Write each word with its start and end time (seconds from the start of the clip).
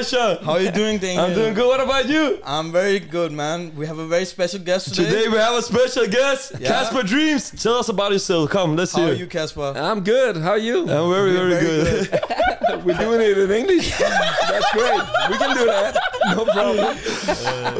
What's 0.00 0.12
How 0.46 0.52
are 0.54 0.60
you 0.62 0.70
doing, 0.70 0.96
Daniel? 0.98 1.24
I'm 1.26 1.34
doing 1.34 1.52
good. 1.52 1.66
What 1.68 1.80
about 1.80 2.08
you? 2.08 2.38
I'm 2.42 2.72
very 2.72 2.98
good, 3.00 3.32
man. 3.32 3.70
We 3.76 3.86
have 3.86 3.98
a 3.98 4.06
very 4.06 4.24
special 4.24 4.58
guest 4.60 4.94
today. 4.94 5.10
Today 5.10 5.28
we 5.28 5.36
have 5.36 5.52
a 5.54 5.60
special 5.60 6.06
guest, 6.06 6.52
Yeah. 6.58 6.68
Casper 6.68 7.02
Dreams. 7.02 7.50
Tell 7.62 7.74
us 7.74 7.90
about 7.90 8.10
yourself. 8.12 8.48
Come, 8.48 8.76
let's 8.76 8.92
How 8.94 9.02
hear. 9.02 9.10
are 9.12 9.14
you, 9.14 9.26
Casper? 9.26 9.74
I'm 9.76 10.00
good. 10.02 10.38
How 10.38 10.52
are 10.52 10.58
you? 10.58 10.88
I'm 10.88 11.10
very, 11.12 11.32
very, 11.32 11.50
Very 11.54 12.06
good. 12.06 12.20
We're 12.84 12.96
doing 12.96 13.20
it 13.20 13.36
in 13.36 13.50
English. 13.50 13.90
That's 13.98 14.70
great. 14.72 15.02
We 15.30 15.36
can 15.36 15.54
do 15.54 15.66
that. 15.66 15.92
No 16.34 16.44
problem. 16.46 16.96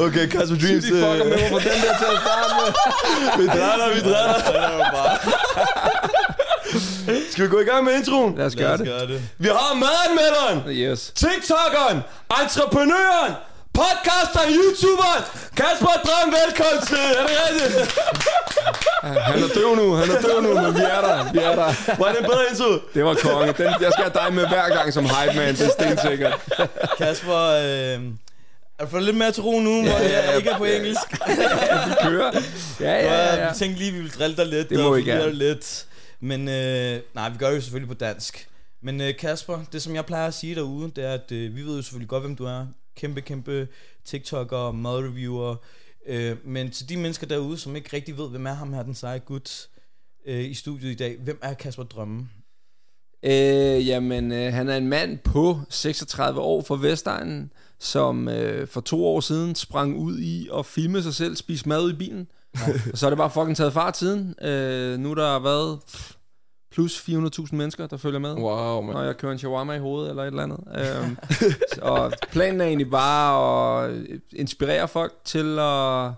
okay, 0.05 0.27
Casper 0.27 0.57
Dreams. 0.57 0.83
De 0.85 0.89
fucker 0.91 1.25
med 1.25 1.33
Uh, 1.33 1.39
mig 1.41 1.49
på 1.51 1.59
den 1.59 1.81
der 1.85 1.93
til 2.01 2.09
at 2.15 2.19
starte 2.25 2.53
med. 2.59 2.69
vi 3.41 3.47
dræner, 3.47 3.87
vi 3.95 4.01
dræner. 4.11 4.37
Skal 7.31 7.43
vi 7.43 7.49
gå 7.49 7.59
i 7.59 7.63
gang 7.63 7.83
med 7.85 7.93
introen? 7.95 8.35
Lad 8.37 8.45
os 8.45 8.55
gøre 8.55 8.77
det. 8.77 8.85
gøre 8.85 9.07
det. 9.07 9.21
Vi 9.37 9.47
har 9.47 9.73
madanmelderen, 9.85 10.75
Yes. 10.77 11.11
TikTokeren, 11.15 11.99
entreprenøren, 12.41 13.33
podcasteren, 13.73 14.49
YouTuberen, 14.59 15.23
Kasper 15.57 15.95
Drøm, 16.05 16.33
velkommen 16.41 16.81
til. 16.87 16.97
Er 17.19 17.23
det 17.27 17.37
rigtigt? 17.47 17.99
Han 19.03 19.43
er 19.43 19.47
døv 19.47 19.75
nu. 19.75 19.93
Han 19.93 20.09
er 20.11 20.21
døv 20.21 20.41
nu, 20.41 20.53
men 20.61 20.75
vi 20.75 20.81
er 20.81 21.01
der. 21.01 21.31
Vi 21.33 21.39
er 21.39 21.55
der. 21.55 21.95
Var 21.99 22.09
det 22.11 22.19
en 22.19 22.25
bedre 22.25 22.43
intro? 22.51 22.71
Det 22.93 23.05
var 23.05 23.13
konge. 23.13 23.53
Den, 23.57 23.65
jeg 23.81 23.91
skal 23.91 24.03
have 24.03 24.13
dig 24.25 24.33
med 24.33 24.47
hver 24.47 24.69
gang 24.75 24.93
som 24.93 25.05
hype 25.05 25.35
man, 25.35 25.55
det 25.55 25.65
er 25.65 25.69
stensikkert. 25.79 26.33
Kasper, 26.97 27.37
øh, 27.37 27.99
er 28.79 28.85
du 28.85 28.91
fået 28.91 29.03
lidt 29.03 29.17
mere 29.17 29.31
til 29.31 29.43
ro 29.43 29.59
nu, 29.59 29.81
hvor 29.81 29.91
ja, 29.99 30.27
jeg 30.29 30.37
ikke 30.37 30.49
er 30.49 30.57
på 30.57 30.63
engelsk? 30.65 31.01
Vi 31.87 31.93
kører. 32.03 32.31
Ja, 32.79 32.91
ja, 32.91 33.35
ja. 33.35 33.45
Ja, 33.45 33.53
tænkte 33.53 33.79
lige, 33.79 33.91
vi 33.91 33.97
ville 33.97 34.11
drille 34.19 34.35
dig 34.35 34.45
lidt 34.45 34.69
Det 34.69 34.77
må 34.79 34.83
og 34.83 34.89
forvirre 34.89 35.05
gerne. 35.17 35.23
dig 35.25 35.33
lidt. 35.33 35.85
Men 36.21 36.47
øh, 36.47 37.01
nej, 37.15 37.29
vi 37.29 37.37
gør 37.37 37.47
det 37.49 37.55
jo 37.55 37.61
selvfølgelig 37.61 37.87
på 37.87 37.93
dansk. 37.93 38.49
Men 38.81 39.01
øh, 39.01 39.17
Kasper, 39.17 39.59
det 39.71 39.81
som 39.81 39.95
jeg 39.95 40.05
plejer 40.05 40.27
at 40.27 40.33
sige 40.33 40.55
derude, 40.55 40.91
det 40.95 41.03
er, 41.03 41.13
at 41.13 41.31
øh, 41.31 41.55
vi 41.55 41.61
ved 41.61 41.75
jo 41.75 41.81
selvfølgelig 41.81 42.09
godt, 42.09 42.23
hvem 42.23 42.35
du 42.35 42.45
er. 42.45 42.67
Kæmpe, 42.95 43.21
kæmpe 43.21 43.67
TikToker, 44.05 44.71
madreviewer. 44.71 45.55
Øh, 46.05 46.37
men 46.47 46.71
til 46.71 46.89
de 46.89 46.97
mennesker 46.97 47.27
derude, 47.27 47.57
som 47.57 47.75
ikke 47.75 47.89
rigtig 47.93 48.17
ved, 48.17 48.29
hvem 48.29 48.45
er 48.45 48.53
ham 48.53 48.73
her, 48.73 48.83
den 48.83 48.95
seje 48.95 49.19
gut 49.19 49.67
øh, 50.25 50.49
i 50.49 50.53
studiet 50.53 50.91
i 50.91 50.95
dag. 50.95 51.17
Hvem 51.19 51.39
er 51.41 51.53
Kasper 51.53 51.83
Drømme? 51.83 52.29
Øh, 53.23 53.87
jamen, 53.87 54.31
øh, 54.31 54.53
han 54.53 54.69
er 54.69 54.77
en 54.77 54.87
mand 54.87 55.17
på 55.17 55.59
36 55.69 56.39
år 56.39 56.61
fra 56.61 56.77
Vestegnen, 56.81 57.51
som 57.79 58.27
øh, 58.27 58.67
for 58.67 58.81
to 58.81 59.05
år 59.05 59.19
siden 59.19 59.55
sprang 59.55 59.97
ud 59.97 60.19
i 60.19 60.49
at 60.53 60.65
filme 60.65 61.03
sig 61.03 61.13
selv 61.13 61.35
spise 61.35 61.69
mad 61.69 61.91
i 61.91 61.95
bilen 61.95 62.27
og 62.53 62.73
så 62.97 63.05
er 63.05 63.09
det 63.09 63.17
bare 63.17 63.29
fucking 63.29 63.57
taget 63.57 63.73
fart 63.73 63.97
siden. 63.97 64.35
Øh, 64.41 64.99
nu 64.99 65.11
er 65.11 65.15
der 65.15 65.39
været 65.39 65.79
plus 66.71 66.99
400.000 67.09 67.55
mennesker, 67.55 67.87
der 67.87 67.97
følger 67.97 68.19
med. 68.19 68.33
Wow, 68.33 68.81
man. 68.81 68.95
når 68.95 69.03
jeg 69.03 69.17
kører 69.17 69.31
en 69.31 69.39
shawarma 69.39 69.73
i 69.73 69.79
hovedet 69.79 70.09
eller 70.09 70.23
et 70.23 70.27
eller 70.27 70.43
andet. 70.43 70.59
Øhm, 70.75 71.17
og 71.91 72.13
planen 72.31 72.61
er 72.61 72.65
egentlig 72.65 72.89
bare 72.89 73.85
at 73.85 73.95
inspirere 74.33 74.87
folk 74.87 75.13
til 75.25 75.59
at 75.59 76.11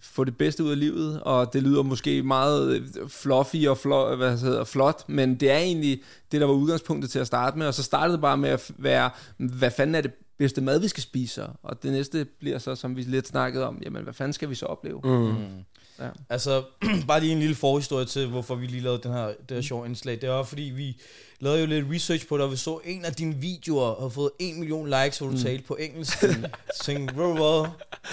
få 0.00 0.24
det 0.24 0.36
bedste 0.36 0.64
ud 0.64 0.70
af 0.70 0.78
livet, 0.78 1.20
og 1.22 1.52
det 1.52 1.62
lyder 1.62 1.82
måske 1.82 2.22
meget 2.22 2.82
fluffy 3.08 3.66
og 3.66 3.78
flot, 3.78 4.16
hvad 4.16 4.38
hedder, 4.38 4.64
flot, 4.64 5.08
men 5.08 5.34
det 5.34 5.50
er 5.50 5.58
egentlig 5.58 6.00
det, 6.32 6.40
der 6.40 6.46
var 6.46 6.54
udgangspunktet 6.54 7.10
til 7.10 7.18
at 7.18 7.26
starte 7.26 7.58
med, 7.58 7.66
og 7.66 7.74
så 7.74 7.82
startede 7.82 8.12
det 8.12 8.20
bare 8.20 8.36
med 8.36 8.48
at 8.48 8.70
være, 8.78 9.10
hvad 9.36 9.70
fanden 9.70 9.94
er 9.94 10.00
det 10.00 10.12
bedste 10.38 10.60
mad, 10.60 10.80
vi 10.80 10.88
skal 10.88 11.02
spise, 11.02 11.46
og 11.62 11.82
det 11.82 11.92
næste 11.92 12.24
bliver 12.24 12.58
så, 12.58 12.74
som 12.74 12.96
vi 12.96 13.02
lidt 13.02 13.28
snakkede 13.28 13.66
om, 13.66 13.78
jamen, 13.84 14.02
hvad 14.02 14.14
fanden 14.14 14.32
skal 14.32 14.50
vi 14.50 14.54
så 14.54 14.66
opleve? 14.66 15.00
Mm. 15.04 15.64
Ja. 15.98 16.08
Altså, 16.30 16.62
bare 17.08 17.20
lige 17.20 17.32
en 17.32 17.38
lille 17.38 17.54
forhistorie 17.54 18.06
til, 18.06 18.26
hvorfor 18.26 18.54
vi 18.54 18.66
lige 18.66 18.80
lavede 18.80 19.02
den 19.02 19.12
her, 19.12 19.26
det 19.26 19.50
her 19.50 19.60
sjove 19.60 19.86
indslag. 19.86 20.20
Det 20.20 20.28
var, 20.28 20.42
fordi 20.42 20.62
vi 20.62 20.96
lavede 21.40 21.60
jo 21.60 21.66
lidt 21.66 21.86
research 21.90 22.28
på 22.28 22.36
det, 22.36 22.44
og 22.44 22.50
vi 22.50 22.56
så 22.56 22.80
en 22.84 23.04
af 23.04 23.14
dine 23.14 23.34
videoer 23.34 24.00
har 24.00 24.08
fået 24.08 24.30
en 24.38 24.58
million 24.58 24.86
likes, 24.88 25.18
hvor 25.18 25.26
du 25.26 25.32
mm. 25.32 25.38
talte 25.38 25.64
på 25.64 25.76
engelsk. 25.80 26.18
Så 26.18 26.84
tænkte 26.84 27.14
vi, 27.14 27.20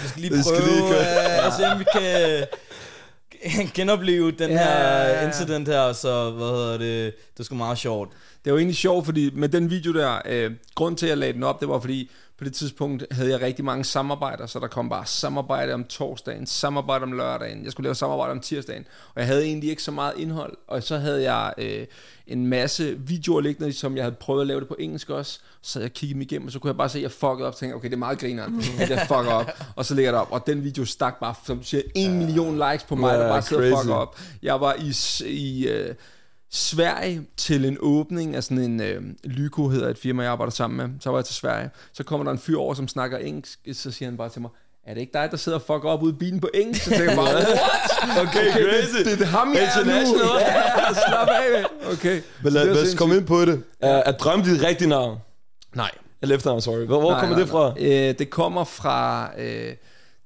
vi 0.01 0.07
skal 0.07 0.21
lige 0.21 0.43
skal 0.43 0.55
prøve 0.55 0.69
lige 0.69 0.81
køre. 0.81 0.99
øh, 0.99 1.47
at 1.47 1.53
se, 1.53 1.67
om 1.67 1.79
vi 1.79 1.85
kan 1.93 2.45
genopleve 3.75 4.31
den 4.31 4.49
Ja, 4.49 4.57
her 4.57 4.79
ja, 4.79 5.19
ja. 5.21 5.27
incident 5.27 5.67
her, 5.67 5.93
så 5.93 6.29
hvad 6.29 6.47
hedder 6.47 6.77
det, 6.77 7.13
det 7.37 7.45
sgu 7.45 7.55
meget 7.55 7.77
sjovt. 7.77 8.11
Det 8.45 8.53
var 8.53 8.59
egentlig 8.59 8.77
sjovt, 8.77 9.05
fordi 9.05 9.29
med 9.33 9.49
den 9.49 9.69
video 9.69 9.93
der, 9.93 10.21
øh, 10.25 10.51
grund 10.75 10.97
til 10.97 11.05
at 11.05 11.09
jeg 11.09 11.17
lagde 11.17 11.33
den 11.33 11.43
op, 11.43 11.59
det 11.59 11.67
var 11.69 11.79
fordi, 11.79 12.11
på 12.37 12.43
det 12.43 12.53
tidspunkt 12.53 13.05
havde 13.11 13.29
jeg 13.29 13.41
rigtig 13.41 13.65
mange 13.65 13.83
samarbejder, 13.83 14.45
så 14.45 14.59
der 14.59 14.67
kom 14.67 14.89
bare 14.89 15.05
samarbejde 15.05 15.73
om 15.73 15.83
torsdagen, 15.83 16.45
samarbejde 16.45 17.03
om 17.03 17.11
lørdagen, 17.11 17.63
jeg 17.63 17.71
skulle 17.71 17.85
lave 17.85 17.95
samarbejde 17.95 18.31
om 18.31 18.39
tirsdagen, 18.39 18.85
og 19.15 19.19
jeg 19.21 19.27
havde 19.27 19.45
egentlig 19.45 19.69
ikke 19.69 19.83
så 19.83 19.91
meget 19.91 20.13
indhold, 20.17 20.57
og 20.67 20.83
så 20.83 20.97
havde 20.97 21.31
jeg 21.31 21.53
øh, 21.57 21.85
en 22.27 22.47
masse 22.47 22.95
videoer 22.99 23.41
liggende, 23.41 23.73
som 23.73 23.95
jeg 23.95 24.03
havde 24.03 24.15
prøvet 24.15 24.41
at 24.41 24.47
lave 24.47 24.59
det 24.59 24.67
på 24.67 24.75
engelsk 24.79 25.09
også, 25.09 25.39
så 25.61 25.79
jeg 25.79 25.93
kiggede 25.93 26.13
dem 26.13 26.21
igennem, 26.21 26.45
og 26.45 26.51
så 26.51 26.59
kunne 26.59 26.69
jeg 26.69 26.77
bare 26.77 26.89
se, 26.89 26.97
at 26.97 27.03
jeg 27.03 27.11
fuckede 27.11 27.47
op, 27.47 27.53
og 27.53 27.59
tænkte, 27.59 27.75
okay, 27.75 27.87
det 27.87 27.93
er 27.93 27.97
meget 27.97 28.19
grineren, 28.19 28.63
at 28.79 28.89
jeg 28.89 28.99
fucker 29.07 29.33
op, 29.33 29.51
og 29.75 29.85
så 29.85 29.95
lægger 29.95 30.11
jeg 30.11 30.13
det 30.13 30.21
op, 30.21 30.31
og 30.31 30.47
den 30.47 30.63
video 30.63 30.85
stak 30.85 31.19
bare, 31.19 31.35
som 31.45 31.57
du 31.57 31.63
siger, 31.63 31.83
en 31.95 32.17
million 32.17 32.55
likes 32.71 32.83
på 32.83 32.95
mig, 32.95 33.19
der 33.19 33.27
bare 33.27 33.41
sidder 33.41 33.75
og 33.75 33.81
fucker 33.81 33.95
op. 33.95 34.19
Jeg 34.43 34.61
var 34.61 34.75
i, 34.79 34.93
i 35.29 35.67
øh, 35.67 35.95
Sverige 36.55 37.21
til 37.37 37.65
en 37.65 37.77
åbning 37.79 38.35
af 38.35 38.43
sådan 38.43 38.57
en 38.57 38.81
øh, 38.81 39.01
Lyko 39.23 39.67
hedder 39.69 39.89
et 39.89 39.97
firma, 39.97 40.23
jeg 40.23 40.31
arbejder 40.31 40.51
sammen 40.51 40.77
med. 40.77 40.99
Så 40.99 41.09
var 41.09 41.17
jeg 41.17 41.25
til 41.25 41.35
Sverige. 41.35 41.69
Så 41.93 42.03
kommer 42.03 42.23
der 42.23 42.31
en 42.31 42.37
fyr 42.39 42.57
over, 42.57 42.73
som 42.73 42.87
snakker 42.87 43.17
engelsk. 43.17 43.59
Så 43.73 43.91
siger 43.91 44.09
han 44.09 44.17
bare 44.17 44.29
til 44.29 44.41
mig, 44.41 44.49
er 44.87 44.93
det 44.93 45.01
ikke 45.01 45.13
dig, 45.13 45.27
der 45.31 45.37
sidder 45.37 45.57
og 45.57 45.61
fucker 45.61 45.89
op 45.89 46.03
ude 46.03 46.13
i 46.13 46.15
bilen 46.15 46.39
på 46.39 46.49
engelsk? 46.53 46.83
Så 46.83 46.89
tænker 46.89 47.05
jeg 47.05 47.15
bare, 47.15 47.33
what? 47.35 47.47
Okay, 48.27 48.51
crazy. 48.51 48.97
Det, 48.97 49.05
det, 49.05 49.19
det 49.19 49.25
er 49.25 49.29
ham, 49.29 49.53
jeg 49.53 49.61
er 49.63 49.85
nu. 49.85 49.91
International. 49.91 50.27
Ja, 50.87 50.93
slap 50.93 51.27
af. 51.27 51.65
Okay. 51.93 52.21
Men 52.43 52.51
Så 52.51 52.63
lad, 52.65 52.83
os 52.83 52.95
komme 52.95 53.17
ind 53.17 53.25
på 53.27 53.45
det. 53.45 53.63
Er, 53.79 54.03
er 54.05 54.11
drøm 54.11 54.41
dit 54.43 54.63
rigtige 54.63 54.89
navn? 54.89 55.17
Nej. 55.75 55.91
Eller 56.21 56.35
efternavn, 56.35 56.61
sorry. 56.61 56.85
Hvor, 56.85 56.99
hvor 56.99 57.11
Nej, 57.11 57.19
kommer 57.19 57.35
nej, 57.35 57.43
det 57.43 57.49
fra? 57.51 57.73
nej. 57.79 58.09
Øh, 58.09 58.19
det 58.19 58.29
kommer 58.29 58.63
fra, 58.63 59.29
øh, 59.37 59.73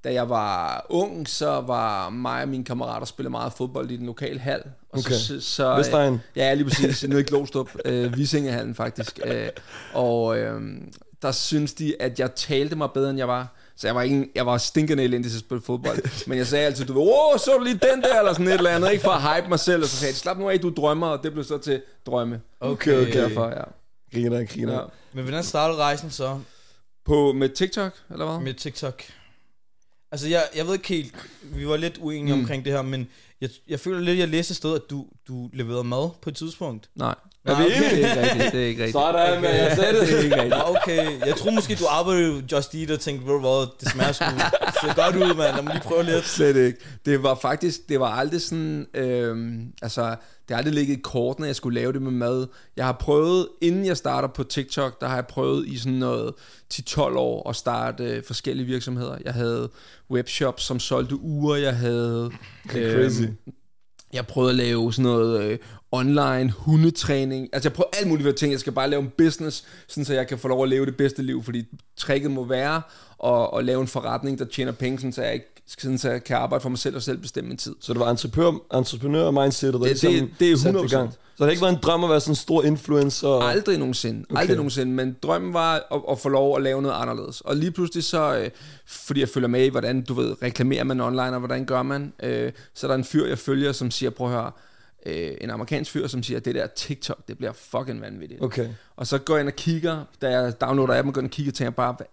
da 0.08 0.14
jeg 0.14 0.30
var 0.30 0.86
ung, 0.90 1.30
så 1.30 1.62
var 1.62 2.10
mig 2.10 2.42
og 2.42 2.50
mine 2.50 2.64
kammerater 2.64 3.06
spille 3.06 3.30
meget 3.30 3.54
fodbold 3.54 3.92
i 3.92 3.98
den 3.98 4.06
lokale 4.06 4.40
hal. 4.40 4.64
Og 4.90 5.00
Okay. 5.00 5.14
Så, 5.16 5.42
så, 5.42 5.72
øh, 5.72 5.78
Vestegn? 5.78 6.22
Ja, 6.36 6.54
lige 6.54 6.66
præcis. 6.66 7.04
Nede 7.08 7.22
i 7.22 7.24
Glostrup. 7.24 7.70
Øh, 7.86 8.18
Visingehallen 8.18 8.76
faktisk. 8.76 9.20
Øh, 9.26 9.48
og 9.94 10.38
øh, 10.38 10.62
der 11.22 11.32
synes 11.32 11.74
de, 11.74 12.02
at 12.02 12.20
jeg 12.20 12.36
talte 12.36 12.76
mig 12.76 12.92
bedre, 12.92 13.10
end 13.10 13.18
jeg 13.18 13.28
var. 13.28 13.48
Så 13.78 13.88
jeg 13.88 13.96
var, 13.96 14.02
ikke, 14.02 14.30
jeg 14.36 14.46
var 14.46 14.58
stinkende 14.58 15.04
elendig 15.04 15.32
til 15.32 15.38
at 15.38 15.44
spille 15.44 15.62
fodbold. 15.62 16.28
Men 16.28 16.38
jeg 16.38 16.48
sagde 16.48 16.66
altid, 16.66 16.86
du 16.86 16.94
ved, 16.94 17.02
åh, 17.02 17.40
så 17.40 17.52
du 17.58 17.64
lige 17.64 17.80
den 17.94 18.02
der, 18.02 18.20
eller 18.20 18.34
sådan 18.34 18.48
et 18.48 18.54
eller 18.54 18.70
andet. 18.70 18.92
Ikke 18.92 19.04
for 19.04 19.12
at 19.12 19.36
hype 19.36 19.50
mig 19.50 19.60
selv. 19.60 19.82
Og 19.84 19.88
så 19.90 19.96
sagde 19.96 20.14
de, 20.14 20.18
slap 20.18 20.38
nu 20.38 20.50
af, 20.50 20.60
du 20.60 20.70
drømmer. 20.78 21.08
Og 21.08 21.24
det 21.24 21.32
blev 21.34 21.44
så 21.44 21.58
til 21.58 21.82
drømme. 22.06 22.42
Okay, 22.60 23.02
okay. 23.02 23.14
Derfor, 23.14 23.46
ja. 23.48 23.64
Griner, 24.14 24.46
griner. 24.46 24.74
ja. 24.74 24.80
Men 25.14 25.24
hvordan 25.24 25.44
startede 25.44 25.80
rejsen 25.80 26.12
så 26.12 26.40
På, 27.06 27.32
med 27.34 27.50
TikTok, 27.50 27.92
eller 28.12 28.26
hvad? 28.26 28.44
med 28.44 28.54
TikTok? 28.54 29.04
Altså, 30.12 30.28
jeg, 30.28 30.44
jeg 30.56 30.66
ved 30.66 30.74
ikke 30.74 30.88
helt, 30.88 31.16
vi 31.44 31.68
var 31.68 31.78
lidt 31.78 31.98
uenige 31.98 32.36
mm. 32.36 32.42
omkring 32.42 32.66
det 32.66 32.74
her, 32.74 32.82
men 32.82 33.08
jeg, 33.42 33.50
jeg 33.68 33.80
føler 33.80 34.00
lidt, 34.00 34.20
jeg 34.20 34.28
læste 34.28 34.52
et 34.52 34.56
sted, 34.56 34.76
at 34.76 34.82
du, 34.90 35.06
du 35.28 35.50
leverede 35.54 35.84
mad 35.84 36.10
på 36.22 36.30
et 36.30 36.36
tidspunkt. 36.36 36.90
Nej. 36.96 37.16
Er 37.48 37.58
vi 37.58 37.64
enige? 37.64 37.90
Det 37.90 38.04
er 38.04 38.08
ikke 38.08 38.22
rigtigt. 38.22 38.52
Det 38.54 38.64
er 38.64 38.68
ikke 38.68 38.84
rigtigt. 38.84 38.92
Sådan, 39.04 39.42
man. 39.42 39.56
Jeg 39.56 39.76
sagde 39.76 40.00
det. 40.00 40.08
Det 40.08 40.20
er 40.20 40.24
ikke 40.24 40.36
rigtigt. 40.36 40.50
Nå, 40.50 40.76
okay. 40.76 41.28
Jeg 41.28 41.36
tror 41.36 41.52
måske, 41.52 41.76
du 41.76 41.86
arbejdede 41.90 42.28
jo 42.28 42.42
Just 42.52 42.76
Eat 42.76 42.92
og 42.92 43.00
tænkte, 43.00 43.28
du 43.28 43.40
hvad, 43.40 43.68
det 43.80 43.92
smager 43.92 44.12
sgu 44.12 44.26
ser 44.82 44.94
godt 45.04 45.16
ud, 45.16 45.36
mand. 45.36 45.56
Lad 45.56 45.64
mig 45.64 45.74
lige 45.74 45.84
prøve 45.84 46.04
lidt. 46.04 46.26
Slet 46.26 46.56
ikke. 46.56 46.80
Det 47.06 47.24
var 47.24 47.36
faktisk, 47.36 47.90
det 47.90 48.00
var 48.00 48.08
aldrig 48.08 48.42
sådan, 48.42 48.88
øhm, 48.94 49.74
altså, 49.82 50.02
det 50.48 50.56
har 50.56 50.58
aldrig 50.58 50.74
ligget 50.74 50.98
i 50.98 51.02
kortene, 51.04 51.46
at 51.46 51.48
jeg 51.48 51.56
skulle 51.56 51.80
lave 51.80 51.94
det 51.94 52.02
med 52.02 52.12
mad. 52.12 52.48
Jeg 52.78 52.86
har 52.86 52.94
prøvet, 52.94 53.48
inden 53.62 53.86
jeg 53.86 53.98
starter 53.98 54.28
på 54.28 54.44
TikTok, 54.44 55.02
der 55.02 55.08
har 55.08 55.16
jeg 55.16 55.28
prøvet 55.28 55.68
i 55.68 55.78
sådan 55.78 55.94
noget 55.94 56.34
10-12 56.74 57.02
år 57.02 57.50
at 57.50 57.56
starte 57.56 58.04
øh, 58.04 58.24
forskellige 58.24 58.66
virksomheder. 58.66 59.18
Jeg 59.26 59.34
havde 59.34 59.70
webshops, 60.12 60.64
som 60.64 60.80
solgte 60.80 61.16
uger, 61.16 61.56
jeg 61.56 61.76
havde... 61.76 62.32
Crazy 62.68 63.22
jeg 64.14 64.28
prøvede 64.28 64.52
at 64.52 64.56
lave 64.56 64.94
sådan 64.94 65.12
noget 65.12 65.44
øh, 65.44 65.58
online 65.92 66.52
hundetræning. 66.52 67.50
Altså 67.54 67.70
jeg 67.70 67.74
prøver 67.74 67.90
alt 68.00 68.08
muligt 68.08 68.38
ting. 68.38 68.52
Jeg 68.52 68.60
skal 68.60 68.74
bare 68.74 68.90
lave 68.90 69.02
en 69.02 69.12
business, 69.18 69.66
sådan 69.88 70.06
så 70.06 70.14
jeg 70.14 70.28
kan 70.28 70.38
få 70.38 70.48
lov 70.48 70.64
at 70.64 70.70
leve 70.70 70.86
det 70.86 70.98
bedste 70.98 71.24
liv, 71.24 71.44
fordi 71.44 71.64
tricket 71.98 72.32
må 72.32 72.44
være 72.44 72.82
at, 73.26 73.50
at 73.58 73.66
lave 73.66 73.82
en 73.82 73.88
forretning, 73.88 74.40
der 74.40 74.46
tjener 74.46 74.72
penge, 74.72 75.00
sådan 75.00 75.12
så 75.14 75.22
jeg, 75.22 75.34
ikke, 75.34 75.46
sådan 75.68 75.98
så 75.98 76.10
jeg 76.12 76.24
kan 76.24 76.38
arbejde 76.38 76.62
for 76.62 76.70
mig 76.70 76.80
selv 76.80 76.96
og 76.96 77.02
selv 77.02 77.18
bestemme 77.18 77.48
min 77.48 77.58
tid. 77.58 77.76
Så 77.82 77.94
det 77.94 78.00
var 78.00 78.10
entreprenør, 78.12 78.52
entreprenør-mindsetet, 78.74 79.74
der 79.74 79.80
Det- 79.80 79.88
ligesom 80.04 80.12
det- 80.14 80.30
det 80.40 80.52
er 80.52 80.58
satte 80.58 80.80
i 80.80 80.84
100%. 80.84 80.98
gang. 80.98 81.14
Så 81.38 81.44
det 81.46 81.52
ikke 81.52 81.62
været 81.62 81.74
en 81.74 81.80
drøm 81.82 82.04
at 82.04 82.10
være 82.10 82.20
sådan 82.20 82.32
en 82.32 82.36
stor 82.36 82.64
influencer? 82.64 83.28
Aldrig 83.30 83.78
nogensinde. 83.78 84.26
Okay. 84.30 84.40
Aldrig 84.42 84.58
nogensinde. 84.58 84.92
Men 84.92 85.16
drømmen 85.24 85.54
var 85.54 85.74
at, 85.92 86.02
at 86.12 86.20
få 86.20 86.30
lov 86.30 86.56
at 86.58 86.62
lave 86.64 86.82
noget 86.82 86.96
anderledes. 86.96 87.42
Og 87.42 87.56
lige 87.56 87.72
pludselig 87.72 88.04
så, 88.04 88.38
øh, 88.38 88.50
fordi 88.88 89.20
jeg 89.20 89.30
følger 89.30 89.48
med 89.48 89.66
i, 89.66 89.70
hvordan 89.70 90.02
du 90.02 90.14
ved, 90.14 90.42
reklamerer 90.44 90.84
man 90.84 91.02
online, 91.02 91.32
og 91.34 91.40
hvordan 91.40 91.66
gør 91.66 91.84
man, 91.84 92.14
øh, 92.24 92.52
så 92.74 92.88
er 92.88 92.92
der 92.92 92.96
en 92.96 93.04
fyr, 93.04 93.26
jeg 93.28 93.38
følger, 93.38 93.72
som 93.72 93.92
siger, 93.92 94.10
prøv 94.10 94.28
at 94.28 94.34
høre, 94.34 94.52
øh, 95.06 95.32
en 95.42 95.50
amerikansk 95.50 95.92
fyr, 95.92 96.08
som 96.08 96.24
siger, 96.24 96.40
det 96.40 96.56
der 96.56 96.68
TikTok, 96.68 97.28
det 97.28 97.38
bliver 97.38 97.54
fucking 97.54 98.02
vanvittigt. 98.02 98.42
Okay. 98.44 98.68
Og 98.96 99.08
så 99.08 99.18
går 99.18 99.34
jeg 99.36 99.42
ind 99.42 99.50
og 99.50 99.56
kigger, 99.56 100.04
da 100.22 100.30
jeg 100.40 100.62
downloader 100.62 100.98
appen, 100.98 101.14
går 101.14 101.22
ind 101.22 101.28
og 101.28 101.32
kigger, 101.32 101.52
tænker 101.52 101.66
jeg 101.70 101.76
bare, 101.76 101.94
hvad, 101.98 102.06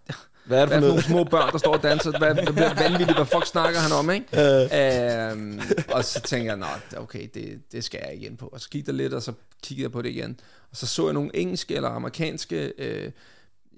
Hvad 0.44 0.62
er 0.62 0.66
det 0.66 0.68
hvad 0.68 0.80
for 0.80 0.86
er 0.86 0.94
det 0.96 1.04
for 1.04 1.12
nogle 1.12 1.24
små 1.24 1.24
børn, 1.24 1.52
der 1.52 1.58
står 1.58 1.72
og 1.72 1.82
danser? 1.82 2.18
Hvad, 2.18 2.34
det 2.46 2.54
bliver 2.54 2.74
vanvittigt, 2.74 3.18
hvad 3.18 3.26
fuck 3.26 3.46
snakker 3.46 3.80
han 3.80 3.92
om, 3.92 4.10
ikke? 4.10 4.26
Øhm, 5.32 5.60
og 5.92 6.04
så 6.04 6.20
tænker 6.20 6.50
jeg, 6.50 6.56
nå, 6.56 6.98
okay, 7.00 7.28
det, 7.34 7.72
det 7.72 7.84
skal 7.84 8.00
jeg 8.02 8.22
ind 8.22 8.38
på. 8.38 8.46
Og 8.46 8.60
så 8.60 8.70
kiggede 8.70 8.96
jeg 8.96 9.02
lidt, 9.02 9.14
og 9.14 9.22
så 9.22 9.32
kiggede 9.62 9.84
jeg 9.84 9.92
på 9.92 10.02
det 10.02 10.08
igen. 10.08 10.40
Og 10.70 10.76
så 10.76 10.86
så 10.86 11.04
jeg 11.04 11.14
nogle 11.14 11.36
engelske 11.36 11.74
eller 11.74 11.88
amerikanske 11.88 12.72
øh, 12.78 13.10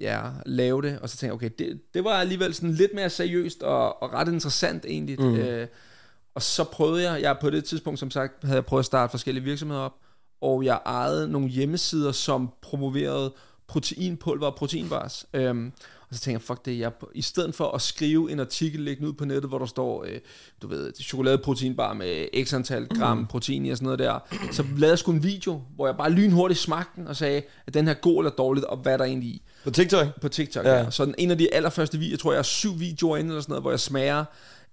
ja, 0.00 0.22
lave 0.46 0.82
det, 0.82 0.98
og 0.98 1.08
så 1.08 1.16
tænkte 1.16 1.26
jeg, 1.26 1.34
okay, 1.34 1.50
det, 1.58 1.80
det 1.94 2.04
var 2.04 2.10
alligevel 2.10 2.54
sådan 2.54 2.72
lidt 2.72 2.94
mere 2.94 3.10
seriøst 3.10 3.62
og, 3.62 4.02
og 4.02 4.12
ret 4.12 4.28
interessant 4.28 4.84
egentlig. 4.84 5.20
Mm. 5.20 5.36
Øh, 5.36 5.66
og 6.34 6.42
så 6.42 6.64
prøvede 6.64 7.10
jeg, 7.10 7.22
jeg 7.22 7.36
på 7.40 7.50
det 7.50 7.64
tidspunkt, 7.64 8.00
som 8.00 8.10
sagt, 8.10 8.44
havde 8.44 8.56
jeg 8.56 8.66
prøvet 8.66 8.80
at 8.80 8.86
starte 8.86 9.10
forskellige 9.10 9.44
virksomheder 9.44 9.82
op, 9.82 9.94
og 10.40 10.64
jeg 10.64 10.80
ejede 10.86 11.28
nogle 11.28 11.48
hjemmesider, 11.48 12.12
som 12.12 12.52
promoverede 12.62 13.32
proteinpulver 13.66 14.46
og 14.46 14.54
proteinbars. 14.54 15.26
Øhm, 15.32 15.72
og 16.16 16.18
så 16.18 16.24
tænkte 16.24 16.42
jeg, 16.42 16.56
fuck 16.56 16.64
det, 16.64 16.78
jeg, 16.78 16.92
i 17.14 17.22
stedet 17.22 17.54
for 17.54 17.70
at 17.70 17.82
skrive 17.82 18.32
en 18.32 18.40
artikel 18.40 18.80
liggende 18.80 19.08
ud 19.08 19.14
på 19.14 19.24
nettet, 19.24 19.50
hvor 19.50 19.58
der 19.58 19.66
står, 19.66 20.04
øh, 20.04 20.18
du 20.62 20.68
ved, 20.68 20.92
chokoladeproteinbar 21.02 21.94
med 21.94 22.44
x 22.44 22.54
antal 22.54 22.86
gram 22.86 23.18
mm. 23.18 23.26
protein 23.26 23.66
i 23.66 23.70
og 23.70 23.76
sådan 23.76 23.84
noget 23.84 23.98
der, 23.98 24.18
så 24.52 24.62
lavede 24.62 24.90
jeg 24.90 24.98
sgu 24.98 25.12
en 25.12 25.22
video, 25.22 25.62
hvor 25.74 25.86
jeg 25.86 25.96
bare 25.96 26.10
lynhurtigt 26.10 26.60
smagte 26.60 26.90
den 26.96 27.08
og 27.08 27.16
sagde, 27.16 27.42
at 27.66 27.74
den 27.74 27.86
her 27.86 27.94
god 27.94 28.18
eller 28.18 28.30
dårligt, 28.30 28.66
og 28.66 28.76
hvad 28.76 28.92
er 28.92 28.96
der 28.96 29.04
egentlig 29.04 29.28
i 29.28 29.42
På 29.64 29.70
TikTok? 29.70 30.20
på 30.20 30.28
TikTok. 30.28 30.64
Ja. 30.64 30.74
Ja. 30.74 30.90
Så 30.90 31.14
en 31.18 31.30
af 31.30 31.38
de 31.38 31.54
allerførste 31.54 31.98
videoer, 31.98 32.12
jeg 32.12 32.18
tror, 32.18 32.32
jeg 32.32 32.38
har 32.38 32.42
syv 32.42 32.80
videoer 32.80 33.16
inde 33.16 33.30
eller 33.30 33.40
sådan 33.40 33.52
noget, 33.52 33.62
hvor 33.62 33.70
jeg 33.70 33.80
smager 33.80 34.24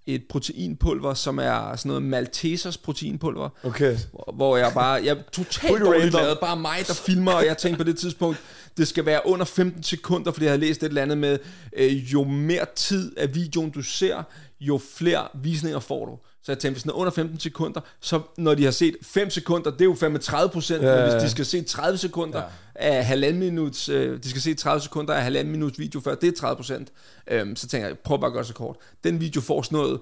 et 0.06 0.22
proteinpulver, 0.28 1.14
som 1.14 1.38
er 1.38 1.76
sådan 1.76 1.88
noget 1.88 2.02
Maltesers 2.02 2.76
proteinpulver, 2.78 3.48
Okay. 3.62 3.96
hvor- 4.34 4.56
jeg 4.56 4.72
bare, 4.74 4.92
jeg 5.04 5.08
er 5.16 5.22
totalt 5.32 5.80
dårligt 5.84 6.12
lavet, 6.14 6.38
bare 6.40 6.56
mig, 6.56 6.78
der 6.86 6.94
filmer, 6.94 7.32
og 7.32 7.46
jeg 7.46 7.58
tænkte 7.58 7.84
på 7.84 7.90
det 7.90 7.98
tidspunkt, 7.98 8.38
det 8.76 8.88
skal 8.88 9.06
være 9.06 9.20
under 9.26 9.44
15 9.44 9.82
sekunder, 9.82 10.32
fordi 10.32 10.44
jeg 10.44 10.52
havde 10.52 10.60
læst 10.66 10.82
et 10.82 10.86
eller 10.88 11.02
andet 11.02 11.18
med, 11.18 11.38
øh, 11.76 12.12
jo 12.12 12.24
mere 12.24 12.66
tid 12.76 13.16
af 13.16 13.34
videoen 13.34 13.70
du 13.70 13.82
ser, 13.82 14.22
jo 14.60 14.80
flere 14.96 15.28
visninger 15.42 15.78
får 15.80 16.06
du. 16.06 16.18
Så 16.44 16.52
jeg 16.52 16.58
tænkte, 16.58 16.74
hvis 16.74 16.82
den 16.82 16.90
er 16.90 16.94
under 16.94 17.10
15 17.12 17.40
sekunder, 17.40 17.80
så 18.00 18.20
når 18.38 18.54
de 18.54 18.64
har 18.64 18.70
set 18.70 18.96
5 19.02 19.30
sekunder, 19.30 19.70
det 19.70 19.80
er 19.80 19.84
jo 19.84 19.94
fandme 19.94 20.18
30 20.18 20.50
procent, 20.50 20.82
Ja, 20.82 20.88
ja, 20.88 21.04
ja, 21.04 21.10
hvis 21.12 21.22
de 21.22 21.30
skal 21.30 21.46
se 21.46 21.62
30 21.62 21.98
sekunder 21.98 22.38
Ja. 22.38 22.44
af 22.74 23.04
halvanden 23.06 23.40
minuts, 23.40 23.88
øh, 23.88 24.22
de 24.22 24.30
skal 24.30 24.42
se 24.42 24.54
30 24.54 24.80
sekunder 24.80 25.14
af 25.14 25.22
halvanden 25.22 25.52
minuts 25.52 25.78
video 25.78 26.00
før, 26.00 26.14
det 26.14 26.28
er 26.28 26.32
30 26.40 26.56
procent. 26.56 26.88
Øhm, 27.30 27.56
så 27.56 27.68
tænker 27.68 27.88
jeg, 27.88 27.98
prøv 27.98 28.18
bare 28.20 28.26
at 28.26 28.32
gøre 28.32 28.42
det 28.42 28.48
så 28.48 28.54
kort. 28.54 28.76
Den 29.04 29.20
video 29.20 29.40
får 29.40 29.62
sådan 29.62 29.76
noget 29.78 30.00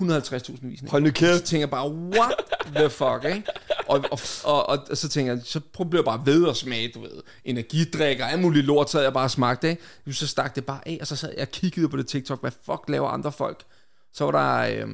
150.000 0.00 0.68
visninger. 0.68 0.90
Hold 0.90 1.02
nu 1.02 1.08
Så 1.08 1.14
kæft. 1.14 1.44
tænker 1.44 1.62
jeg 1.62 1.70
bare, 1.70 1.90
what 1.92 2.34
the 2.76 2.90
fuck, 2.90 3.24
ikke? 3.36 3.42
Og, 3.86 4.04
og, 4.10 4.18
og, 4.44 4.68
og, 4.68 4.78
og 4.90 4.96
så 4.96 5.08
tænker 5.08 5.32
jeg, 5.32 5.42
så 5.44 5.60
prøver 5.72 5.90
jeg 5.94 6.04
bare 6.04 6.22
ved 6.26 6.48
at 6.48 6.56
smage, 6.56 6.90
du 6.94 7.00
ved, 7.00 7.22
energidrik 7.44 8.20
og 8.20 8.32
alt 8.32 8.42
muligt 8.42 8.66
lort, 8.66 8.90
så 8.90 9.00
jeg 9.00 9.12
bare 9.12 9.28
smagte, 9.28 9.70
ikke? 9.70 9.82
Så 10.12 10.26
stak 10.26 10.54
det 10.54 10.64
bare 10.66 10.80
af, 10.88 10.98
og 11.00 11.06
så 11.06 11.16
sad 11.16 11.30
jeg 11.36 11.42
og 11.42 11.48
kiggede 11.50 11.88
på 11.88 11.96
det 11.96 12.06
TikTok, 12.06 12.40
hvad 12.40 12.50
fuck 12.66 12.80
laver 12.88 13.08
andre 13.08 13.32
folk? 13.32 13.64
Så 14.12 14.24
var 14.24 14.30
der 14.64 14.82
øh, 14.84 14.88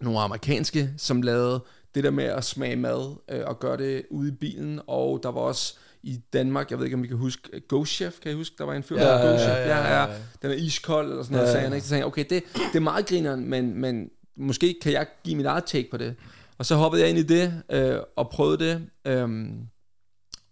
nogle 0.00 0.20
amerikanske, 0.20 0.90
som 0.96 1.22
lavede 1.22 1.64
det 1.94 2.04
der 2.04 2.10
med 2.10 2.24
at 2.24 2.44
smage 2.44 2.76
mad 2.76 3.14
øh, 3.30 3.40
og 3.46 3.58
gøre 3.60 3.76
det 3.76 4.02
ude 4.10 4.28
i 4.28 4.32
bilen, 4.32 4.80
og 4.86 5.20
der 5.22 5.28
var 5.32 5.40
også 5.40 5.74
i 6.02 6.20
Danmark, 6.32 6.70
jeg 6.70 6.78
ved 6.78 6.84
ikke 6.84 6.96
om 6.96 7.04
I 7.04 7.06
kan 7.06 7.16
huske, 7.16 7.42
øh, 7.52 7.60
Ghost 7.68 7.92
Chef, 7.92 8.14
kan 8.22 8.32
I 8.32 8.34
huske, 8.34 8.54
der 8.58 8.64
var 8.64 8.74
en 8.74 8.82
fyr, 8.82 8.96
Ja, 8.96 9.04
der 9.04 9.30
ja, 9.30 9.38
Chef, 9.38 9.48
ja, 9.50 9.78
ja, 9.78 10.00
ja, 10.02 10.06
den 10.42 10.50
er 10.50 10.54
iskold, 10.54 11.10
eller 11.10 11.22
sådan 11.22 11.36
noget, 11.36 11.46
Ja, 11.46 11.50
ja, 11.50 11.54
sagde 11.54 11.68
han, 11.68 11.76
ikke? 11.76 11.86
Så 11.86 11.96
jeg, 11.96 12.04
okay, 12.06 12.24
det, 12.30 12.42
det 12.54 12.76
er 12.76 12.80
meget 12.80 13.06
grineren, 13.06 13.48
men, 13.48 13.74
men 13.80 14.10
måske 14.36 14.76
kan 14.82 14.92
jeg 14.92 15.06
give 15.24 15.36
mit 15.36 15.46
eget 15.46 15.64
take 15.64 15.88
på 15.90 15.96
det. 15.96 16.14
Og 16.58 16.66
så 16.66 16.74
hoppede 16.74 17.02
jeg 17.02 17.10
ind 17.10 17.18
i 17.18 17.22
det, 17.22 17.62
øh, 17.72 17.96
og 18.16 18.30
prøvede 18.30 18.64
det, 18.64 18.82
øhm, 19.04 19.58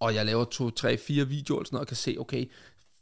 og 0.01 0.15
jeg 0.15 0.27
laver 0.27 0.45
to, 0.45 0.71
tre, 0.71 0.97
fire 0.97 1.29
videoer, 1.29 1.61
og 1.61 1.67
sådan 1.67 1.75
noget, 1.77 1.85
og 1.85 1.89
kan 1.89 1.97
se, 1.97 2.17
okay, 2.19 2.51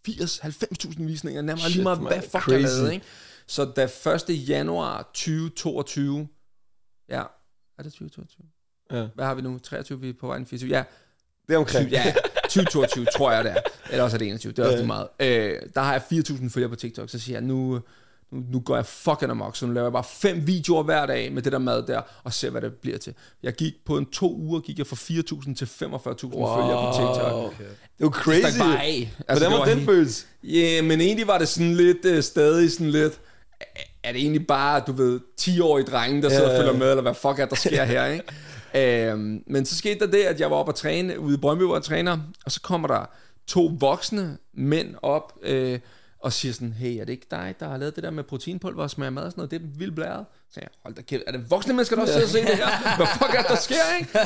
80-90.000 0.09 1.03
visninger, 1.05 1.43
nærmere 1.43 1.61
Shit, 1.61 1.75
lige 1.75 1.83
meget, 1.83 2.03
man, 2.03 2.13
hvad 2.13 2.23
fuck 2.23 2.33
crazy. 2.45 2.51
jeg 2.51 2.61
lavede, 2.61 2.95
ikke? 2.95 3.07
Så 3.47 3.65
da 3.65 3.85
1. 4.31 4.49
januar 4.49 5.03
2022, 5.15 6.29
ja, 7.09 7.23
er 7.79 7.83
det 7.83 7.93
2022? 7.93 8.47
Ja. 8.93 9.07
Hvad 9.15 9.25
har 9.25 9.35
vi 9.35 9.43
nu? 9.43 9.59
23, 9.59 10.01
vi 10.01 10.09
er 10.09 10.13
på 10.21 10.27
vej 10.27 10.37
ind 10.37 10.47
i 10.47 10.49
24. 10.49 10.71
Ja, 10.71 10.85
Det 11.49 11.55
er 11.55 11.59
omkring. 11.59 11.91
ja, 11.91 12.15
2022 12.43 13.05
tror 13.17 13.33
jeg 13.33 13.45
det 13.45 13.53
er. 13.53 13.61
Eller 13.91 14.05
også 14.05 14.17
er 14.17 14.19
det 14.19 14.29
21, 14.29 14.53
det 14.53 14.59
er 14.59 14.63
også 14.65 14.73
Ja. 14.73 14.79
lige 14.79 14.87
meget. 14.87 15.09
Øh, 15.21 15.61
der 15.75 15.81
har 15.81 15.93
jeg 15.93 16.03
4.000 16.13 16.49
følgere 16.51 16.71
på 16.71 16.77
TikTok, 16.77 17.11
så 17.11 17.19
siger 17.19 17.37
jeg, 17.39 17.43
nu, 17.47 17.81
nu, 18.33 18.43
nu 18.53 18.61
går 18.61 18.75
jeg 18.77 18.87
fucking 18.87 19.31
amok, 19.31 19.57
så 19.57 19.67
nu 19.67 19.73
laver 19.73 19.87
jeg 19.87 19.93
bare 19.93 20.05
fem 20.05 20.47
videoer 20.47 20.83
hver 20.83 21.07
dag 21.07 21.33
med 21.33 21.43
det 21.43 21.53
der 21.53 21.59
mad 21.59 21.83
der, 21.87 22.03
og 22.25 22.33
ser, 22.33 22.51
hvad 22.51 22.61
det 22.61 22.75
bliver 22.75 22.99
til. 22.99 23.15
Jeg 23.43 23.53
gik 23.53 23.75
på 23.87 23.99
en 23.99 24.07
to 24.07 24.35
uger, 24.37 24.61
gik 24.61 24.79
jeg 24.79 24.87
fra 24.87 24.97
4.000 24.97 25.55
til 25.55 25.65
45.000 25.65 25.87
wow. 25.87 26.57
følgere 26.57 26.93
på 26.93 26.93
TikTok. 26.97 27.59
Det 27.59 27.67
er 27.67 27.75
jo 28.01 28.07
Det 28.09 28.15
crazy. 28.15 28.41
stak 28.55 28.59
bare 28.67 28.83
af. 28.85 29.15
Hvordan 29.27 29.51
det 29.51 29.59
var 29.59 29.65
den 29.65 29.85
følelse? 29.85 30.27
Ja, 30.43 30.83
men 30.83 31.01
egentlig 31.01 31.27
var 31.27 31.39
det 31.39 31.49
sådan 31.49 31.75
lidt, 31.75 32.05
øh, 32.05 32.23
stadig 32.23 32.73
sådan 32.73 32.91
lidt, 32.91 33.21
er 34.07 34.13
det 34.13 34.21
egentlig 34.21 34.47
bare, 34.47 34.83
du 34.87 34.93
ved, 34.93 35.21
10-årige 35.41 35.87
drenge, 35.87 36.23
der 36.23 36.29
sidder 36.29 36.43
Ja, 36.43 36.49
og 36.49 36.55
ja. 36.55 36.61
følger 36.61 36.79
med, 36.79 36.91
eller 36.91 37.03
hvad 37.03 37.15
fuck 37.15 37.39
er 37.39 37.47
der 37.47 37.57
sker 37.57 37.85
her, 37.85 38.07
ikke? 38.07 38.25
Øhm, 38.75 39.43
men 39.47 39.67
så 39.67 39.77
skete 39.77 39.99
der 39.99 40.07
det, 40.07 40.23
at 40.23 40.41
jeg 40.41 40.51
var 40.51 40.57
oppe 40.57 40.73
og 40.73 40.77
træne, 40.77 41.21
ude 41.21 41.35
i 41.35 41.39
Brøndby, 41.39 41.63
hvor 41.63 41.77
jeg 41.77 41.83
træner, 41.83 42.19
og 42.45 42.53
så 42.53 42.61
kommer 42.61 42.89
der 42.89 43.11
to 43.47 43.71
voksne 43.81 44.39
mænd 44.55 44.95
op, 45.03 45.33
øh, 45.43 45.79
og 46.19 46.33
siger 46.33 46.53
sådan, 46.53 46.73
hey, 46.73 47.01
er 47.01 47.05
det 47.05 47.13
ikke 47.13 47.27
dig, 47.31 47.55
der 47.61 47.69
har 47.69 47.77
lavet 47.77 47.97
det 47.97 48.05
der 48.05 48.11
med 48.11 48.25
proteinpulver 48.25 48.83
og 48.83 48.91
smager 48.91 49.11
mad 49.11 49.23
og 49.23 49.31
sådan 49.31 49.41
noget, 49.41 49.51
det 49.51 49.63
er 49.63 49.79
vildt 49.79 49.95
blæret. 49.95 50.25
Så 50.51 50.61
jeg, 50.61 50.69
hold 50.83 50.95
da 50.95 51.03
kæft, 51.03 51.23
er 51.27 51.33
det 51.33 51.51
voksne 51.51 51.75
mennesker, 51.75 51.97
der 51.97 52.03
også 52.03 52.13
sidder 52.13 52.27
og 52.27 52.31
ser 52.31 52.47
det 52.47 52.57
her? 52.57 52.97
Hvad 52.97 53.07
fuck 53.07 53.35
er 53.35 53.39
det, 53.39 53.49
der 53.49 53.57
sker, 53.57 53.97
ikke? 53.99 54.19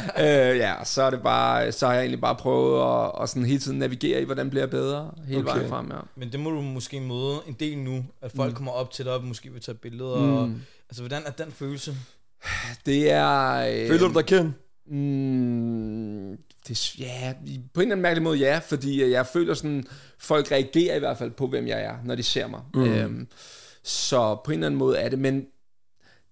øh, 0.53 0.57
ja, 0.57 0.75
så 0.85 1.03
er 1.03 1.11
det 1.11 1.23
bare, 1.23 1.73
så 1.73 1.87
har 1.87 1.93
jeg 1.93 2.01
egentlig 2.01 2.21
bare 2.21 2.35
prøvet 2.37 3.05
at, 3.05 3.23
at 3.23 3.29
sådan 3.29 3.45
hele 3.45 3.59
tiden 3.59 3.79
navigere 3.79 4.23
i, 4.23 4.25
hvordan 4.25 4.51
bliver 4.51 4.63
jeg 4.63 4.71
bedre, 4.71 5.11
hele 5.27 5.41
Okay. 5.41 5.53
vejen 5.53 5.69
frem, 5.69 5.91
ja. 5.91 5.99
Men 6.17 6.33
det 6.33 6.41
må 6.41 6.51
du 6.51 6.61
måske 6.61 7.01
møde 7.01 7.41
en 7.47 7.57
del 7.61 7.79
nu, 7.79 8.05
at 8.23 8.33
folk 8.37 8.51
mm. 8.51 8.57
kommer 8.57 8.73
op 8.73 8.91
til 8.91 9.05
dig 9.05 9.15
og 9.15 9.25
måske 9.25 9.53
vil 9.53 9.63
tage 9.63 9.75
billeder. 9.75 10.19
Mm. 10.19 10.37
Og, 10.37 10.51
altså, 10.89 11.03
hvordan 11.03 11.23
er 11.27 11.31
den 11.31 11.53
følelse? 11.53 11.97
Det 12.87 13.11
er... 13.11 13.53
Øh, 13.57 13.89
Føler 13.89 14.09
du 14.09 14.15
dig 14.15 14.27
kendt? 14.27 14.55
Mm, 14.87 16.39
det, 16.69 16.99
ja, 16.99 17.35
på 17.75 17.81
en 17.81 17.87
eller 17.87 17.93
anden 17.93 18.03
mærkelig 18.03 18.23
måde 18.23 18.39
ja, 18.39 18.59
fordi 18.59 19.03
øh, 19.03 19.11
jeg 19.11 19.27
føler 19.27 19.55
sådan, 19.55 19.85
folk 20.19 20.53
reagerer 20.53 20.97
i 20.97 20.99
hvert 20.99 21.19
fald 21.19 21.31
på, 21.31 21.47
hvem 21.47 21.67
jeg 21.67 21.83
er, 21.83 21.97
når 22.05 22.15
de 22.15 22.23
ser 22.23 22.47
mig. 22.47 22.61
Mm. 22.75 22.85
Øhm, 22.85 23.29
så 23.83 24.37
på 24.45 24.51
en 24.51 24.59
eller 24.59 24.67
anden 24.67 24.79
måde 24.79 24.99
er 24.99 25.09
det, 25.09 25.19
men 25.19 25.47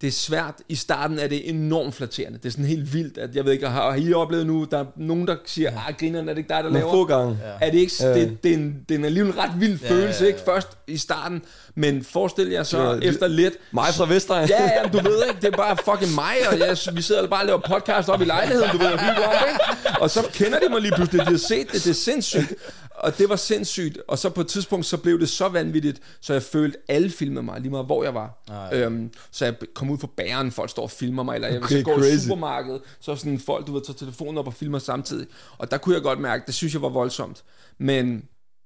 det 0.01 0.07
er 0.07 0.13
svært. 0.13 0.55
I 0.69 0.75
starten 0.75 1.19
er 1.19 1.27
det 1.27 1.49
enormt 1.49 1.95
flatterende. 1.95 2.39
Det 2.39 2.47
er 2.47 2.51
sådan 2.51 2.65
helt 2.65 2.95
vildt, 2.95 3.19
at 3.19 3.35
jeg 3.37 3.45
ved 3.45 3.53
ikke, 3.53 3.69
har, 3.69 3.91
har 3.91 3.97
I 3.99 4.13
oplevet 4.13 4.47
nu, 4.47 4.67
der 4.71 4.79
er 4.79 4.85
nogen, 4.97 5.27
der 5.27 5.37
siger, 5.47 5.71
ah, 5.89 5.95
grineren, 5.95 6.29
er 6.29 6.33
det 6.33 6.39
ikke 6.39 6.49
dig, 6.49 6.57
der 6.57 6.63
Nogle 6.63 6.79
laver? 6.79 6.91
få 6.93 7.05
gange. 7.05 7.39
Ja. 7.61 7.67
Er 7.67 7.71
det 7.71 7.79
ikke, 7.79 7.93
Ja. 8.01 8.15
det, 8.15 8.39
det, 8.45 8.51
er 8.53 8.57
en, 8.57 8.77
det 8.89 8.95
er 8.95 8.99
en 8.99 9.05
alligevel 9.05 9.33
ret 9.33 9.51
vild 9.61 9.81
Ja, 9.83 9.89
følelse, 9.91 10.19
ja, 10.21 10.25
ja. 10.25 10.27
ikke? 10.27 10.41
Først 10.45 10.69
i 10.87 10.97
starten, 10.97 11.43
men 11.75 12.05
forestil 12.05 12.49
jer 12.49 12.63
så 12.63 12.83
Ja, 12.83 13.09
efter 13.09 13.27
lidt, 13.27 13.55
Mig 13.73 13.85
fra 13.97 14.07
Vestegn. 14.07 14.49
Ja, 14.49 14.63
ja, 14.63 14.89
du 14.93 14.99
ved 15.09 15.23
ikke, 15.29 15.41
det 15.41 15.53
er 15.53 15.57
bare 15.57 15.77
fucking 15.85 16.15
mig, 16.15 16.35
og 16.53 16.59
jeg, 16.59 16.77
vi 16.97 17.03
sidder 17.03 17.27
bare 17.27 17.41
og 17.43 17.47
laver 17.47 17.61
podcast 17.69 18.09
op 18.09 18.21
i 18.23 18.25
lejligheden, 18.25 18.71
du 18.71 18.79
ved, 18.79 18.87
og 18.87 18.99
hygger 19.01 19.27
op, 19.27 19.35
ikke? 19.49 20.01
Og 20.01 20.11
så 20.11 20.21
kender 20.33 20.59
de 20.59 20.69
mig 20.71 20.81
lige 20.81 20.93
pludselig, 20.97 21.21
de 21.27 21.31
har 21.31 21.37
set 21.49 21.73
det, 21.73 21.85
det 21.85 21.91
er 21.91 21.95
sindssygt. 21.95 22.55
Og 23.01 23.19
det 23.19 23.29
var 23.29 23.37
sindssygt, 23.37 23.99
og 24.09 24.19
så 24.19 24.31
på 24.31 24.41
et 24.41 24.47
tidspunkt, 24.47 24.87
så 24.87 24.97
blev 24.97 25.21
det 25.21 25.29
så 25.29 25.49
vanvittigt, 25.49 26.01
så 26.21 26.33
jeg 26.33 26.43
følte, 26.43 26.79
alle 26.89 27.11
filmede 27.11 27.43
mig, 27.43 27.61
lige 27.61 27.71
meget 27.71 27.87
hvor 27.87 28.05
jeg 28.05 28.15
var. 28.15 28.43
Ej. 28.49 28.81
Øhm, 28.81 29.11
så 29.31 29.45
jeg 29.45 29.55
kom 29.75 29.91
ud 29.91 29.99
for 29.99 30.11
bæren, 30.17 30.51
folk 30.53 30.71
står 30.71 30.83
og 30.83 30.91
filmer 30.91 31.23
mig, 31.23 31.35
eller 31.35 31.49
jeg 31.49 31.63
Okay, 31.63 31.83
går 31.85 31.99
i 31.99 32.19
supermarkedet, 32.19 32.81
så 33.01 33.17
sådan 33.17 33.39
folk, 33.39 33.67
du 33.67 33.73
ved, 33.73 33.83
tager 33.83 33.97
telefonen 33.97 34.39
op 34.39 34.47
og 34.47 34.55
filmer 34.55 34.79
samtidig. 34.79 35.27
Og 35.59 35.71
der 35.71 35.79
kunne 35.79 35.95
jeg 35.95 36.03
godt 36.03 36.21
mærke, 36.21 36.43
det 36.47 36.55
synes 36.55 36.73
jeg 36.75 36.83
var 36.83 36.89
voldsomt. 36.89 37.43
Men 37.79 38.07
Det 38.17 38.23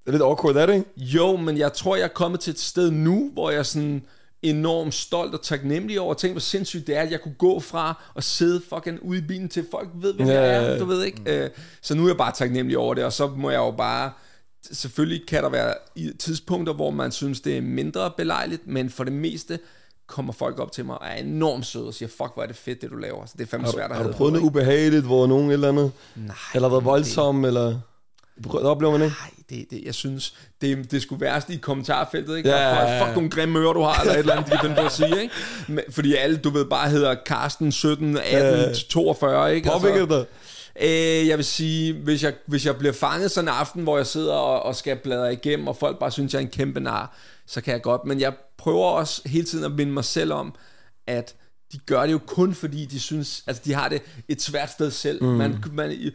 er 0.07 0.11
lidt 0.11 0.23
awkward, 0.23 0.57
er 0.57 0.67
det 0.67 0.75
ikke? 0.75 0.91
jo, 0.97 1.37
men 1.37 1.59
jeg 1.59 1.73
tror, 1.73 1.97
jeg 1.97 2.05
er 2.05 2.09
kommet 2.09 2.41
til 2.41 2.51
et 2.51 2.61
sted 2.61 2.91
nu, 2.91 3.31
hvor 3.33 3.51
jeg 3.51 3.67
sådan 3.67 4.03
enormt 4.43 4.95
stolt 4.95 5.35
og 5.35 5.43
taknemmelig 5.43 6.01
over. 6.01 6.15
Tænk, 6.15 6.33
hvor 6.33 6.41
sindssygt 6.41 6.87
det 6.87 6.97
er, 6.97 7.01
at 7.01 7.11
jeg 7.11 7.21
kunne 7.21 7.35
gå 7.39 7.61
fra 7.61 8.03
at 8.17 8.25
sidde 8.25 8.63
fucking 8.69 8.99
ude 9.03 9.19
i 9.19 9.23
bilen 9.23 9.49
til 9.49 9.67
folk 9.71 9.89
ved, 9.95 10.15
hvem 10.15 10.27
Ja, 10.27 10.41
jeg 10.43 10.73
er. 10.75 10.79
Du 10.79 10.85
ved 10.85 11.05
ikke? 11.05 11.45
Øh, 11.45 11.51
Så 11.83 11.95
nu 11.95 12.05
er 12.05 12.09
jeg 12.09 12.17
bare 12.17 12.33
taknemmelig 12.33 12.79
over 12.79 12.95
det, 12.95 13.05
og 13.05 13.13
så 13.13 13.27
må 13.27 13.51
jeg 13.51 13.59
jo 13.59 13.71
bare... 13.71 14.11
Selvfølgelig 14.73 15.27
kan 15.29 15.43
der 15.43 15.49
være 15.49 15.75
tidspunkter, 16.19 16.75
hvor 16.75 16.91
man 16.91 17.13
synes, 17.13 17.41
det 17.41 17.57
er 17.57 17.61
mindre 17.63 18.11
belejligt, 18.17 18.67
men 18.67 18.91
for 18.91 19.05
det 19.05 19.13
meste 19.13 19.59
kommer 20.07 20.33
folk 20.33 20.59
op 20.59 20.73
til 20.73 20.85
mig 20.85 21.01
og 21.03 21.07
er 21.07 21.15
enormt 21.15 21.67
søde 21.67 21.87
og 21.87 21.95
siger, 21.95 22.09
fuck, 22.09 22.31
hvor 22.35 22.43
er 22.43 22.47
det 22.47 22.57
fedt, 22.57 22.83
det 22.83 22.91
du 22.91 22.97
laver. 22.97 23.27
Så 23.27 23.35
det 23.39 23.43
er 23.45 23.49
fandme 23.49 23.67
Har, 23.67 23.73
svært 23.73 23.91
at 23.91 23.97
har 23.97 24.03
du 24.03 24.09
det 24.09 24.17
prøvet 24.17 24.33
noget 24.33 24.47
ubehageligt, 24.47 25.05
hvor 25.05 25.27
nogen 25.27 25.51
eller 25.51 25.69
andet? 25.69 25.93
Nej. 26.17 26.35
eller 26.55 26.69
været 26.69 26.81
det- 26.81 26.87
voldsom, 26.87 27.45
eller... 27.45 27.81
Det 28.43 28.55
oplever 28.55 28.93
man 28.99 29.03
ikke? 29.03 29.17
Nej, 29.21 29.31
det, 29.51 29.71
det, 29.71 29.83
jeg 29.85 29.95
synes, 29.95 30.35
det, 30.61 30.91
det 30.91 31.03
skulle 31.03 31.21
værst 31.21 31.51
i 31.51 31.57
kommentarfeltet, 31.57 32.37
ikke? 32.37 32.49
Ja, 32.49 32.57
Ja, 32.69 32.93
ja. 32.93 33.05
Fuck 33.05 33.15
nogle 33.15 33.31
grimme 33.31 33.59
ører, 33.59 33.73
du 33.73 33.81
har, 33.83 34.01
eller 34.01 34.13
et 34.13 34.19
eller 34.19 34.33
andet, 34.35 34.47
de 34.47 34.51
kan 34.51 34.61
finde 34.63 34.77
på 34.77 34.83
at 34.87 34.93
sige, 34.93 35.23
ikke? 35.23 35.35
Men, 35.69 35.81
fordi 35.91 36.15
alle, 36.15 36.37
du 36.37 36.51
ved, 36.51 36.65
bare 36.65 36.89
hedder 36.89 37.15
Karsten 37.27 37.73
17, 37.73 38.19
18, 38.19 38.31
Ja. 38.33 38.73
42, 38.89 39.55
ikke? 39.55 39.71
Påvirker 39.71 40.07
dig? 40.07 40.25
Øh, 40.83 41.29
jeg 41.29 41.37
vil 41.37 41.45
sige, 41.45 41.93
hvis 41.93 42.23
jeg, 42.23 42.35
hvis 42.47 42.67
jeg 42.67 42.77
bliver 42.77 42.93
fanget 42.93 43.31
sådan 43.31 43.49
en 43.49 43.55
aften, 43.55 43.83
hvor 43.83 43.97
jeg 43.97 44.07
sidder 44.07 44.35
og, 44.35 44.63
og 44.63 44.77
skal 44.77 44.97
bladre 44.97 45.33
igennem, 45.33 45.69
og 45.69 45.77
folk 45.77 45.99
bare 45.99 46.11
synes, 46.11 46.33
jeg 46.33 46.39
er 46.39 46.43
en 46.43 46.51
kæmpe 46.51 46.81
nar, 46.81 47.17
så 47.47 47.61
kan 47.61 47.73
jeg 47.73 47.83
godt. 47.83 48.05
Men 48.05 48.21
jeg 48.21 48.33
prøver 48.59 48.87
også 48.87 49.23
hele 49.27 49.45
tiden 49.45 49.65
at 49.65 49.73
minde 49.73 49.93
mig 49.93 50.05
selv 50.05 50.33
om, 50.33 50.55
at 51.07 51.35
de 51.73 51.79
gør 51.87 52.03
det 52.03 52.13
jo 52.13 52.21
kun 52.27 52.55
fordi, 52.55 52.85
de 52.85 53.01
synes, 53.01 53.45
altså 53.47 53.63
de 53.65 53.75
har 53.75 53.89
det 53.89 54.03
et 54.29 54.43
svært 54.43 54.71
sted 54.73 54.91
selv. 54.91 55.25
Mm. 55.25 55.29
Man, 55.29 55.65
man, 55.73 56.13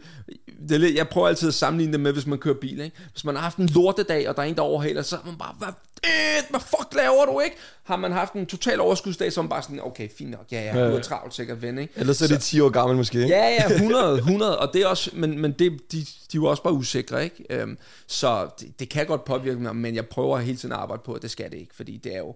det 0.68 0.80
lidt, 0.80 0.96
jeg 0.96 1.08
prøver 1.08 1.28
altid 1.28 1.48
at 1.48 1.54
sammenligne 1.54 1.92
det 1.92 2.00
med, 2.00 2.12
hvis 2.12 2.26
man 2.26 2.38
kører 2.38 2.54
bil. 2.54 2.80
Ikke? 2.80 2.96
Hvis 3.12 3.24
man 3.24 3.34
har 3.34 3.42
haft 3.42 3.56
en 3.56 3.66
lortedag, 3.66 4.28
og 4.28 4.36
der 4.36 4.42
er 4.42 4.46
en, 4.46 4.54
der 4.54 4.62
overhaler, 4.62 5.02
så 5.02 5.16
er 5.16 5.20
man 5.26 5.36
bare, 5.36 5.54
hvad, 5.58 5.68
øh, 6.04 6.50
hvad 6.50 6.60
fuck 6.60 6.94
laver 6.94 7.24
du, 7.24 7.40
ikke? 7.40 7.56
Har 7.84 7.96
man 7.96 8.12
haft 8.12 8.32
en 8.32 8.46
total 8.46 8.80
overskudsdag, 8.80 9.32
så 9.32 9.40
er 9.40 9.42
man 9.42 9.48
bare 9.48 9.62
sådan, 9.62 9.80
okay, 9.84 10.08
fint 10.18 10.30
nok, 10.30 10.46
ja, 10.52 10.60
ja, 10.62 10.90
du 10.90 10.96
er 10.96 11.00
travlt 11.00 11.34
sikkert 11.34 11.62
ven, 11.62 11.78
ikke? 11.78 11.92
Ellers 11.96 12.22
er 12.22 12.26
det 12.26 12.40
10 12.40 12.60
år 12.60 12.68
gammel 12.68 12.96
måske, 12.96 13.22
ikke? 13.22 13.34
Ja, 13.34 13.48
ja, 13.48 13.72
100, 13.72 14.14
100, 14.14 14.58
og 14.58 14.70
det 14.72 14.82
er 14.82 14.86
også, 14.86 15.10
men, 15.14 15.38
men 15.38 15.52
det, 15.52 15.92
de, 15.92 15.96
de 15.96 16.02
er 16.02 16.34
jo 16.34 16.44
også 16.44 16.62
bare 16.62 16.72
usikre, 16.72 17.24
ikke? 17.24 17.44
Øhm, 17.50 17.78
så 18.06 18.48
det, 18.60 18.80
det 18.80 18.88
kan 18.88 19.06
godt 19.06 19.24
påvirke 19.24 19.60
mig, 19.60 19.76
men 19.76 19.94
jeg 19.94 20.06
prøver 20.06 20.38
hele 20.38 20.58
tiden 20.58 20.72
at 20.72 20.78
arbejde 20.78 21.02
på, 21.04 21.12
at 21.12 21.22
det 21.22 21.30
skal 21.30 21.50
det 21.50 21.58
ikke, 21.58 21.74
fordi 21.74 21.96
det 21.96 22.14
er 22.14 22.18
jo, 22.18 22.34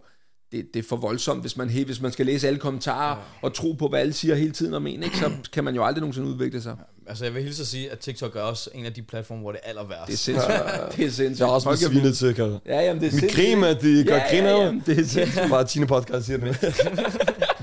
det, 0.52 0.74
det 0.74 0.84
er 0.84 0.88
for 0.88 0.96
voldsomt, 0.96 1.40
hvis 1.40 1.56
man, 1.56 1.68
hvis 1.68 2.00
man 2.00 2.12
skal 2.12 2.26
læse 2.26 2.46
alle 2.46 2.58
kommentarer 2.58 3.16
ja. 3.16 3.22
og 3.42 3.54
tro 3.54 3.72
på, 3.72 3.88
hvad 3.88 4.00
alle 4.00 4.12
siger 4.12 4.34
hele 4.34 4.52
tiden 4.52 4.74
om 4.74 4.86
en, 4.86 5.02
ikke? 5.02 5.18
så 5.18 5.30
kan 5.52 5.64
man 5.64 5.74
jo 5.74 5.84
aldrig 5.84 6.00
nogensinde 6.00 6.28
udvikle 6.28 6.62
sig. 6.62 6.76
Altså, 7.06 7.24
jeg 7.24 7.34
vil 7.34 7.42
hilse 7.42 7.62
at 7.62 7.66
sige, 7.66 7.90
at 7.90 7.98
TikTok 7.98 8.36
er 8.36 8.40
også 8.40 8.70
en 8.74 8.86
af 8.86 8.92
de 8.92 9.02
platforme, 9.02 9.40
hvor 9.40 9.52
det 9.52 9.60
er 9.64 9.68
aller 9.68 9.84
værst. 9.84 10.06
Det 10.06 10.12
er 10.12 10.18
sindssygt. 10.18 10.52
det 10.96 11.06
er 11.06 11.10
sindssygt. 11.10 11.40
Jeg 11.40 11.48
også 11.48 11.68
er 11.68 11.74
vildt- 11.74 11.92
svinet 11.92 12.16
til, 12.18 12.34
Karl. 12.34 12.58
Ja, 12.66 12.80
jamen, 12.80 13.02
det 13.02 13.08
er 13.08 13.12
Mit 13.12 13.20
sindssygt. 13.20 13.46
grin, 13.46 13.64
at 13.64 13.82
de 13.82 14.04
gør 14.04 14.16
ja, 14.16 14.30
grin 14.30 14.44
ja, 14.44 14.64
jamen, 14.64 14.82
det 14.86 14.98
er 14.98 15.04
sindssygt. 15.04 15.50
Bare 15.50 15.64
Tine 15.66 15.86
podcast 15.86 16.26
siger 16.26 16.38
det. 16.38 16.74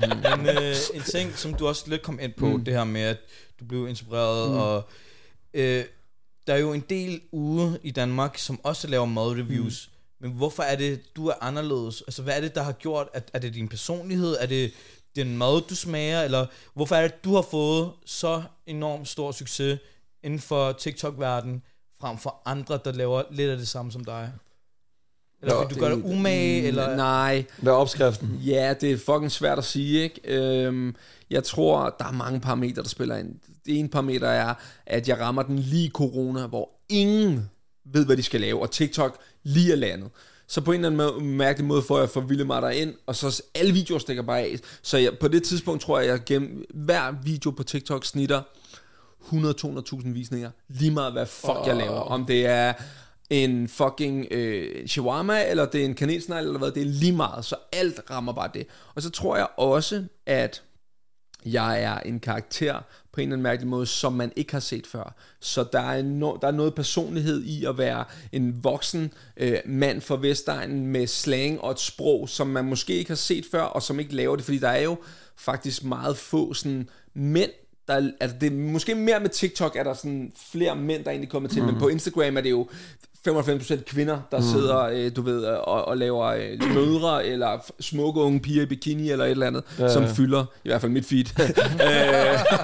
Men 0.00 0.48
øh, 0.48 0.74
en 0.94 1.02
ting, 1.02 1.38
som 1.38 1.54
du 1.54 1.66
også 1.68 1.84
lidt 1.86 2.02
kom 2.02 2.18
ind 2.22 2.32
på, 2.32 2.56
mm. 2.56 2.64
det 2.64 2.74
her 2.74 2.84
med, 2.84 3.00
at 3.00 3.16
du 3.60 3.64
blev 3.64 3.88
inspireret, 3.88 4.50
mm. 4.50 4.56
og 4.56 4.88
øh, 5.54 5.84
der 6.46 6.54
er 6.54 6.58
jo 6.58 6.72
en 6.72 6.84
del 6.90 7.20
ude 7.32 7.78
i 7.82 7.90
Danmark, 7.90 8.38
som 8.38 8.60
også 8.62 8.88
laver 8.88 9.04
madreviews. 9.06 9.89
Mm. 9.89 9.89
Men 10.20 10.30
hvorfor 10.30 10.62
er 10.62 10.76
det, 10.76 11.16
du 11.16 11.26
er 11.26 11.34
anderledes? 11.40 12.02
Altså, 12.02 12.22
hvad 12.22 12.36
er 12.36 12.40
det, 12.40 12.54
der 12.54 12.62
har 12.62 12.72
gjort? 12.72 13.08
At, 13.12 13.30
er 13.34 13.38
det 13.38 13.54
din 13.54 13.68
personlighed? 13.68 14.36
Er 14.40 14.46
det 14.46 14.72
den 15.16 15.38
mad, 15.38 15.62
du 15.68 15.74
smager? 15.74 16.22
Eller 16.22 16.46
hvorfor 16.74 16.96
er 16.96 17.02
det, 17.02 17.24
du 17.24 17.34
har 17.34 17.42
fået 17.42 17.90
så 18.06 18.42
enormt 18.66 19.08
stor 19.08 19.32
succes 19.32 19.78
inden 20.22 20.40
for 20.40 20.72
TikTok-verdenen, 20.72 21.62
frem 22.00 22.18
for 22.18 22.42
andre, 22.44 22.78
der 22.84 22.92
laver 22.92 23.22
lidt 23.30 23.50
af 23.50 23.58
det 23.58 23.68
samme 23.68 23.92
som 23.92 24.04
dig? 24.04 24.32
Eller 25.42 25.54
Nå, 25.54 25.62
fordi 25.62 25.74
du 25.74 25.80
gør 25.80 25.94
dig 25.94 26.04
umage, 26.04 26.62
eller... 26.62 26.96
Nej, 26.96 27.44
Hvad 27.62 27.72
er 27.72 27.76
opskriften? 27.76 28.40
Ja, 28.44 28.74
det 28.80 28.92
er 28.92 28.96
fucking 28.96 29.32
svært 29.32 29.58
at 29.58 29.64
sige, 29.64 30.02
ikke? 30.02 30.20
Øhm, 30.24 30.96
jeg 31.30 31.44
tror, 31.44 31.96
der 31.98 32.04
er 32.04 32.12
mange 32.12 32.40
parametre, 32.40 32.82
der 32.82 32.88
spiller 32.88 33.16
ind. 33.16 33.34
Det 33.66 33.78
ene 33.78 33.88
parameter 33.88 34.28
er, 34.28 34.54
at 34.86 35.08
jeg 35.08 35.20
rammer 35.20 35.42
den 35.42 35.58
lige 35.58 35.90
corona, 35.90 36.46
hvor 36.46 36.70
ingen 36.88 37.50
ved, 37.84 38.06
hvad 38.06 38.16
de 38.16 38.22
skal 38.22 38.40
lave, 38.40 38.62
og 38.62 38.70
TikTok 38.70 39.18
lige 39.42 39.72
er 39.72 39.76
landet. 39.76 40.10
Så 40.46 40.60
på 40.60 40.72
en 40.72 40.84
eller 40.84 41.08
anden 41.10 41.36
mærkelig 41.36 41.66
måde 41.66 41.82
får 41.82 41.98
jeg 41.98 42.08
forvildet 42.10 42.46
mig 42.46 42.62
derind, 42.62 42.94
og 43.06 43.16
så 43.16 43.42
alle 43.54 43.72
videoer 43.72 43.98
stikker 43.98 44.22
bare 44.22 44.40
af. 44.40 44.56
Så 44.82 44.98
jeg, 44.98 45.18
på 45.18 45.28
det 45.28 45.42
tidspunkt 45.42 45.82
tror 45.82 45.98
jeg, 45.98 46.08
at 46.08 46.12
jeg 46.12 46.24
gennem 46.26 46.64
hver 46.74 47.14
video 47.24 47.50
på 47.50 47.62
TikTok 47.62 48.04
snitter 48.04 48.42
100-200.000 49.22 50.08
visninger. 50.08 50.50
Lige 50.68 50.90
meget, 50.90 51.12
hvad 51.12 51.26
fuck 51.26 51.56
oh. 51.56 51.66
jeg 51.66 51.76
laver. 51.76 52.00
Om 52.00 52.26
det 52.26 52.46
er 52.46 52.72
en 53.30 53.68
fucking 53.68 54.26
øh, 54.30 54.86
shawarma, 54.86 55.50
eller 55.50 55.64
det 55.64 55.80
er 55.80 55.84
en 55.84 55.94
kanelsnegl, 55.94 56.46
eller 56.46 56.58
hvad, 56.58 56.70
det 56.70 56.80
er 56.80 56.86
lige 56.86 57.12
meget. 57.12 57.44
Så 57.44 57.56
alt 57.72 58.00
rammer 58.10 58.32
bare 58.32 58.50
det. 58.54 58.66
Og 58.94 59.02
så 59.02 59.10
tror 59.10 59.36
jeg 59.36 59.46
også, 59.56 60.04
at 60.26 60.62
jeg 61.46 61.82
er 61.82 61.98
en 61.98 62.20
karakter 62.20 62.80
på 63.12 63.20
en 63.20 63.22
eller 63.22 63.34
anden 63.34 63.42
mærkelig 63.42 63.68
måde, 63.68 63.86
som 63.86 64.12
man 64.12 64.32
ikke 64.36 64.52
har 64.52 64.60
set 64.60 64.86
før. 64.86 65.14
Så 65.40 65.64
der 65.72 65.80
er, 65.80 66.02
no, 66.02 66.36
der 66.42 66.48
er 66.48 66.52
noget 66.52 66.74
personlighed 66.74 67.42
i 67.42 67.64
at 67.64 67.78
være 67.78 68.04
en 68.32 68.64
voksen 68.64 69.12
øh, 69.36 69.58
mand 69.66 70.00
fra 70.00 70.16
Vestegnen 70.16 70.86
med 70.86 71.06
slang 71.06 71.60
og 71.60 71.70
et 71.70 71.80
sprog, 71.80 72.28
som 72.28 72.46
man 72.46 72.64
måske 72.64 72.94
ikke 72.94 73.10
har 73.10 73.16
set 73.16 73.46
før, 73.50 73.62
og 73.62 73.82
som 73.82 74.00
ikke 74.00 74.14
laver 74.14 74.36
det, 74.36 74.44
fordi 74.44 74.58
der 74.58 74.68
er 74.68 74.82
jo 74.82 74.96
faktisk 75.36 75.84
meget 75.84 76.16
få 76.16 76.54
sådan 76.54 76.88
mænd, 77.14 77.50
der, 77.88 78.10
altså 78.20 78.36
det 78.40 78.52
er 78.52 78.56
måske 78.56 78.94
mere 78.94 79.20
med 79.20 79.28
TikTok, 79.28 79.76
er 79.76 79.82
der 79.82 79.94
sådan 79.94 80.32
flere 80.52 80.76
mænd, 80.76 81.04
der 81.04 81.10
egentlig 81.10 81.30
kommer 81.30 81.48
til, 81.48 81.62
mm. 81.62 81.68
men 81.68 81.78
på 81.78 81.88
Instagram 81.88 82.36
er 82.36 82.40
det 82.40 82.50
jo 82.50 82.68
95% 83.28 83.82
kvinder, 83.82 84.20
der 84.30 84.38
mm. 84.38 84.44
sidder, 84.44 84.78
øh, 84.78 85.16
du 85.16 85.22
ved, 85.22 85.44
og, 85.44 85.84
og 85.84 85.96
laver 85.96 86.26
øh, 86.26 86.58
mødre, 86.76 87.26
eller 87.26 87.72
smukke 87.80 88.20
unge 88.20 88.40
piger 88.40 88.62
i 88.62 88.66
bikini, 88.66 89.10
eller 89.10 89.24
et 89.24 89.30
eller 89.30 89.46
andet, 89.46 89.62
ja, 89.78 89.92
som 89.92 90.08
fylder, 90.08 90.44
i 90.64 90.68
hvert 90.68 90.80
fald 90.80 90.92
mit 90.92 91.06
feed. 91.06 91.24
øh, 91.86 92.40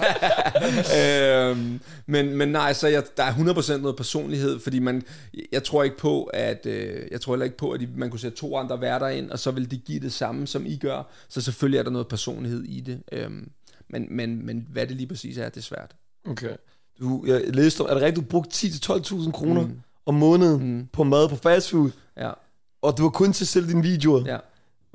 øh, 1.01 1.81
men, 2.07 2.37
men 2.37 2.49
nej, 2.49 2.73
så 2.73 2.89
jeg, 2.89 3.03
der 3.17 3.23
er 3.23 3.33
100% 3.33 3.77
noget 3.77 3.97
personlighed, 3.97 4.61
fordi 4.61 4.79
man, 4.79 5.03
jeg 5.53 5.65
tror 5.65 5.83
ikke 5.83 5.97
på, 5.97 6.25
at, 6.25 6.67
øh, 6.67 7.03
jeg 7.11 7.21
tror 7.21 7.33
heller 7.33 7.45
ikke 7.45 7.57
på, 7.57 7.71
at 7.71 7.81
man 7.97 8.11
kunne 8.11 8.21
sætte 8.21 8.37
to 8.39 8.57
andre 8.57 8.81
værter 8.81 9.09
ind, 9.09 9.31
og 9.31 9.39
så 9.39 9.51
vil 9.51 9.71
de 9.71 9.77
give 9.77 10.01
det 10.01 10.13
samme, 10.13 10.47
som 10.47 10.67
I 10.67 10.77
gør, 10.77 11.03
så 11.29 11.41
selvfølgelig 11.41 11.79
er 11.79 11.83
der 11.83 11.91
noget 11.91 12.09
personlighed 12.09 12.63
i 12.63 12.81
det. 12.81 13.03
Øh, 13.13 13.31
men, 13.89 14.07
men, 14.11 14.47
men 14.47 14.67
hvad 14.71 14.87
det 14.87 14.97
lige 14.97 15.07
præcis 15.07 15.39
er, 15.39 15.49
det 15.49 15.57
er 15.57 15.63
svært. 15.63 15.97
Okay. 16.29 16.57
Du, 17.01 17.25
jeg 17.27 17.43
læste 17.55 17.83
er 17.83 17.95
det 17.95 18.03
rigtigt, 18.03 18.25
du 18.25 18.31
brugte 18.31 18.67
10-12.000 18.67 19.31
kroner 19.31 19.63
mm. 19.63 19.81
Om 20.07 20.15
måneden 20.15 20.77
mm. 20.77 20.87
på 20.93 21.05
mad 21.05 21.29
på 21.29 21.37
fast 21.37 21.71
food, 21.71 21.91
Ja, 22.17 22.31
og 22.83 22.99
du 22.99 23.03
var 23.03 23.11
kun 23.11 23.33
til 23.33 23.45
at 23.45 23.49
sælge 23.49 23.69
dine 23.69 23.83
videoer. 23.83 24.23
ja. 24.27 24.37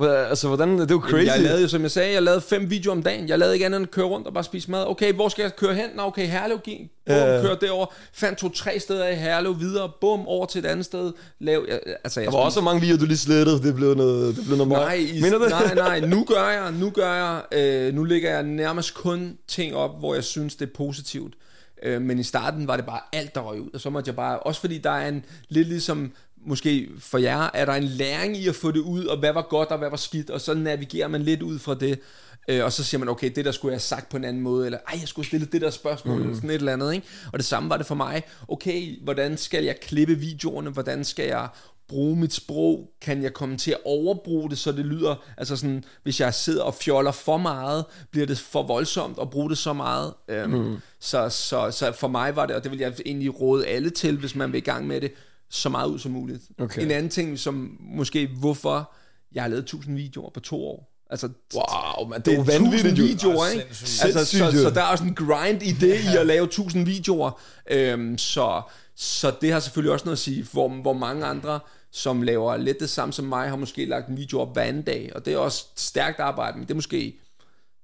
Altså, 0.04 0.48
hvordan, 0.48 0.80
det 0.80 0.92
er 0.92 0.96
jo 0.96 1.00
crazy. 1.02 1.26
Jeg 1.26 1.40
lavede 1.42 1.62
jo, 1.62 1.68
som 1.68 1.82
jeg 1.82 1.92
sagde, 1.92 2.14
jeg 2.14 2.24
lavede 2.24 2.42
fem 2.42 2.70
videoer 2.70 2.96
om 2.96 3.04
dagen. 3.04 3.28
Jeg 3.30 3.40
lavede 3.40 3.54
ikke 3.56 3.66
andet 3.66 3.78
end 3.78 3.88
at 3.88 3.92
køre 3.92 4.06
rundt 4.06 4.28
og 4.28 4.34
bare 4.34 4.44
spise 4.44 4.72
mad. 4.72 4.86
Okay, 4.88 5.14
hvor 5.14 5.30
skal 5.30 5.44
jeg 5.44 5.56
køre 5.56 5.76
hen? 5.76 5.86
Nå, 5.96 6.02
okay, 6.02 6.28
Herlev, 6.28 6.60
giv. 6.60 6.78
Bum, 6.78 7.16
Ja. 7.16 7.42
kør 7.42 7.56
derover. 7.56 7.86
Fandt 8.14 8.40
to-tre 8.40 8.80
steder 8.80 9.08
i 9.08 9.16
Herlev 9.16 9.60
videre. 9.60 9.92
Bum, 10.02 10.28
over 10.28 10.46
til 10.46 10.60
et 10.60 10.66
andet 10.66 10.86
sted. 10.86 11.12
Lav, 11.40 11.66
jeg, 11.70 11.80
altså, 12.04 12.20
jeg 12.22 12.32
Der 12.32 12.38
var 12.38 12.44
også 12.44 12.62
mange 12.62 12.82
videoer, 12.82 13.00
du 13.00 13.06
lige 13.06 13.18
slettede, 13.18 13.62
det 13.64 13.76
blev 13.76 13.96
noget, 13.96 14.36
det 14.36 14.46
blev 14.46 14.58
noget. 14.58 14.70
Nej, 14.72 14.94
i, 14.94 15.22
det? 15.22 15.50
nej, 15.50 15.76
nej, 15.76 16.00
nu 16.00 16.24
gør 16.24 16.48
jeg, 16.50 16.72
nu 16.80 16.90
gør 16.90 17.14
jeg, 17.14 17.42
øh, 17.88 17.94
nu 17.94 18.04
lægger 18.04 18.30
jeg 18.30 18.44
nærmest 18.44 18.94
kun 18.94 19.38
ting 19.48 19.76
op, 19.76 20.00
hvor 20.00 20.14
jeg 20.14 20.24
synes, 20.24 20.56
det 20.56 20.66
er 20.70 20.74
positivt. 20.78 21.34
Øh, 21.82 22.02
men 22.02 22.20
i 22.20 22.24
starten 22.24 22.68
var 22.68 22.76
det 22.76 22.86
bare 22.86 23.02
alt, 23.14 23.36
der 23.36 23.42
røg 23.42 23.62
ud, 23.62 23.70
og 23.74 23.80
så 23.80 23.90
måtte 23.90 24.08
jeg 24.08 24.16
bare, 24.16 24.40
også 24.40 24.62
fordi 24.62 24.78
der 24.78 24.90
er 24.90 25.08
en, 25.08 25.26
lidt 25.50 25.68
ligesom, 25.68 26.12
måske 26.46 26.90
for 27.00 27.18
jer, 27.18 27.50
er 27.54 27.66
der 27.66 27.74
en 27.74 27.84
læring 27.84 28.38
i 28.38 28.48
at 28.48 28.56
få 28.56 28.72
det 28.72 28.80
ud, 28.80 29.06
og 29.06 29.18
hvad 29.18 29.34
var 29.34 29.48
godt, 29.50 29.70
og 29.70 29.78
hvad 29.78 29.90
var 29.90 29.98
skidt, 29.98 30.30
og 30.30 30.42
så 30.42 30.54
navigerer 30.54 31.08
man 31.08 31.22
lidt 31.22 31.42
ud 31.42 31.60
fra 31.60 31.76
det, 31.76 32.00
øh, 32.48 32.64
og 32.64 32.72
så 32.72 32.84
siger 32.84 33.00
man, 33.00 33.10
okay, 33.10 33.32
det 33.36 33.46
der 33.46 33.52
skulle 33.52 33.72
jeg 33.72 33.76
have 33.76 33.82
sagt 33.82 34.10
på 34.10 34.18
en 34.18 34.24
anden 34.24 34.44
måde, 34.44 34.66
eller 34.66 34.80
ej, 34.88 34.98
jeg 35.00 35.08
skulle 35.08 35.28
stille 35.28 35.46
det 35.46 35.62
der 35.62 35.70
spørgsmål, 35.70 36.16
mm. 36.16 36.22
eller 36.22 36.36
sådan 36.36 36.50
et 36.50 36.56
eller 36.56 36.74
andet, 36.74 36.94
ikke? 36.94 37.08
Og 37.34 37.40
det 37.40 37.46
samme 37.46 37.70
var 37.70 37.78
det 37.78 37.86
for 37.86 37.96
mig. 37.96 38.24
Okay, 38.48 39.04
hvordan 39.04 39.38
skal 39.38 39.64
jeg 39.64 39.80
klippe 39.80 40.16
videoerne? 40.16 40.70
Hvordan 40.70 41.04
skal 41.04 41.26
jeg 41.26 41.48
bruge 41.88 42.16
mit 42.16 42.34
sprog? 42.34 42.90
Kan 43.02 43.24
jeg 43.24 43.34
komme 43.34 43.58
til 43.58 43.72
at 43.72 43.78
overbruge 43.86 44.50
det, 44.50 44.58
så 44.58 44.72
det 44.72 44.86
lyder, 44.86 45.16
altså 45.38 45.56
sådan, 45.56 45.84
hvis 46.04 46.20
jeg 46.20 46.34
sidder 46.34 46.64
og 46.64 46.74
fjoller 46.74 47.12
for 47.12 47.38
meget, 47.38 47.86
bliver 48.12 48.28
det 48.28 48.38
for 48.38 48.64
voldsomt 48.64 49.20
at 49.22 49.30
bruge 49.30 49.50
det 49.50 49.58
så 49.58 49.74
meget. 49.74 50.14
Øhm, 50.28 50.52
mm. 50.52 50.78
så, 51.00 51.30
så, 51.30 51.72
så 51.72 51.92
for 51.92 52.08
mig 52.08 52.36
var 52.36 52.46
det, 52.46 52.56
og 52.56 52.64
det 52.64 52.72
vil 52.72 52.80
jeg 52.80 52.94
egentlig 53.06 53.42
råde 53.42 53.68
alle 53.68 53.90
til, 53.90 54.18
hvis 54.18 54.36
man 54.36 54.52
vil 54.52 54.58
i 54.58 54.62
gang 54.62 54.88
med 54.88 55.02
det, 55.02 55.12
så 55.50 55.70
meget 55.70 55.90
ud 55.90 56.00
som 56.00 56.12
muligt. 56.12 56.44
Okay. 56.60 56.82
En 56.82 56.92
anden 56.92 57.10
ting, 57.10 57.40
som 57.40 57.78
måske, 57.80 58.28
hvorfor 58.40 58.92
jeg 59.32 59.44
har 59.44 59.48
lavet 59.50 59.64
1000 59.64 59.96
videoer 59.96 60.30
på 60.30 60.40
to 60.40 60.66
år. 60.66 60.91
Altså, 61.12 61.30
Wow, 61.54 62.08
man, 62.08 62.22
det, 62.22 62.26
det 62.26 62.34
er 62.34 62.44
vanvittigt, 62.44 62.86
1000 62.86 62.98
jo. 62.98 63.04
videoer, 63.04 63.46
Ah, 63.46 63.52
ikke? 63.52 63.66
Altså, 64.04 64.26
så, 64.26 64.52
så 64.62 64.70
der 64.70 64.82
er 64.82 64.86
også 64.86 65.04
en 65.04 65.16
grind 65.16 65.64
i 65.64 65.72
det, 65.72 66.00
i 66.14 66.18
at 66.20 66.28
lave 66.28 66.44
1000 66.44 66.86
videoer. 66.86 67.40
Øhm, 67.72 68.18
så, 68.18 68.62
så 68.96 69.34
det 69.42 69.52
har 69.52 69.60
selvfølgelig 69.60 69.94
også 69.94 70.06
noget 70.06 70.16
at 70.16 70.22
sige, 70.22 70.48
hvor, 70.52 70.70
hvor 70.82 70.94
mange 70.94 71.26
andre, 71.26 71.60
som 71.92 72.22
laver 72.22 72.58
lidt 72.58 72.80
det 72.80 72.90
samme 72.90 73.14
som 73.14 73.26
mig, 73.26 73.50
har 73.50 73.56
måske 73.56 73.86
lagt 73.86 74.08
en 74.10 74.18
video 74.18 74.40
op 74.40 74.54
hver 74.54 74.64
anden 74.64 74.84
dag, 74.84 75.12
og 75.16 75.26
det 75.26 75.34
er 75.34 75.38
også 75.38 75.66
stærkt 75.78 76.20
arbejde, 76.20 76.58
men 76.58 76.68
det 76.68 76.72
er 76.72 76.76
måske 76.76 77.20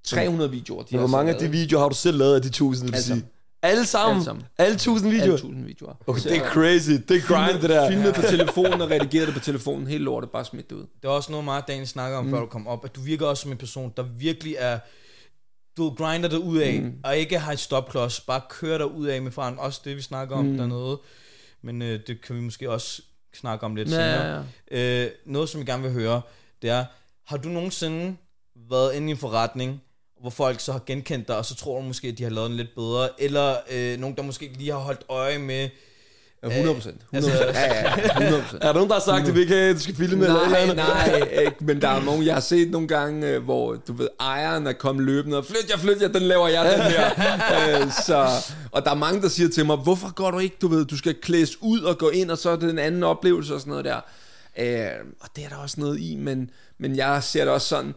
300 0.03 0.51
videoer, 0.51 0.83
de 0.83 0.87
Men 0.91 0.99
hvor 0.99 1.07
mange 1.07 1.33
af 1.33 1.39
de 1.39 1.51
videoer 1.51 1.81
har 1.81 1.89
du 1.89 1.95
selv 1.95 2.17
lavet 2.17 2.35
af 2.35 2.41
de 2.41 2.49
tusind, 2.49 2.87
vil 2.89 2.95
Alle 2.95 3.05
sige? 3.05 3.25
Alle 3.61 3.85
sammen? 3.85 4.15
Alle 4.15 4.25
sammen. 4.25 4.45
Alle 4.57 4.77
tusind 4.77 5.09
videoer? 5.09 5.23
Alle 5.23 5.33
1000 5.35 5.65
videoer. 5.65 5.93
Okay, 6.07 6.21
det 6.21 6.37
er 6.37 6.49
crazy. 6.49 6.89
Det 6.91 7.11
er 7.17 7.21
grind, 7.21 7.61
det 7.61 7.69
der. 7.69 7.89
Filmet 7.89 8.15
på 8.15 8.21
telefonen 8.35 8.81
og 8.81 8.89
redigeret 8.89 9.27
det 9.27 9.33
på 9.33 9.39
telefonen, 9.39 9.87
helt 9.87 10.03
lortet, 10.03 10.29
bare 10.31 10.45
smidt 10.45 10.69
det 10.69 10.75
ud. 10.75 10.81
Det 11.01 11.05
er 11.07 11.09
også 11.09 11.31
noget 11.31 11.45
meget, 11.45 11.67
Daniel 11.67 11.87
snakker 11.87 12.17
om, 12.17 12.25
mm. 12.25 12.31
før 12.31 12.39
du 12.39 12.45
kom 12.45 12.67
op, 12.67 12.85
at 12.85 12.95
du 12.95 13.01
virker 13.01 13.25
også 13.25 13.41
som 13.41 13.51
en 13.51 13.57
person, 13.57 13.93
der 13.97 14.03
virkelig 14.03 14.55
er, 14.59 14.79
du 15.77 15.89
grinder 15.89 16.29
dig 16.29 16.39
ud 16.39 16.57
af, 16.57 16.81
mm. 16.81 16.93
og 17.03 17.17
ikke 17.17 17.39
har 17.39 17.51
et 17.51 17.59
stopklods, 17.59 18.19
bare 18.19 18.41
kører 18.49 18.77
dig 18.77 18.91
ud 18.91 19.07
af 19.07 19.21
med 19.21 19.31
faren. 19.31 19.59
Også 19.59 19.81
det, 19.85 19.95
vi 19.95 20.01
snakker 20.01 20.35
om 20.35 20.45
mm. 20.45 20.57
dernede. 20.57 20.99
Men 21.61 21.81
øh, 21.81 21.99
det 22.07 22.21
kan 22.21 22.35
vi 22.35 22.41
måske 22.41 22.71
også 22.71 23.01
snakke 23.35 23.65
om 23.65 23.75
lidt 23.75 23.89
Ja, 23.89 23.93
senere. 23.93 24.45
ja, 24.71 25.03
Øh, 25.05 25.11
noget, 25.25 25.49
som 25.49 25.59
jeg 25.59 25.65
gerne 25.67 25.83
vil 25.83 25.91
høre, 25.91 26.21
det 26.61 26.69
er, 26.69 26.85
har 27.27 27.37
du 27.37 27.49
nogensinde 27.49 28.17
været 28.69 28.93
inde 28.93 29.07
i 29.07 29.11
en 29.11 29.17
forretning, 29.17 29.81
hvor 30.21 30.29
folk 30.29 30.59
så 30.59 30.71
har 30.71 30.81
genkendt 30.85 31.27
dig, 31.27 31.37
og 31.37 31.45
så 31.45 31.55
tror 31.55 31.77
du 31.77 31.81
måske, 31.87 32.07
at 32.07 32.17
de 32.17 32.23
har 32.23 32.29
lavet 32.29 32.49
den 32.49 32.57
lidt 32.57 32.75
bedre, 32.75 33.09
eller 33.17 33.55
øh, 33.71 33.99
nogen, 33.99 34.15
der 34.15 34.23
måske 34.23 34.51
lige 34.57 34.71
har 34.71 34.79
holdt 34.79 35.01
øje 35.09 35.37
med, 35.37 35.69
Ja, 36.43 36.47
100 36.47 36.75
procent. 36.75 37.01
Altså- 37.13 37.31
ja, 37.31 37.75
ja, 37.89 37.95
100 38.19 38.41
procent. 38.41 38.63
Er 38.63 38.67
der 38.67 38.73
nogen, 38.73 38.89
der 38.89 38.95
har 38.95 39.01
sagt, 39.01 39.27
at 39.27 39.35
vi 39.35 39.39
ikke 39.39 39.53
hey, 39.53 39.73
du 39.73 39.79
skal 39.79 39.95
filme 39.95 40.25
eller 40.25 40.39
et 40.39 40.61
eller 40.61 40.73
Nej, 40.73 40.93
andet? 41.09 41.27
nej, 41.31 41.41
ikke, 41.45 41.55
men 41.59 41.81
der 41.81 41.87
er 41.89 42.03
nogen, 42.03 42.25
jeg 42.25 42.33
har 42.33 42.41
set 42.41 42.71
nogle 42.71 42.87
gange, 42.87 43.27
øh, 43.27 43.43
hvor 43.43 43.75
du 43.75 43.93
ved, 43.93 44.07
ejeren 44.19 44.67
er 44.67 44.73
kommet 44.73 45.05
løbende, 45.05 45.37
og 45.37 45.45
flyt 45.45 45.69
jer, 45.69 45.77
flyt 45.77 46.01
jer, 46.01 46.07
den 46.07 46.21
laver 46.21 46.47
jeg, 46.47 46.65
den 46.65 46.81
her. 46.81 47.09
øh, 47.81 47.91
så, 48.05 48.27
og 48.71 48.85
der 48.85 48.91
er 48.91 48.95
mange, 48.95 49.21
der 49.21 49.27
siger 49.27 49.49
til 49.49 49.65
mig, 49.65 49.77
hvorfor 49.77 50.13
går 50.13 50.31
du 50.31 50.39
ikke, 50.39 50.55
du 50.61 50.67
ved, 50.67 50.85
du 50.85 50.97
skal 50.97 51.13
klædes 51.21 51.61
ud 51.61 51.81
og 51.81 51.97
gå 51.97 52.09
ind, 52.09 52.31
og 52.31 52.37
så 52.37 52.49
er 52.49 52.55
det 52.55 52.69
en 52.69 52.79
anden 52.79 53.03
oplevelse 53.03 53.53
og 53.53 53.59
sådan 53.59 53.71
noget 53.71 53.85
der. 53.85 53.99
Øh, 54.59 54.87
og 55.21 55.29
det 55.35 55.43
er 55.45 55.49
der 55.49 55.55
også 55.57 55.79
noget 55.79 55.99
i, 55.99 56.15
men, 56.15 56.49
men 56.77 56.95
jeg 56.95 57.23
ser 57.23 57.43
det 57.43 57.53
også 57.53 57.67
sådan, 57.67 57.93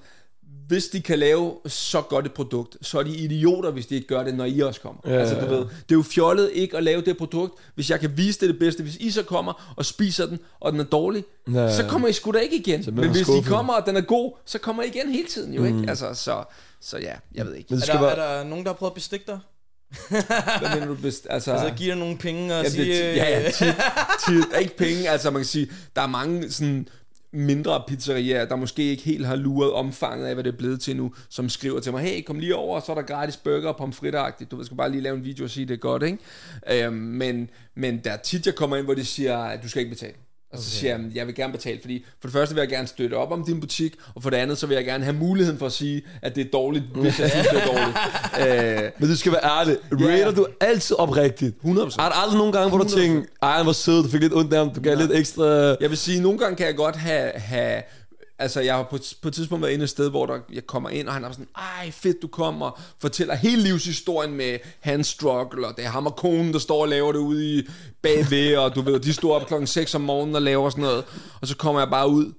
hvis 0.71 0.88
de 0.88 1.00
kan 1.00 1.19
lave 1.19 1.54
så 1.66 2.00
godt 2.00 2.26
et 2.26 2.33
produkt, 2.33 2.76
så 2.83 2.99
er 2.99 3.02
de 3.02 3.16
idioter, 3.16 3.71
hvis 3.71 3.87
de 3.87 3.95
ikke 3.95 4.07
gør 4.07 4.23
det, 4.25 4.35
når 4.35 4.45
I 4.45 4.61
også 4.61 4.80
kommer. 4.80 5.00
Ja, 5.07 5.11
altså, 5.11 5.35
du 5.35 5.40
ja, 5.40 5.47
ja. 5.47 5.57
ved, 5.57 5.59
det 5.59 5.71
er 5.71 5.95
jo 5.95 6.02
fjollet 6.02 6.50
ikke 6.52 6.76
at 6.76 6.83
lave 6.83 7.02
det 7.02 7.16
produkt, 7.16 7.54
hvis 7.75 7.90
jeg 7.90 8.00
kan 8.00 8.16
vise 8.16 8.40
det 8.40 8.49
det 8.49 8.59
bedste. 8.59 8.83
Hvis 8.83 8.97
I 8.97 9.11
så 9.11 9.23
kommer 9.23 9.73
og 9.76 9.85
spiser 9.85 10.26
den, 10.26 10.38
og 10.61 10.73
den 10.73 10.80
er 10.80 10.85
dårlig, 10.85 11.25
Ja, 11.54 11.76
så 11.76 11.87
kommer 11.88 12.09
I 12.09 12.12
sgu 12.12 12.30
da 12.30 12.38
ikke 12.38 12.57
igen. 12.57 12.85
Men 12.87 13.11
hvis 13.11 13.23
skuffet. 13.23 13.45
de 13.45 13.49
kommer, 13.49 13.75
og 13.75 13.87
den 13.87 13.97
er 13.97 14.00
god, 14.00 14.33
så 14.47 14.59
kommer 14.59 14.83
I 14.83 14.87
igen 14.87 15.11
hele 15.11 15.28
tiden 15.28 15.54
jo, 15.54 15.64
ikke? 15.64 15.85
Altså, 15.88 16.14
så, 16.14 16.45
så 16.80 16.99
ja, 16.99 17.14
jeg 17.35 17.47
ved 17.47 17.54
ikke. 17.54 17.75
Er 17.75 17.78
der, 17.78 18.00
være... 18.00 18.11
er 18.11 18.38
der 18.38 18.45
nogen, 18.45 18.64
der 18.64 18.71
har 18.71 18.76
prøvet 18.76 18.90
at 18.90 18.95
bestikke 18.95 19.26
dig? 19.26 19.38
Hvad 20.09 20.75
mener 20.75 20.87
du? 20.87 20.95
Best, 20.95 21.26
altså, 21.30 21.52
Altså 21.52 21.75
give 21.76 21.90
dig 21.90 21.99
nogle 21.99 22.19
penge 22.19 22.54
og 22.54 22.64
ja, 22.64 22.71
sige... 22.71 23.11
det, 23.11 23.16
ja, 23.16 23.40
ja, 23.40 23.50
tit, 23.50 23.75
tit, 24.26 24.61
ikke 24.61 24.76
penge, 24.76 25.09
altså 25.09 25.30
man 25.30 25.40
kan 25.40 25.47
sige, 25.47 25.71
der 25.97 26.02
er 26.02 26.07
mange 26.07 26.50
sådan 26.50 26.88
mindre 27.32 27.82
pizzerier, 27.87 28.44
der 28.44 28.56
måske 28.56 28.82
ikke 28.82 29.02
helt 29.02 29.26
har 29.26 29.37
luret 29.37 29.72
omfanget 29.72 30.26
af, 30.26 30.34
hvad 30.34 30.44
det 30.44 30.52
er 30.52 30.56
blevet 30.56 30.80
til 30.80 30.96
nu, 30.96 31.14
som 31.28 31.49
skriver 31.49 31.80
til 31.80 31.92
mig, 31.92 32.02
hey, 32.02 32.22
kom 32.25 32.38
lige 32.38 32.56
over, 32.56 32.80
så 32.80 32.92
er 32.92 32.96
der 32.96 33.02
gratis 33.02 33.37
burger 33.37 33.68
og 33.68 33.76
pomfritagtigt. 33.76 34.50
Du 34.50 34.56
ved, 34.56 34.64
skal 34.64 34.76
bare 34.76 34.90
lige 34.90 35.00
lave 35.00 35.16
en 35.16 35.25
video 35.25 35.44
og 35.44 35.50
sige, 35.50 35.66
det 35.66 35.75
er 35.75 35.78
godt, 35.78 36.02
ikke? 36.02 36.18
Øh, 36.87 36.92
men, 36.92 37.50
men 37.75 37.99
der 38.04 38.10
er 38.10 38.16
tit, 38.16 38.46
jeg 38.46 38.54
kommer 38.54 38.76
ind, 38.76 38.84
hvor 38.84 38.94
de 38.94 39.04
siger, 39.04 39.38
at 39.38 39.62
du 39.62 39.68
skal 39.68 39.80
ikke 39.80 39.94
betale. 39.94 40.14
Og 40.52 40.59
så 40.59 40.71
siger 40.71 40.97
jeg, 40.97 41.04
jeg 41.14 41.26
vil 41.26 41.35
gerne 41.35 41.52
betale, 41.52 41.78
fordi 41.80 42.04
for 42.21 42.28
det 42.28 42.33
første 42.33 42.54
vil 42.54 42.61
jeg 42.62 42.69
gerne 42.69 42.88
støtte 42.88 43.14
op 43.14 43.33
om 43.33 43.45
din 43.45 43.61
butik, 43.61 43.95
og 44.14 44.23
for 44.23 44.30
det 44.30 44.37
andet, 44.37 44.59
så 44.59 44.66
vil 44.66 44.75
jeg 44.75 44.85
gerne 44.85 45.04
have 45.04 45.16
muligheden 45.16 45.59
for 45.59 45.66
at 45.66 45.73
sige, 45.73 46.02
at 46.23 46.35
det 46.37 46.47
er 46.47 46.50
dårligt, 46.52 46.85
hvis 46.95 47.21
jeg 47.21 47.30
synes, 47.30 47.47
det 47.47 47.62
er 47.62 47.66
dårligt. 47.66 47.97
Øh, 48.40 48.90
Men 48.99 49.09
du 49.09 49.16
skal 49.16 49.33
være 49.33 49.61
ærlig. 49.61 49.76
Rater 49.92 50.30
du 50.30 50.47
altid 50.61 50.97
oprigtigt? 50.99 51.57
100%. 51.64 51.69
Er 51.69 51.87
der 51.88 52.23
aldrig 52.23 52.38
nogen 52.38 52.52
gange, 52.52 52.69
hvor 52.69 52.78
du 52.78 52.85
100%. 52.85 53.00
tænker, 53.00 53.23
ej, 53.42 53.57
han 53.57 53.66
var 53.66 53.73
sød, 53.73 54.02
du 54.02 54.09
fik 54.09 54.21
lidt 54.21 54.35
ondt 54.35 54.52
af 54.52 54.59
ham, 54.59 54.75
du 54.75 54.80
gav 54.80 54.97
lidt 54.97 55.12
ekstra... 55.12 55.45
Jeg 55.80 55.90
vil 55.90 55.97
sige, 55.99 56.21
nogle 56.21 56.38
gange 56.38 56.57
kan 56.57 56.66
jeg 56.66 56.76
godt 56.76 56.97
have... 56.97 57.30
have 57.35 57.83
altså, 58.40 58.61
jeg 58.61 58.75
har 58.75 58.82
på, 58.82 58.99
på 59.23 59.28
et 59.28 59.35
tidspunkt 59.35 59.62
været 59.62 59.73
inde 59.73 59.82
et 59.85 59.90
sted, 59.90 60.11
hvor 60.11 60.26
der, 60.26 60.38
jeg 60.52 60.66
kommer 60.66 60.90
ind, 60.90 61.09
og 61.09 61.14
han 61.14 61.25
er 61.25 61.30
sådan, 61.32 61.49
ej, 61.56 61.90
fedt, 61.90 62.23
du 62.23 62.26
kommer, 62.28 62.66
og 62.70 62.78
fortæller 63.00 63.35
hele 63.35 63.62
livshistorien 63.62 64.32
med 64.35 64.59
hans 64.80 65.06
struggle, 65.06 65.66
og 65.66 65.76
det 65.76 65.85
er 65.85 65.88
ham 65.88 66.06
og 66.06 66.16
konen, 66.16 66.52
der 66.52 66.59
står 66.59 66.80
og 66.82 66.88
laver 66.88 67.12
det 67.12 67.18
ude 67.18 67.59
i 67.59 67.68
bagved, 68.02 68.56
og 68.56 68.75
du 68.75 68.80
ved, 68.80 69.00
de 69.00 69.12
står 69.12 69.35
op 69.40 69.47
klokken 69.47 69.66
6 69.66 69.94
om 69.94 70.00
morgenen 70.00 70.35
og 70.35 70.42
laver 70.42 70.70
sådan 70.70 70.82
noget, 70.85 71.04
og 71.40 71.49
så 71.49 71.56
kommer 71.56 71.80
jeg 71.80 71.90
bare 71.90 72.09
ud, 72.09 72.32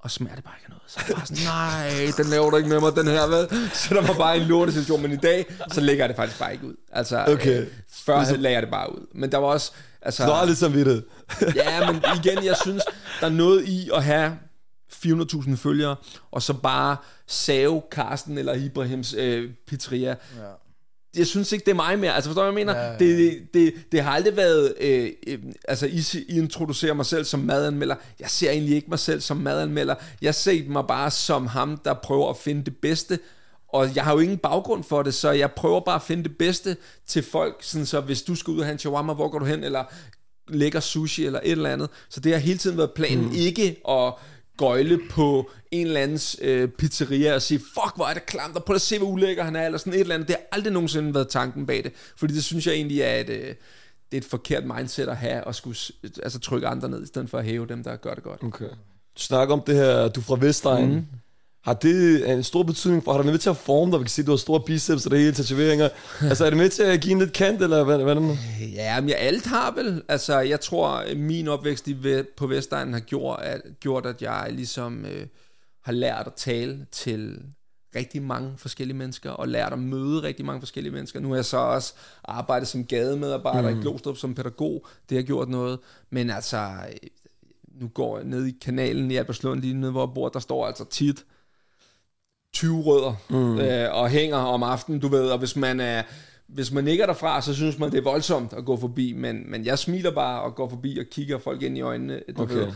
og 0.00 0.10
smager 0.10 0.34
det 0.34 0.44
bare 0.44 0.54
ikke 0.60 0.70
noget. 0.70 0.82
Så 0.86 1.00
jeg 1.08 1.16
bare 1.16 1.26
sådan, 1.26 1.44
nej, 1.44 2.12
den 2.16 2.26
laver 2.26 2.50
du 2.50 2.56
ikke 2.56 2.68
med 2.68 2.80
mig, 2.80 2.96
den 2.96 3.06
her, 3.06 3.26
hvad? 3.26 3.46
Så 3.74 3.94
der 3.94 4.02
var 4.06 4.14
bare 4.14 4.36
en 4.36 4.42
lortesituation, 4.42 5.02
men 5.02 5.12
i 5.12 5.16
dag, 5.16 5.46
så 5.72 5.80
lægger 5.80 6.04
jeg 6.04 6.08
det 6.08 6.16
faktisk 6.16 6.38
bare 6.38 6.52
ikke 6.52 6.66
ud. 6.66 6.74
Altså, 6.92 7.24
Okay. 7.28 7.60
øh, 7.60 7.66
før 7.92 8.24
så 8.24 8.36
lagde 8.36 8.54
jeg 8.54 8.62
det 8.62 8.70
bare 8.70 8.92
ud. 8.94 9.06
Men 9.14 9.32
der 9.32 9.38
var 9.38 9.46
også, 9.46 9.72
altså... 10.02 10.42
Lidt 10.46 10.58
samvittighed. 10.58 11.02
Ja, 11.54 11.92
men 11.92 12.02
igen, 12.24 12.44
jeg 12.44 12.56
synes, 12.62 12.82
der 13.20 13.26
er 13.26 13.30
noget 13.30 13.68
i 13.68 13.90
at 13.94 14.04
have 14.04 14.38
400.000 14.92 15.56
følgere, 15.56 15.96
og 16.30 16.42
så 16.42 16.52
bare 16.52 16.96
save 17.26 17.82
Carsten 17.90 18.38
eller 18.38 18.54
Ibrahims 18.54 19.14
øh, 19.14 19.50
pizzeria. 19.66 20.08
Ja. 20.08 20.16
Jeg 21.16 21.26
synes 21.26 21.52
ikke, 21.52 21.64
det 21.64 21.70
er 21.70 21.74
mig 21.74 21.98
mere. 21.98 22.14
Altså, 22.14 22.28
forstår 22.28 22.46
du, 22.46 22.52
hvad 22.52 22.60
jeg 22.60 22.66
mener? 22.66 22.80
Ja, 22.80 22.92
ja. 22.92 22.98
Det, 22.98 23.54
det, 23.54 23.74
det, 23.92 24.02
har 24.02 24.10
aldrig 24.12 24.36
været... 24.36 24.74
Øh, 24.80 25.10
øh, 25.26 25.38
altså, 25.68 25.86
I, 25.86 26.02
I 26.28 26.38
introducerer 26.38 26.94
mig 26.94 27.06
selv 27.06 27.24
som 27.24 27.40
madanmelder. 27.40 27.94
Jeg 28.20 28.30
ser 28.30 28.50
egentlig 28.50 28.76
ikke 28.76 28.88
mig 28.90 28.98
selv 28.98 29.20
som 29.20 29.36
madanmelder. 29.36 29.94
Jeg 30.22 30.34
ser 30.34 30.68
mig 30.68 30.84
bare 30.86 31.10
som 31.10 31.46
ham, 31.46 31.76
der 31.84 31.94
prøver 31.94 32.30
at 32.30 32.36
finde 32.36 32.64
det 32.64 32.76
bedste. 32.76 33.18
Og 33.68 33.96
jeg 33.96 34.04
har 34.04 34.12
jo 34.12 34.18
ingen 34.18 34.38
baggrund 34.38 34.84
for 34.84 35.02
det, 35.02 35.14
så 35.14 35.30
jeg 35.30 35.52
prøver 35.52 35.80
bare 35.80 35.94
at 35.94 36.02
finde 36.02 36.22
det 36.22 36.38
bedste 36.38 36.76
til 37.06 37.22
folk. 37.22 37.56
Sådan 37.60 37.86
så 37.86 38.00
hvis 38.00 38.22
du 38.22 38.34
skal 38.34 38.50
ud 38.50 38.58
og 38.58 38.64
have 38.64 38.72
en 38.72 38.78
shawarma, 38.78 39.12
hvor 39.12 39.28
går 39.28 39.38
du 39.38 39.44
hen? 39.44 39.64
Eller 39.64 39.84
lækker 40.48 40.80
sushi 40.80 41.26
eller 41.26 41.40
et 41.44 41.52
eller 41.52 41.70
andet. 41.70 41.90
Så 42.08 42.20
det 42.20 42.32
har 42.32 42.38
hele 42.38 42.58
tiden 42.58 42.78
været 42.78 42.92
planen 42.92 43.24
mm. 43.24 43.34
ikke 43.34 43.80
at 43.88 44.14
gøjle 44.58 45.00
på 45.10 45.50
en 45.70 45.86
eller 45.86 46.00
andens 46.00 46.36
øh, 46.42 46.68
pizzeria 46.68 47.34
og 47.34 47.42
sige, 47.42 47.58
fuck, 47.58 47.96
hvor 47.96 48.06
er 48.06 48.14
det 48.14 48.26
klamt, 48.26 48.56
og 48.56 48.64
prøv 48.64 48.74
at 48.74 48.80
se, 48.80 48.98
hvor 48.98 49.06
ulækker 49.06 49.44
han 49.44 49.56
er, 49.56 49.66
eller 49.66 49.78
sådan 49.78 49.92
et 49.92 50.00
eller 50.00 50.14
andet. 50.14 50.28
Det 50.28 50.36
har 50.36 50.44
aldrig 50.52 50.72
nogensinde 50.72 51.14
været 51.14 51.28
tanken 51.28 51.66
bag 51.66 51.84
det, 51.84 51.92
fordi 52.16 52.34
det 52.34 52.44
synes 52.44 52.66
jeg 52.66 52.74
egentlig 52.74 53.00
er 53.00 53.14
et, 53.14 53.28
øh, 53.28 53.46
det 53.46 53.54
er 54.12 54.16
et 54.16 54.24
forkert 54.24 54.64
mindset 54.76 55.08
at 55.08 55.16
have, 55.16 55.44
og 55.44 55.54
skulle 55.54 55.76
altså, 56.22 56.40
trykke 56.40 56.66
andre 56.66 56.88
ned, 56.88 57.02
i 57.02 57.06
stedet 57.06 57.30
for 57.30 57.38
at 57.38 57.44
hæve 57.44 57.66
dem, 57.66 57.84
der 57.84 57.96
gør 57.96 58.14
det 58.14 58.22
godt. 58.22 58.42
Okay. 58.42 58.68
Du 59.16 59.22
snakker 59.22 59.54
om 59.54 59.62
det 59.66 59.74
her, 59.74 60.08
du 60.08 60.20
er 60.20 60.24
fra 60.24 60.36
Vestegn. 60.40 60.94
Mm. 60.94 61.06
Har 61.62 61.74
det 61.74 62.30
en 62.30 62.42
stor 62.42 62.62
betydning 62.62 63.04
for, 63.04 63.12
har 63.12 63.18
du 63.18 63.22
været 63.22 63.32
med 63.32 63.38
til 63.38 63.50
at 63.50 63.56
forme 63.56 63.92
dig? 63.92 64.00
Vi 64.00 64.04
kan 64.04 64.10
se, 64.10 64.22
du 64.22 64.30
har 64.30 64.36
store 64.36 64.60
biceps 64.60 65.06
og 65.06 65.10
det 65.10 65.18
hele, 65.18 65.32
tatoveringer. 65.32 65.88
altså, 66.22 66.44
er 66.44 66.50
det 66.50 66.56
med 66.56 66.68
til 66.68 66.82
at 66.82 67.00
give 67.00 67.12
en 67.12 67.18
lidt 67.18 67.32
kant, 67.32 67.62
eller 67.62 67.84
hvad, 67.84 67.98
hvad 67.98 68.16
er 68.16 68.20
det? 68.20 68.38
Ja, 68.74 69.00
men 69.00 69.08
jeg 69.08 69.18
alt 69.18 69.46
har 69.46 69.70
vel. 69.70 70.02
Altså, 70.08 70.40
jeg 70.40 70.60
tror, 70.60 70.88
at 70.88 71.16
min 71.16 71.48
opvækst 71.48 71.88
i, 71.88 72.22
på 72.36 72.46
Vestegnen 72.46 72.94
har 72.94 73.00
gjort, 73.00 73.40
at, 73.42 73.60
gjort, 73.80 74.06
at 74.06 74.22
jeg 74.22 74.48
ligesom 74.52 75.04
øh, 75.04 75.26
har 75.82 75.92
lært 75.92 76.26
at 76.26 76.32
tale 76.36 76.86
til 76.92 77.42
rigtig 77.96 78.22
mange 78.22 78.52
forskellige 78.56 78.96
mennesker, 78.96 79.30
og 79.30 79.48
lært 79.48 79.72
at 79.72 79.78
møde 79.78 80.22
rigtig 80.22 80.46
mange 80.46 80.60
forskellige 80.60 80.92
mennesker. 80.92 81.20
Nu 81.20 81.28
har 81.28 81.34
jeg 81.34 81.44
så 81.44 81.56
også 81.56 81.94
arbejdet 82.24 82.68
som 82.68 82.84
gademedarbejder 82.84 83.70
mm. 83.70 83.78
i 83.78 83.82
Glostrup 83.82 84.16
som 84.16 84.34
pædagog. 84.34 84.86
Det 85.08 85.16
har 85.16 85.22
gjort 85.22 85.48
noget. 85.48 85.78
Men 86.10 86.30
altså, 86.30 86.70
nu 87.80 87.88
går 87.88 88.16
jeg 88.18 88.26
ned 88.26 88.46
i 88.46 88.58
kanalen 88.62 89.10
i 89.10 89.16
Albertslund, 89.16 89.60
lige 89.60 89.74
nede 89.74 89.92
hvor 89.92 90.06
jeg 90.06 90.14
bor, 90.14 90.28
der 90.28 90.40
står 90.40 90.66
altså 90.66 90.84
tit 90.84 91.24
20 92.54 92.82
rødder 92.82 93.14
mm. 93.28 93.58
øh, 93.58 93.94
og 93.94 94.08
hænger 94.08 94.36
om 94.36 94.62
aftenen, 94.62 95.00
du 95.00 95.08
ved, 95.08 95.30
og 95.30 95.38
hvis 95.38 95.56
man 95.56 95.80
er 95.80 96.02
hvis 96.54 96.72
man 96.72 96.88
ikke 96.88 97.02
er 97.02 97.06
derfra, 97.06 97.42
så 97.42 97.54
synes 97.54 97.78
man, 97.78 97.90
det 97.90 97.98
er 97.98 98.02
voldsomt 98.02 98.52
at 98.52 98.64
gå 98.64 98.80
forbi, 98.80 99.12
men, 99.12 99.50
men 99.50 99.66
jeg 99.66 99.78
smiler 99.78 100.10
bare 100.10 100.42
og 100.42 100.54
går 100.54 100.68
forbi 100.68 100.98
og 100.98 101.04
kigger 101.10 101.38
folk 101.38 101.62
ind 101.62 101.78
i 101.78 101.80
øjnene, 101.80 102.20
du 102.36 102.42
Okay. 102.42 102.54
ved, 102.54 102.66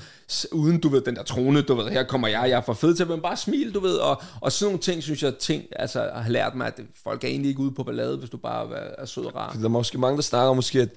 uden, 0.53 0.81
du 0.81 0.89
ved, 0.89 1.01
den 1.01 1.17
der 1.17 1.23
trone, 1.23 1.63
du 1.63 1.75
ved, 1.75 1.89
her 1.89 2.03
kommer 2.03 2.29
jeg, 2.29 2.51
jeg 2.51 2.57
er 2.57 2.61
for 2.61 2.73
fed 2.73 2.95
til, 2.95 3.07
men 3.07 3.21
bare 3.21 3.37
smil, 3.37 3.75
du 3.75 3.81
ved, 3.81 3.95
og, 3.95 4.23
og 4.41 4.53
sådan 4.53 4.71
nogle 4.71 4.79
ting, 4.79 5.03
synes 5.03 5.23
jeg, 5.23 5.35
ting, 5.39 5.65
altså, 5.73 6.11
har 6.15 6.31
lært 6.31 6.55
mig, 6.55 6.67
at 6.67 6.81
folk 7.05 7.25
er 7.25 7.29
egentlig 7.29 7.49
ikke 7.49 7.61
ude 7.61 7.71
på 7.71 7.83
ballade, 7.83 8.17
hvis 8.17 8.31
du 8.31 8.37
bare 8.37 8.77
er, 8.77 8.91
er 8.99 9.05
sød 9.05 9.25
og 9.25 9.35
rar. 9.35 9.53
Der 9.53 9.65
er 9.65 9.69
måske 9.69 9.99
mange, 9.99 10.17
der 10.17 10.23
snakker 10.23 10.53
måske, 10.53 10.81
at 10.81 10.89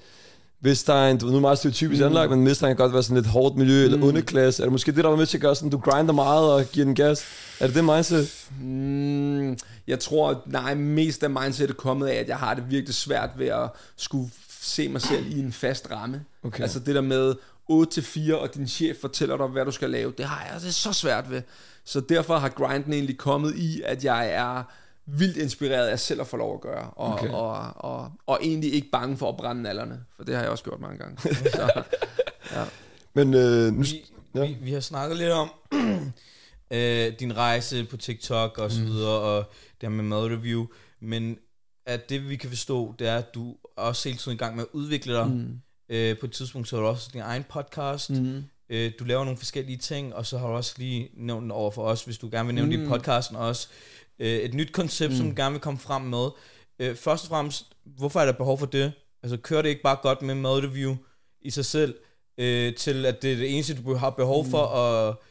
Vestegn, 0.62 1.18
du 1.18 1.24
ved, 1.26 1.32
nu 1.32 1.36
er 1.36 1.40
meget 1.40 1.58
stereotypisk 1.58 2.00
mm. 2.00 2.06
anlagt, 2.06 2.30
men 2.30 2.46
Vestegn 2.46 2.70
kan 2.70 2.76
godt 2.76 2.92
være 2.92 3.02
sådan 3.02 3.16
lidt 3.16 3.26
hårdt 3.26 3.56
miljø, 3.56 3.86
mm. 3.86 3.92
eller 3.92 4.06
underklasse. 4.06 4.62
Er 4.62 4.66
det 4.66 4.72
måske 4.72 4.92
det, 4.92 5.04
der 5.04 5.10
var 5.10 5.16
med 5.16 5.26
til 5.26 5.36
at 5.36 5.42
gøre 5.42 5.54
sådan, 5.54 5.70
du 5.70 5.78
grinder 5.78 6.12
meget 6.12 6.52
og 6.52 6.64
giver 6.64 6.84
den 6.84 6.94
gas? 6.94 7.24
Er 7.60 7.66
det 7.66 7.76
det 7.76 7.84
mindset? 7.84 8.48
Mm, 8.60 9.58
jeg 9.86 10.00
tror, 10.00 10.42
nej, 10.46 10.74
mest 10.74 11.22
af 11.22 11.30
mindset 11.30 11.70
er 11.70 11.74
kommet 11.74 12.06
af, 12.06 12.14
at 12.14 12.28
jeg 12.28 12.36
har 12.36 12.54
det 12.54 12.64
virkelig 12.70 12.94
svært 12.94 13.30
ved 13.36 13.46
at 13.46 13.70
skulle 13.96 14.30
se 14.60 14.88
mig 14.88 15.02
selv 15.02 15.26
i 15.26 15.40
en 15.40 15.52
fast 15.52 15.90
ramme. 15.90 16.24
Okay. 16.42 16.62
Altså 16.62 16.78
det 16.78 16.94
der 16.94 17.00
med 17.00 17.34
8-4, 17.70 18.34
og 18.34 18.54
din 18.54 18.68
chef 18.68 18.96
fortæller 19.00 19.36
dig, 19.36 19.46
hvad 19.46 19.64
du 19.64 19.70
skal 19.70 19.90
lave, 19.90 20.12
det 20.18 20.24
har 20.24 20.46
jeg 20.52 20.60
det 20.60 20.68
er 20.68 20.72
så 20.72 20.92
svært 20.92 21.30
ved. 21.30 21.42
Så 21.84 22.00
derfor 22.00 22.38
har 22.38 22.48
grinden 22.48 22.92
egentlig 22.92 23.18
kommet 23.18 23.56
i, 23.56 23.82
at 23.84 24.04
jeg 24.04 24.32
er 24.32 24.62
vildt 25.06 25.36
inspireret 25.36 25.86
af 25.86 26.00
selv 26.00 26.20
at 26.20 26.26
få 26.26 26.36
lov 26.36 26.54
at 26.54 26.60
gøre, 26.60 26.90
og, 26.90 27.12
Okay. 27.12 27.24
okay. 27.24 27.34
og, 27.34 27.72
og, 27.76 28.12
og 28.26 28.38
egentlig 28.42 28.74
ikke 28.74 28.88
bange 28.92 29.16
for 29.16 29.28
at 29.28 29.36
brænde 29.36 29.62
nallerne, 29.62 30.04
for 30.16 30.24
det 30.24 30.34
har 30.34 30.42
jeg 30.42 30.50
også 30.50 30.64
gjort 30.64 30.80
mange 30.80 30.98
gange. 30.98 31.34
Så, 31.50 31.82
Men 33.14 33.34
øh, 33.34 33.72
nu... 33.72 33.82
Vi, 33.82 34.04
Ja. 34.34 34.40
ja. 34.40 34.46
vi, 34.46 34.56
vi 34.60 34.72
har 34.72 34.80
snakket 34.80 35.18
lidt 35.18 35.30
om 35.30 35.50
øh, 36.70 37.12
din 37.20 37.36
rejse 37.36 37.84
på 37.84 37.96
TikTok 37.96 38.58
og 38.58 38.70
så 38.72 38.80
videre, 38.82 39.20
og 39.20 39.44
det 39.80 39.88
her 39.88 39.96
med 39.96 40.04
madreview, 40.04 40.66
men 41.00 41.38
at 41.86 42.08
det 42.10 42.28
vi 42.28 42.36
kan 42.36 42.50
forstå, 42.50 42.94
det 42.98 43.08
er, 43.08 43.16
at 43.16 43.34
du 43.34 43.56
også 43.76 44.08
hele 44.08 44.18
tiden 44.18 44.34
i 44.34 44.38
gang 44.38 44.56
med 44.56 44.64
at 44.64 44.68
udvikle 44.72 45.14
dig. 45.14 45.26
Mm. 45.26 45.60
Øh, 45.88 46.18
på 46.18 46.26
et 46.26 46.32
tidspunkt 46.32 46.68
så 46.68 46.76
har 46.76 46.82
du 46.82 46.88
også 46.88 47.10
din 47.12 47.20
egen 47.20 47.44
podcast. 47.48 48.10
Mm. 48.10 48.44
Øh, 48.70 48.92
du 48.98 49.04
laver 49.04 49.24
nogle 49.24 49.38
forskellige 49.38 49.78
ting, 49.78 50.14
og 50.14 50.26
så 50.26 50.38
har 50.38 50.46
du 50.46 50.52
også 50.52 50.74
lige 50.78 51.10
nævnt 51.16 51.52
over 51.52 51.70
for 51.70 51.82
os, 51.84 52.04
hvis 52.04 52.18
du 52.18 52.28
gerne 52.30 52.46
vil 52.46 52.54
nævne 52.54 52.76
mm. 52.76 52.80
det 52.82 52.86
i 52.86 52.88
podcasten 52.88 53.36
også, 53.36 53.68
øh, 54.20 54.36
et 54.38 54.54
nyt 54.54 54.72
koncept, 54.72 55.10
mm. 55.12 55.16
som 55.16 55.26
du 55.28 55.32
gerne 55.36 55.52
vil 55.52 55.60
komme 55.60 55.78
frem 55.78 56.02
med. 56.02 56.28
Øh, 56.78 56.96
først 56.96 57.24
og 57.24 57.28
fremmest, 57.28 57.64
hvorfor 57.84 58.20
er 58.20 58.24
der 58.24 58.32
behov 58.32 58.58
for 58.58 58.66
det? 58.66 58.92
Altså 59.22 59.36
kører 59.36 59.62
det 59.62 59.68
ikke 59.68 59.82
bare 59.82 59.96
godt 60.02 60.22
med 60.22 60.34
madreview 60.34 60.96
i 61.42 61.50
sig 61.50 61.64
selv, 61.64 61.94
øh, 62.38 62.74
til 62.74 63.06
at 63.06 63.22
det 63.22 63.32
er 63.32 63.36
det 63.36 63.54
eneste, 63.54 63.82
du 63.82 63.94
har 63.94 64.10
behov 64.10 64.46
for, 64.46 64.58
og, 64.58 65.22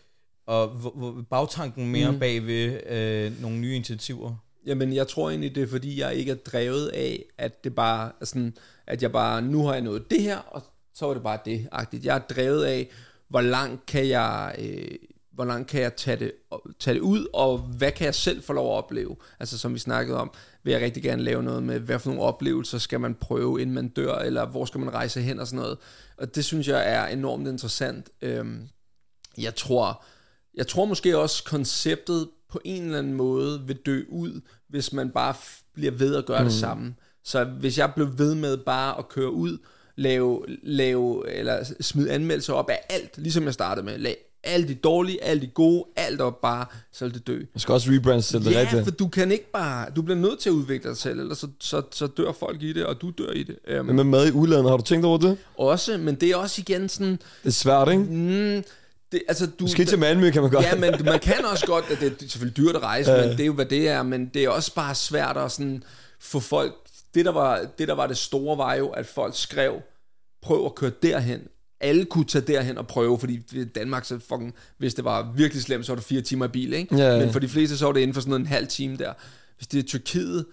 og 0.47 0.67
hvor- 0.67 1.25
bagtanken 1.29 1.91
mere 1.91 2.11
mm. 2.11 2.19
bag 2.19 2.45
ved 2.45 2.79
øh, 2.89 3.41
nogle 3.41 3.57
nye 3.57 3.75
initiativer? 3.75 4.35
Jamen, 4.65 4.93
jeg 4.93 5.07
tror 5.07 5.29
egentlig, 5.29 5.55
det 5.55 5.63
er 5.63 5.67
fordi, 5.67 5.99
jeg 5.99 6.15
ikke 6.15 6.31
er 6.31 6.35
drevet 6.35 6.87
af, 6.87 7.25
at 7.37 7.63
det 7.63 7.75
bare 7.75 8.11
er 8.21 8.25
sådan, 8.25 8.53
at 8.87 9.01
jeg 9.01 9.11
bare, 9.11 9.41
nu 9.41 9.65
har 9.65 9.73
jeg 9.73 9.81
nået 9.81 10.11
det 10.11 10.21
her, 10.21 10.37
og 10.37 10.61
så 10.93 11.05
var 11.05 11.13
det 11.13 11.23
bare 11.23 11.39
det, 11.45 11.67
agtigt. 11.71 12.05
Jeg 12.05 12.15
er 12.15 12.19
drevet 12.19 12.63
af, 12.65 12.89
hvor 13.29 13.41
langt 13.41 13.85
kan 13.85 14.07
jeg, 14.07 14.55
øh, 14.59 14.97
hvor 15.39 15.45
langt 15.45 15.69
kan 15.69 15.81
jeg 15.81 15.95
tage 15.95 16.17
det, 16.17 16.31
tage 16.79 16.93
det 16.95 17.01
ud, 17.01 17.27
og 17.33 17.57
hvad 17.57 17.91
kan 17.91 18.05
jeg 18.05 18.15
selv 18.15 18.43
få 18.43 18.53
lov 18.53 18.73
at 18.73 18.77
opleve? 18.77 19.15
Altså 19.39 19.57
som 19.57 19.73
vi 19.73 19.79
snakkede 19.79 20.17
om, 20.17 20.31
vil 20.63 20.71
jeg 20.71 20.81
rigtig 20.81 21.03
gerne 21.03 21.23
lave 21.23 21.43
noget 21.43 21.63
med, 21.63 21.79
hvad 21.79 21.99
for 21.99 22.09
nogle 22.09 22.23
oplevelser 22.23 22.77
skal 22.77 22.99
man 22.99 23.15
prøve, 23.15 23.61
inden 23.61 23.75
man 23.75 23.87
dør, 23.87 24.15
eller 24.15 24.45
hvor 24.45 24.65
skal 24.65 24.79
man 24.79 24.93
rejse 24.93 25.21
hen 25.21 25.39
og 25.39 25.47
sådan 25.47 25.59
noget. 25.59 25.77
Og 26.17 26.35
det 26.35 26.45
synes 26.45 26.67
jeg 26.67 26.93
er 26.93 27.07
enormt 27.07 27.47
interessant. 27.47 28.09
Øhm, 28.21 28.69
jeg 29.37 29.55
tror, 29.55 30.03
jeg 30.55 30.67
tror 30.67 30.85
måske 30.85 31.17
også 31.17 31.43
konceptet 31.43 32.29
på 32.49 32.61
en 32.65 32.83
eller 32.83 32.99
anden 32.99 33.13
måde 33.13 33.61
vil 33.67 33.77
dø 33.77 34.03
ud, 34.09 34.41
hvis 34.69 34.93
man 34.93 35.09
bare 35.09 35.35
bliver 35.73 35.91
ved 35.91 36.15
at 36.15 36.25
gøre 36.25 36.39
mm. 36.39 36.45
det 36.45 36.53
samme. 36.53 36.95
Så 37.23 37.43
hvis 37.43 37.77
jeg 37.77 37.91
blev 37.95 38.17
ved 38.17 38.35
med 38.35 38.57
bare 38.57 38.97
at 38.97 39.09
køre 39.09 39.31
ud, 39.31 39.57
lave, 39.95 40.45
lave 40.63 41.29
eller 41.29 41.73
smide 41.81 42.11
anmeldelser 42.11 42.53
op 42.53 42.69
af 42.69 42.79
alt, 42.89 43.17
ligesom 43.17 43.43
jeg 43.43 43.53
startede 43.53 43.85
med, 43.85 43.97
alt 44.43 44.67
det 44.67 44.83
dårlige, 44.83 45.23
alt 45.23 45.41
det 45.41 45.53
gode, 45.53 45.85
alt 45.95 46.21
op 46.21 46.41
bare, 46.41 46.65
så 46.91 47.05
vil 47.05 47.13
det 47.13 47.27
dø. 47.27 47.37
Man 47.37 47.59
skal 47.59 47.73
også 47.73 47.91
rebrande 47.91 48.21
sig 48.21 48.41
det 48.41 48.51
Ja, 48.51 48.59
rigtigt. 48.59 48.83
for 48.83 48.91
du 48.91 49.07
kan 49.07 49.31
ikke 49.31 49.51
bare, 49.51 49.87
du 49.95 50.01
bliver 50.01 50.17
nødt 50.17 50.39
til 50.39 50.49
at 50.49 50.53
udvikle 50.53 50.89
dig 50.89 50.97
selv, 50.97 51.19
ellers 51.19 51.37
så, 51.37 51.47
så, 51.59 51.81
så 51.91 52.07
dør 52.07 52.31
folk 52.31 52.61
i 52.61 52.73
det, 52.73 52.85
og 52.85 53.01
du 53.01 53.09
dør 53.17 53.31
i 53.31 53.43
det. 53.43 53.79
Um, 53.79 53.85
Men 53.85 53.95
med 53.95 54.03
mad 54.03 54.27
i 54.27 54.31
udlandet, 54.31 54.69
har 54.69 54.77
du 54.77 54.83
tænkt 54.83 55.05
over 55.05 55.17
det? 55.17 55.37
også, 55.57 55.97
men 55.97 56.15
det 56.15 56.29
er 56.31 56.35
også 56.35 56.61
igen 56.61 56.89
sådan, 56.89 57.11
Det 57.11 57.49
er 57.49 57.51
svært, 57.51 57.89
ikke? 57.89 58.03
mm, 58.03 58.63
det, 59.11 59.21
altså 59.27 59.45
du... 59.45 59.63
Måske 59.63 59.85
til 59.85 59.99
Malmø 59.99 60.31
kan 60.31 60.41
man 60.41 60.51
godt. 60.51 60.65
Ja, 60.65 60.75
men 60.75 60.93
man 61.05 61.19
kan 61.19 61.45
også 61.45 61.65
godt, 61.65 61.85
at 61.91 61.99
det 61.99 62.11
er 62.11 62.15
selvfølgelig 62.19 62.57
dyrt 62.57 62.75
at 62.75 62.81
rejse, 62.83 63.11
men 63.11 63.29
det 63.29 63.39
er 63.39 63.45
jo, 63.45 63.53
hvad 63.53 63.65
det 63.65 63.87
er, 63.89 64.03
men 64.03 64.25
det 64.33 64.43
er 64.43 64.49
også 64.49 64.73
bare 64.73 64.95
svært 64.95 65.37
at 65.37 65.51
sådan 65.51 65.83
få 66.19 66.39
folk... 66.39 66.73
Det 67.13 67.25
der, 67.25 67.31
var, 67.31 67.65
det, 67.79 67.87
der 67.87 67.93
var 67.93 68.07
det 68.07 68.17
store, 68.17 68.57
var 68.57 68.73
jo, 68.73 68.87
at 68.89 69.05
folk 69.05 69.37
skrev, 69.37 69.73
prøv 70.41 70.65
at 70.65 70.75
køre 70.75 70.91
derhen. 71.03 71.41
Alle 71.81 72.05
kunne 72.05 72.25
tage 72.25 72.45
derhen 72.45 72.77
og 72.77 72.87
prøve, 72.87 73.19
fordi 73.19 73.41
i 73.51 73.63
Danmark, 73.63 74.05
så 74.05 74.19
fucking, 74.19 74.53
hvis 74.77 74.93
det 74.93 75.05
var 75.05 75.31
virkelig 75.35 75.63
slemt, 75.63 75.85
så 75.85 75.91
var 75.91 75.95
det 75.95 76.05
fire 76.05 76.21
timer 76.21 76.45
i 76.45 76.47
bil, 76.47 76.73
ikke? 76.73 76.97
Ja, 76.97 77.13
ja. 77.13 77.19
Men 77.19 77.31
for 77.31 77.39
de 77.39 77.49
fleste, 77.49 77.77
så 77.77 77.85
var 77.85 77.93
det 77.93 77.99
inden 77.99 78.13
for 78.13 78.21
sådan 78.21 78.29
noget 78.29 78.39
en 78.39 78.47
halv 78.47 78.67
time 78.67 78.97
der. 78.97 79.13
Hvis 79.57 79.67
det 79.67 79.79
er 79.79 79.83
Tyrkiet, 79.83 80.45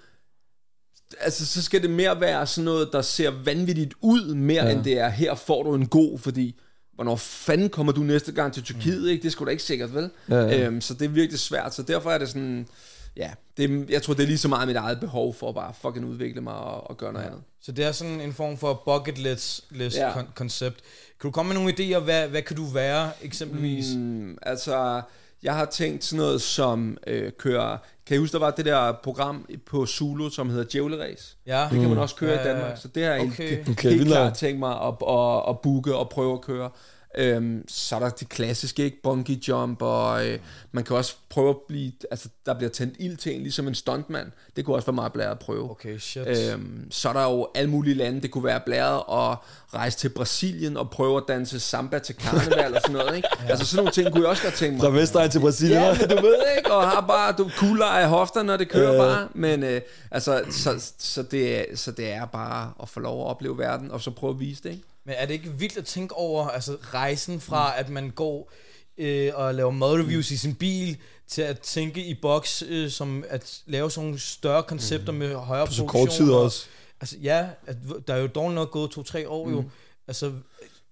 altså 1.20 1.46
så 1.46 1.62
skal 1.62 1.82
det 1.82 1.90
mere 1.90 2.20
være 2.20 2.46
sådan 2.46 2.64
noget, 2.64 2.88
der 2.92 3.02
ser 3.02 3.30
vanvittigt 3.44 3.94
ud, 4.00 4.34
mere 4.34 4.64
ja. 4.64 4.72
end 4.72 4.84
det 4.84 4.98
er, 4.98 5.08
her 5.08 5.34
får 5.34 5.62
du 5.62 5.74
en 5.74 5.86
god, 5.86 6.18
fordi 6.18 6.60
hvornår 6.94 7.16
fanden 7.16 7.68
kommer 7.68 7.92
du 7.92 8.00
næste 8.00 8.32
gang 8.32 8.52
til 8.52 8.62
Tyrkiet, 8.62 9.02
mm. 9.02 9.08
ikke? 9.08 9.22
Det 9.22 9.32
sgu 9.32 9.44
da 9.44 9.50
ikke 9.50 9.62
sikkert, 9.62 9.94
vel? 9.94 10.10
Ja, 10.30 10.36
ja. 10.36 10.66
Øhm, 10.66 10.80
så 10.80 10.94
det 10.94 11.04
er 11.04 11.08
virkelig 11.08 11.40
svært, 11.40 11.74
så 11.74 11.82
derfor 11.82 12.10
er 12.10 12.18
det 12.18 12.28
sådan, 12.28 12.68
ja, 13.16 13.30
det, 13.56 13.64
er- 13.70 13.84
jeg 13.88 14.02
tror, 14.02 14.14
det 14.14 14.22
er 14.22 14.26
lige 14.26 14.38
så 14.38 14.48
meget 14.48 14.68
mit 14.68 14.76
eget 14.76 15.00
behov 15.00 15.34
for 15.34 15.48
at 15.48 15.54
bare 15.54 15.72
fucking 15.82 16.06
udvikle 16.06 16.40
mig 16.40 16.54
og, 16.54 16.90
og 16.90 16.96
gøre 16.96 17.12
noget 17.12 17.26
andet. 17.26 17.40
Så 17.62 17.72
det 17.72 17.84
er 17.84 17.92
sådan 17.92 18.20
en 18.20 18.32
form 18.32 18.56
for 18.56 18.82
bucket 18.84 19.18
list, 19.18 19.64
list 19.70 19.96
Ja. 19.96 20.12
kon- 20.12 20.32
koncept. 20.34 20.76
Kan 21.20 21.28
du 21.28 21.30
komme 21.30 21.54
med 21.54 21.60
nogle 21.62 21.72
idéer, 21.78 21.98
hvad, 22.00 22.28
hvad 22.28 22.42
kan 22.42 22.56
du 22.56 22.64
være 22.64 23.10
eksempelvis? 23.22 23.94
Mm. 23.96 24.00
Mm, 24.02 24.38
altså, 24.42 25.02
jeg 25.42 25.54
har 25.54 25.64
tænkt 25.64 26.04
sådan 26.04 26.16
noget 26.24 26.42
som 26.42 26.98
øh, 27.06 27.32
køre... 27.38 27.78
Kan 28.06 28.16
I 28.16 28.18
huske, 28.18 28.32
der 28.32 28.38
var 28.38 28.50
det 28.50 28.64
der 28.64 28.92
program 29.02 29.46
på 29.66 29.86
Zulu, 29.86 30.30
som 30.30 30.50
hedder 30.50 30.64
Djævleræs? 30.72 31.36
Ja. 31.46 31.68
Det 31.72 31.80
kan 31.80 31.88
man 31.88 31.98
også 31.98 32.14
køre 32.14 32.32
Ja, 32.32 32.40
i 32.40 32.44
Danmark, 32.44 32.78
så 32.78 32.88
det 32.88 33.04
har 33.04 33.12
jeg 33.12 33.20
okay. 33.20 33.30
okay. 33.32 33.48
helt, 33.56 33.68
Okay, 33.68 33.82
helt 33.88 33.98
vildt 33.98 34.12
klart 34.12 34.34
tænkt 34.34 34.58
mig 34.58 34.70
at, 34.80 34.94
at, 35.08 35.42
at 35.48 35.60
booke 35.60 35.94
og 35.94 36.08
prøve 36.08 36.32
at 36.32 36.40
køre. 36.40 36.70
Øhm, 37.18 37.64
så 37.68 37.96
er 37.96 38.00
der 38.00 38.08
det 38.08 38.28
klassiske, 38.28 38.84
ikke? 38.84 39.02
Bungee 39.02 39.38
jump, 39.48 39.82
og 39.82 40.26
øh, 40.28 40.38
man 40.72 40.84
kan 40.84 40.96
også 40.96 41.14
prøve 41.28 41.50
at 41.50 41.56
blive... 41.68 41.92
Altså, 42.10 42.28
der 42.46 42.54
bliver 42.54 42.70
tændt 42.70 42.94
ild 42.98 43.16
til 43.16 43.34
en, 43.34 43.40
ligesom 43.42 43.68
en 43.68 43.74
stuntmand. 43.74 44.32
Det 44.56 44.64
kunne 44.64 44.76
også 44.76 44.86
være 44.86 44.94
meget 44.94 45.12
blæret 45.12 45.30
at 45.30 45.38
prøve. 45.38 45.70
Okay, 45.70 45.98
shit. 45.98 46.26
Øhm, 46.26 46.90
så 46.90 47.08
er 47.08 47.12
der 47.12 47.22
jo 47.22 47.48
alle 47.54 47.70
mulige 47.70 47.94
lande. 47.94 48.20
Det 48.22 48.30
kunne 48.30 48.44
være 48.44 48.60
blæret 48.66 48.96
at 49.32 49.38
rejse 49.74 49.98
til 49.98 50.08
Brasilien 50.08 50.76
og 50.76 50.90
prøve 50.90 51.16
at 51.16 51.22
danse 51.28 51.60
samba 51.60 51.98
til 51.98 52.14
karneval 52.16 52.74
og 52.74 52.80
sådan 52.80 52.96
noget. 52.96 53.16
Ikke? 53.16 53.28
ja. 53.44 53.50
Altså 53.50 53.66
sådan 53.66 53.76
nogle 53.76 53.92
ting 53.92 54.12
kunne 54.12 54.22
jeg 54.22 54.30
også 54.30 54.42
godt 54.42 54.54
tænke 54.54 54.72
mig. 54.76 54.80
Fra 54.80 54.90
Vestegn 54.90 55.30
til 55.30 55.40
Brasilien. 55.40 55.78
Ja, 55.80 55.98
men 56.00 56.08
du 56.08 56.22
ved 56.22 56.36
ikke, 56.58 56.72
og 56.72 56.88
har 56.90 57.00
bare 57.00 57.34
du 57.38 57.50
kugler 57.56 57.86
af 57.86 58.08
hofter, 58.08 58.42
når 58.42 58.56
det 58.56 58.68
kører 58.68 58.92
Ja. 58.92 58.98
bare. 58.98 59.28
Men 59.34 59.62
øh, 59.62 59.80
altså, 60.10 60.44
så, 60.50 60.90
så, 60.98 61.22
det 61.22 61.56
er, 61.60 61.64
så 61.76 61.92
det 61.92 62.12
er 62.12 62.24
bare 62.24 62.72
at 62.82 62.88
få 62.88 63.00
lov 63.00 63.20
at 63.20 63.26
opleve 63.30 63.58
verden, 63.58 63.90
og 63.90 64.00
så 64.00 64.10
prøve 64.10 64.30
at 64.34 64.40
vise 64.40 64.62
det, 64.62 64.70
ikke? 64.70 64.82
Men 65.06 65.14
er 65.18 65.26
det 65.26 65.34
ikke 65.34 65.52
vildt 65.52 65.76
at 65.76 65.86
tænke 65.86 66.14
over 66.14 66.48
altså 66.48 66.76
rejsen 66.82 67.40
fra, 67.40 67.78
at 67.78 67.88
man 67.88 68.10
går 68.10 68.52
øh, 68.98 69.32
og 69.34 69.54
laver 69.54 69.70
madreviews 69.70 70.30
i 70.30 70.36
sin 70.36 70.54
bil, 70.54 70.96
til 71.28 71.42
at 71.42 71.60
tænke 71.60 72.04
i 72.04 72.14
boks, 72.14 72.62
øh, 72.68 72.90
som 72.90 73.24
at 73.28 73.60
lave 73.66 73.90
sådan 73.90 74.06
nogle 74.06 74.20
større 74.20 74.62
koncepter 74.62 75.12
med 75.12 75.34
højere 75.34 75.66
På 75.66 75.72
så 75.72 75.84
kort 75.86 76.10
tid 76.10 76.30
og- 76.30 76.42
også. 76.42 76.66
Altså 77.00 77.16
ja, 77.22 77.48
at, 77.66 77.76
der 78.06 78.14
er 78.14 78.18
jo 78.18 78.26
dog 78.26 78.52
nok 78.52 78.70
gået 78.70 78.90
to-tre 78.90 79.28
år 79.28 79.50
jo. 79.50 79.64
Altså, 80.08 80.32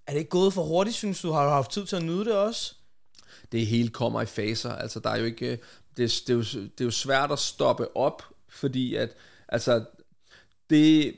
er 0.07 0.11
det 0.11 0.19
ikke 0.19 0.29
gået 0.29 0.53
for 0.53 0.63
hurtigt, 0.63 0.95
synes 0.95 1.21
du? 1.21 1.31
Har 1.31 1.43
du 1.43 1.49
haft 1.49 1.71
tid 1.71 1.85
til 1.85 1.95
at 1.95 2.03
nyde 2.03 2.25
det 2.25 2.33
også? 2.33 2.73
det 3.51 3.65
hele 3.67 3.89
kommer 3.89 4.21
i 4.21 4.25
faser. 4.25 4.71
Altså, 4.75 4.99
der 4.99 5.09
er 5.09 5.17
jo 5.17 5.25
ikke... 5.25 5.59
Det, 5.97 6.03
er- 6.03 6.21
det, 6.27 6.29
er 6.29 6.33
jo, 6.33 6.41
det 6.41 6.81
er 6.81 6.85
jo 6.85 6.91
svært 6.91 7.31
at 7.31 7.39
stoppe 7.39 7.97
op, 7.97 8.23
fordi 8.49 8.95
at... 8.95 9.09
Altså, 9.49 9.85
det, 10.69 11.15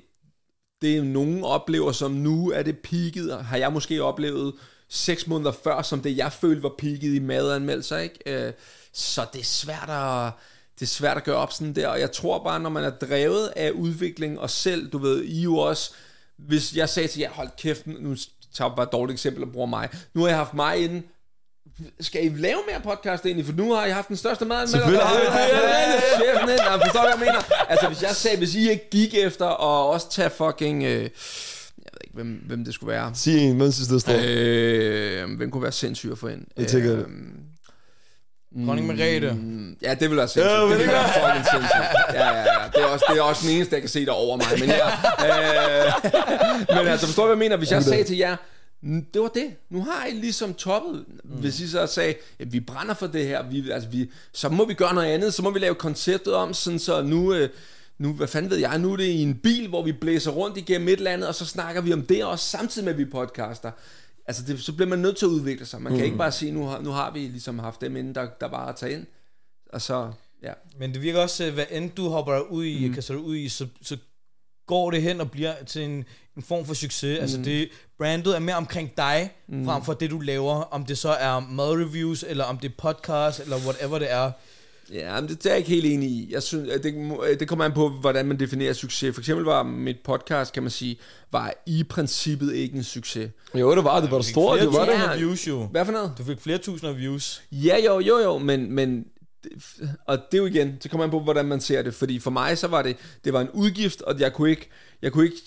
det 0.82 1.06
nogen 1.06 1.44
oplever 1.44 1.92
som 1.92 2.12
nu 2.12 2.52
er 2.52 2.64
det 2.64 2.80
peaket, 2.80 3.46
har 3.46 3.58
jeg 3.58 3.74
måske 3.74 4.04
oplevet 4.04 4.54
seks 4.90 5.28
måneder 5.28 5.52
før, 5.52 5.82
som 5.82 6.02
det 6.02 6.18
jeg 6.18 6.32
følte 6.32 6.64
var 6.64 6.74
peaket 6.78 7.16
i 7.16 7.20
madanmeldelser, 7.20 7.98
ikke? 7.98 8.48
Øh, 8.48 8.54
så 8.94 9.26
det 9.34 9.40
er 9.40 9.46
svært 9.46 9.90
at, 9.90 10.32
det 10.80 10.86
er 10.86 10.90
svært 10.90 11.18
at 11.18 11.24
gøre 11.24 11.36
op 11.36 11.52
sådan 11.52 11.76
der, 11.76 11.88
og 11.88 12.00
jeg 12.00 12.12
tror 12.12 12.44
bare, 12.44 12.60
når 12.60 12.70
man 12.70 12.84
er 12.84 12.90
drevet 12.90 13.48
af 13.56 13.72
udvikling, 13.72 14.40
og 14.40 14.50
selv, 14.50 14.92
du 14.92 14.98
ved, 14.98 15.24
I 15.24 15.42
jo 15.42 15.58
også, 15.58 15.92
hvis 16.38 16.76
jeg 16.76 16.90
sagde 16.90 17.08
til 17.08 17.20
jer, 17.20 17.32
hold 17.32 17.50
kæft, 17.58 17.88
nu 17.88 18.16
tager 18.54 18.70
jeg 18.70 18.76
bare 18.76 18.86
et 18.86 18.92
dårligt 18.92 19.16
eksempel 19.16 19.44
og 19.44 19.52
bruger 19.52 19.68
mig, 19.68 19.90
nu 20.14 20.22
har 20.22 20.28
jeg 20.28 20.38
haft 20.38 20.54
mig 20.54 20.84
inden, 20.84 21.04
skal 22.00 22.26
I 22.26 22.30
lave 22.30 22.58
mere 22.72 22.82
podcast 22.84 23.26
egentlig? 23.26 23.46
For 23.46 23.54
nu 23.54 23.74
har 23.74 23.86
I 23.86 23.90
haft 23.90 24.08
den 24.08 24.18
største 24.18 24.46
mad. 24.46 24.68
Selvfølgelig 24.68 25.04
har 25.06 25.16
vi 25.16 25.22
det, 25.22 25.32
ja. 25.58 26.00
Chefen 26.34 26.50
ind. 26.50 26.60
Nå, 26.72 26.86
Forstår 26.86 27.02
hvad 27.02 27.10
jeg 27.12 27.20
mener? 27.20 27.68
Altså, 27.70 27.88
hvis 27.88 28.02
jeg 28.02 28.10
sagde, 28.16 28.38
hvis 28.38 28.56
I 28.56 28.70
ikke 28.72 28.90
gik 28.92 29.14
efter 29.14 29.46
og 29.46 29.90
også 29.90 30.10
tage 30.12 30.30
fucking... 30.30 30.84
Øh, 30.84 30.90
jeg 30.90 31.00
ved 31.94 32.00
ikke, 32.04 32.14
hvem, 32.14 32.28
hvem 32.48 32.66
det 32.66 32.74
skulle 32.74 32.92
være. 32.94 33.12
Sig 33.16 33.38
en, 33.38 33.58
mens 33.58 33.78
det 33.78 34.02
står. 34.02 34.14
Øh, 34.26 35.36
hvem 35.38 35.52
kunne 35.52 35.64
være 35.64 35.72
sindssyg 35.72 36.12
at 36.12 36.18
få 36.18 36.28
ind? 36.28 36.42
Jeg 36.58 36.68
tænker- 36.68 36.98
Øh, 36.98 37.06
Dronning 38.68 38.88
Margrethe. 38.88 39.32
Mm, 39.32 39.78
Ja, 39.82 39.94
det 39.94 40.10
vil 40.10 40.18
være 40.18 40.28
sindssygt. 40.28 40.54
Ja, 40.54 40.62
det 40.64 40.70
det 40.72 40.80
vil 40.80 40.88
være 40.88 41.04
fucking 41.14 41.46
sindssygt. 41.52 42.14
Ja, 42.14 42.28
ja, 42.28 42.38
ja. 42.38 42.44
Det 42.74 42.82
er, 42.82 42.86
også, 42.86 43.06
det 43.10 43.18
er 43.18 43.22
også 43.22 43.48
den 43.48 43.56
eneste, 43.56 43.74
jeg 43.76 43.82
kan 43.82 43.90
se 43.90 44.06
der 44.06 44.12
over 44.12 44.38
mig. 44.38 44.46
Men, 44.60 44.70
ja, 44.70 44.88
øh, 45.28 45.94
men 46.78 46.88
altså, 46.88 47.06
forstår 47.06 47.24
du, 47.24 47.28
hvad 47.28 47.36
jeg 47.36 47.40
mener? 47.50 47.58
Hvis 47.58 47.72
jeg 47.72 47.84
sagde 47.84 48.04
til 48.04 48.18
jer, 48.18 48.36
"Mm, 48.36 48.42
det 48.84 49.22
var 49.22 49.28
det. 49.28 49.56
Nu 49.70 49.84
har 49.84 50.06
I 50.06 50.12
ligesom 50.12 50.54
toppet. 50.54 51.06
Hvis 51.24 51.60
I 51.60 51.68
så 51.68 51.88
sagde, 51.88 52.14
ja, 52.40 52.46
vi 52.48 52.60
brænder 52.60 52.94
for 52.94 53.08
det 53.08 53.26
her, 53.26 53.50
vi, 53.50 53.72
altså, 53.72 53.90
vi, 53.90 54.12
så 54.34 54.50
må 54.50 54.66
vi 54.66 54.74
gøre 54.74 54.94
noget 54.94 55.08
andet. 55.08 55.34
Så 55.34 55.42
må 55.42 55.52
vi 55.52 55.60
lave 55.60 55.76
konceptet 55.76 56.34
om, 56.34 56.54
sådan 56.54 56.80
så 56.80 57.02
nu... 57.02 57.34
Øh, 57.34 57.50
nu, 57.98 58.14
hvad 58.14 58.28
fanden 58.28 58.52
ved 58.52 58.58
jeg, 58.58 58.80
nu 58.80 58.94
er 58.94 58.98
det 58.98 59.04
i 59.04 59.22
en 59.22 59.36
bil, 59.36 59.70
hvor 59.70 59.84
vi 59.84 59.92
blæser 59.92 60.32
rundt 60.32 60.58
igennem 60.58 60.88
et 60.88 60.94
eller 60.94 61.12
andet, 61.12 61.28
og 61.28 61.36
så 61.36 61.46
snakker 61.46 61.82
vi 61.82 61.94
om 61.94 62.02
det 62.02 62.26
også, 62.26 62.46
samtidig 62.46 62.86
med, 62.86 62.94
at 62.94 63.00
vi 63.00 63.06
podcaster. 63.06 63.72
Altså, 64.26 64.44
det, 64.48 64.62
så 64.62 64.74
bliver 64.74 64.90
man 64.90 65.00
nødt 65.00 65.18
til 65.18 65.26
at 65.26 65.30
udvikle 65.30 65.66
sig. 65.66 65.82
Man 65.82 65.96
kan 65.96 66.06
ikke 66.06 66.18
bare 66.18 66.32
sige, 66.32 66.52
nu 66.52 66.66
har, 66.66 66.82
nu 66.82 66.90
har 66.90 67.12
vi 67.12 67.20
ligesom 67.20 67.60
haft 67.60 67.82
dem 67.82 67.96
inden, 67.96 68.16
der, 68.16 68.28
der 68.42 68.48
bare 68.48 68.70
at 68.70 68.76
tage 68.76 68.94
ind. 68.94 69.06
Og 69.74 69.82
så, 69.82 70.12
ja. 70.44 70.54
Men 70.80 70.94
det 70.94 71.02
virker 71.02 71.20
også, 71.20 71.46
øh, 71.46 71.54
hvad 71.54 71.66
end 71.72 71.92
du 71.92 72.10
hopper 72.10 72.40
ud 72.40 72.66
i, 72.66 72.88
mm. 72.88 72.94
kaster 72.94 73.16
ud 73.16 73.36
i, 73.36 73.50
så, 73.50 73.68
så 73.82 73.98
går 74.68 74.92
det 74.92 75.02
hen 75.02 75.22
og 75.22 75.32
bliver 75.32 75.54
til 75.68 75.82
en, 75.84 76.06
en 76.38 76.44
form 76.44 76.66
for 76.66 76.74
succes. 76.74 77.18
Mm. 77.18 77.22
Altså 77.22 77.38
det, 77.42 77.70
brandet 77.98 78.36
er 78.36 78.40
mere 78.40 78.56
omkring 78.56 78.92
dig, 78.98 79.32
mm. 79.48 79.66
frem 79.66 79.84
for 79.84 79.94
det, 79.94 80.10
du 80.12 80.20
laver. 80.20 80.54
Om 80.62 80.86
det 80.86 80.98
så 80.98 81.10
er 81.10 81.40
madreviews, 81.40 82.26
eller 82.28 82.44
om 82.44 82.58
det 82.58 82.70
er 82.72 82.74
podcast, 82.78 83.40
eller 83.40 83.58
whatever 83.58 84.00
det 84.00 84.12
er. 84.12 84.32
Ja, 84.94 85.22
men 85.22 85.30
det, 85.30 85.44
det 85.44 85.46
er 85.46 85.50
jeg 85.50 85.58
ikke 85.58 85.70
helt 85.70 85.86
enig 85.86 86.10
i. 86.10 86.28
Jeg 86.32 86.44
synes, 86.44 86.70
at 86.70 86.84
det, 86.84 86.94
må- 86.94 87.26
det 87.40 87.48
kommer 87.48 87.66
an 87.66 87.72
på, 87.72 87.90
hvordan 87.90 88.26
man 88.26 88.40
definerer 88.40 88.74
succes. 88.74 89.16
For 89.16 89.22
eksempel 89.22 89.46
var 89.46 89.64
mit 89.64 89.96
podcast, 90.04 90.54
kan 90.54 90.64
man 90.64 90.70
sige, 90.70 90.98
var 91.32 91.54
i 91.66 91.84
princippet 91.84 92.54
ikke 92.56 92.76
en 92.78 92.84
succes. 92.84 93.30
Jo, 93.56 93.76
det 93.76 93.84
var 93.84 94.00
det. 94.00 94.12
var 94.12 94.22
fik 94.22 94.32
stort, 94.32 94.60
det 94.60 94.68
var 94.74 94.86
det. 94.86 95.20
views 95.20 95.48
jo. 95.48 95.64
Hvad 95.66 95.86
for 95.86 95.92
noget? 95.92 96.14
Du 96.18 96.24
fik 96.24 96.40
flere 96.42 96.58
tusinder 96.58 96.94
views. 96.94 97.42
Ja, 97.52 97.76
jo, 97.86 98.00
jo, 98.00 98.18
jo, 98.18 98.38
men, 98.38 98.72
men 98.72 98.98
det- 99.00 99.08
og 100.06 100.18
det 100.18 100.38
er 100.38 100.42
jo 100.42 100.46
igen, 100.46 100.82
så 100.82 100.90
kommer 100.90 101.06
man 101.06 101.12
på, 101.12 101.20
hvordan 101.20 101.46
man 101.46 101.62
ser 101.62 101.82
det, 101.82 101.94
fordi 101.94 102.20
for 102.20 102.32
mig, 102.32 102.58
så 102.58 102.68
var 102.68 102.82
det, 102.82 102.98
det 103.24 103.34
var 103.34 103.42
en 103.42 103.50
udgift, 103.50 104.02
og 104.02 104.20
jeg 104.20 104.34
kunne 104.34 104.50
ikke, 104.50 104.70
jeg 105.02 105.12
kunne 105.12 105.26
ikke 105.26 105.42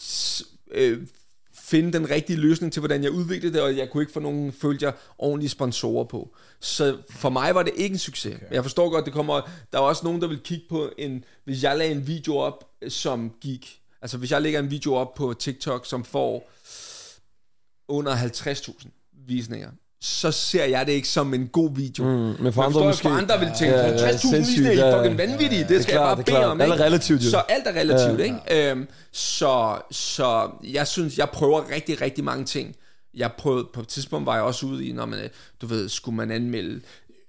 øh, 0.71 1.07
finde 1.55 1.93
den 1.93 2.11
rigtige 2.11 2.37
løsning 2.37 2.73
til, 2.73 2.81
hvordan 2.81 3.03
jeg 3.03 3.11
udviklede 3.11 3.55
det, 3.55 3.63
og 3.63 3.77
jeg 3.77 3.91
kunne 3.91 4.03
ikke 4.03 4.13
få 4.13 4.21
nogen, 4.21 4.53
følte 4.53 4.85
jeg, 4.85 4.95
ordentlige 5.19 5.51
sponsorer 5.51 6.05
på. 6.05 6.37
Så 6.61 6.99
for 7.11 7.31
mig 7.31 7.55
var 7.55 7.63
det 7.63 7.73
ikke 7.77 7.93
en 7.93 7.99
succes. 7.99 8.35
Okay. 8.35 8.55
Jeg 8.55 8.65
forstår 8.65 8.91
godt, 8.91 9.05
det 9.05 9.13
kommer, 9.13 9.41
der 9.73 9.79
er 9.79 9.83
også 9.83 10.05
nogen, 10.05 10.21
der 10.21 10.29
vil 10.29 10.41
kigge 10.41 10.65
på 10.69 10.93
en, 10.99 11.25
hvis 11.45 11.63
jeg 11.63 11.79
lagde 11.79 11.93
en 11.93 12.07
video 12.07 12.37
op, 12.37 12.65
øh, 12.83 12.91
som 12.91 13.33
gik, 13.41 13.81
altså 14.03 14.19
hvis 14.19 14.31
jeg 14.31 14.43
lægger 14.43 14.61
en 14.61 14.71
video 14.71 14.95
op 14.95 15.15
på 15.15 15.35
TikTok, 15.35 15.87
som 15.87 16.05
får 16.05 16.51
under 17.89 18.17
50.000 18.17 18.89
visninger, 19.13 19.71
så 20.03 20.31
ser 20.31 20.65
jeg 20.65 20.87
det 20.87 20.93
ikke 20.93 21.09
som 21.09 21.35
en 21.35 21.49
god 21.49 21.71
video. 21.77 22.05
Mm, 22.05 22.11
men 22.43 22.53
for 22.53 22.63
andre 22.63 22.73
forstår 22.73 22.87
måske... 22.87 23.03
for 23.03 23.11
andre 23.11 23.39
vil 23.39 23.49
tænke, 23.59 23.75
Ja, 23.75 23.87
ja, 23.89 23.93
ja, 23.93 24.11
60.000 24.11 24.17
sindssygt, 24.19 24.39
visninger, 24.39 24.73
I 24.73 24.77
ja, 24.77 24.87
ja. 24.89 24.99
fucking 24.99 25.19
vanvittige, 25.19 25.67
det 25.69 25.83
skal 25.83 25.93
klart, 25.95 26.19
jeg 26.19 26.27
det 26.27 26.35
bare 26.35 26.41
bede 26.43 26.51
om. 26.51 26.61
Alt 26.61 26.73
er 26.81 26.85
relativt, 26.85 27.23
jo. 27.25 27.31
Så 27.31 27.39
alt 27.49 27.67
er 27.67 27.73
relativt, 27.81 28.19
Ja. 28.21 28.25
ikke? 28.25 28.71
Øhm, 28.71 28.89
så, 29.13 29.79
så 29.91 30.51
jeg 30.73 30.87
synes, 30.87 31.19
jeg 31.19 31.29
prøver 31.31 31.71
rigtig, 31.75 32.01
rigtig 32.01 32.25
mange 32.25 32.45
ting. 32.45 32.77
Jeg 33.15 33.33
prøvede, 33.39 33.67
på 33.75 33.81
et 33.81 33.89
tidspunkt 33.89 34.27
var 34.27 34.35
jeg 34.35 34.43
også 34.43 34.67
ude 34.67 34.87
i, 34.87 34.93
når 34.93 35.07
man, 35.07 35.19
øh, 35.19 35.29
du 35.63 35.67
ved, 35.67 35.89
skulle 35.89 36.17
man 36.17 36.31
anmelde 36.31 36.81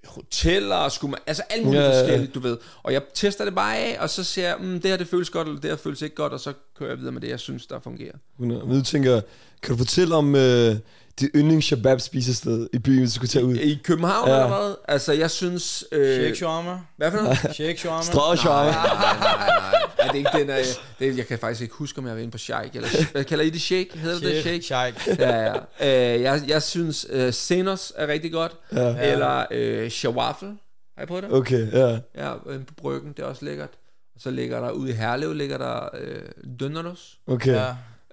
hoteller, 0.05 0.89
skulle 0.89 1.11
man, 1.11 1.19
altså 1.27 1.43
alt 1.49 1.65
muligt 1.65 1.81
Ja, 1.81 1.87
ja, 1.89 1.95
ja. 1.95 2.01
forskelligt, 2.03 2.35
du 2.35 2.39
ved. 2.39 2.57
Og 2.83 2.93
jeg 2.93 3.01
tester 3.13 3.45
det 3.45 3.55
bare 3.55 3.77
af, 3.77 3.97
og 3.99 4.09
så 4.09 4.23
ser 4.23 4.47
jeg, 4.47 4.55
mm, 4.59 4.79
det 4.81 4.89
her 4.89 4.97
det 4.97 5.07
føles 5.07 5.29
godt, 5.29 5.47
eller 5.47 5.61
det 5.61 5.69
her 5.69 5.77
føles 5.77 6.01
ikke 6.01 6.15
godt, 6.15 6.33
og 6.33 6.39
så 6.39 6.53
kører 6.79 6.89
jeg 6.89 6.97
videre 6.99 7.11
med 7.11 7.21
det, 7.21 7.29
jeg 7.29 7.39
synes, 7.39 7.65
der 7.65 7.79
fungerer. 7.79 8.15
100. 8.35 8.65
Men 8.67 8.75
du 8.77 8.83
tænker, 8.83 9.21
kan 9.63 9.71
du 9.71 9.77
fortælle 9.77 10.15
om 10.15 10.35
øh, 10.35 10.75
dit 11.21 11.29
yndlings 11.35 11.65
shabab 11.65 12.01
spisested 12.01 12.67
i 12.73 12.79
byen, 12.79 12.99
hvis 12.99 13.09
du 13.11 13.15
skulle 13.15 13.29
tage 13.29 13.45
ud? 13.45 13.55
I 13.55 13.79
København 13.83 14.29
Ja. 14.29 14.35
eller 14.43 14.47
hvad? 14.61 14.75
Altså, 14.87 15.13
jeg 15.13 15.31
synes... 15.31 15.83
Øh, 15.91 16.15
Shake 16.21 16.35
shawarma. 16.35 16.79
hvad 16.97 17.11
for 17.11 17.17
noget? 17.21 17.37
Shake 17.55 17.77
shawarma. 17.79 18.03
Strøget 18.03 18.39
shawarma. 18.39 18.71
Nej, 18.71 18.83
nej, 18.93 19.19
nej, 19.19 19.59
nej. 19.71 19.81
Er 19.99 20.11
det 20.11 20.17
ikke 20.17 20.29
den, 20.33 20.49
øh, 20.49 20.55
det, 20.99 21.17
jeg 21.17 21.27
kan 21.27 21.39
faktisk 21.39 21.61
ikke 21.61 21.73
huske, 21.75 21.99
om 21.99 22.07
jeg 22.07 22.15
var 22.15 22.19
inde 22.21 22.31
på 22.31 22.37
Shake, 22.37 22.69
eller 22.73 22.89
hvad 23.11 23.23
kalder 23.23 23.43
I 23.45 23.49
det 23.49 23.61
Shake? 23.61 23.97
Hedder 23.97 24.19
det 24.19 24.43
det 24.45 24.61
Shake? 24.63 24.63
Shake. 24.63 25.21
Ja, 25.23 25.53
ja. 25.81 26.15
Øh, 26.15 26.21
jeg, 26.21 26.41
jeg 26.47 26.61
synes, 26.61 27.05
øh, 27.09 27.33
Senos 27.33 27.93
er 27.95 28.07
rigtig 28.07 28.31
godt. 28.31 28.51
Ja. 28.71 29.11
Eller 29.11 29.45
øh, 29.51 29.89
Shawafel. 29.89 30.49
Har 30.97 31.03
I 31.03 31.05
prøvet 31.05 31.23
det? 31.23 31.31
Okay, 31.33 31.71
ja. 31.73 31.87
Ja, 32.17 32.33
inde 32.53 32.65
på 32.65 32.73
Bryggen, 32.77 33.13
det 33.17 33.19
er 33.19 33.27
også 33.27 33.45
lækkert. 33.45 33.69
Og 34.15 34.21
så 34.21 34.31
ligger 34.31 34.59
der 34.59 34.71
ude 34.71 34.89
i 34.89 34.93
Herlev, 34.93 35.33
ligger 35.33 35.57
der 35.57 35.89
øh, 36.01 36.21
Dønnerlos. 36.59 37.17
Okay. 37.27 37.51
Ja. 37.53 37.65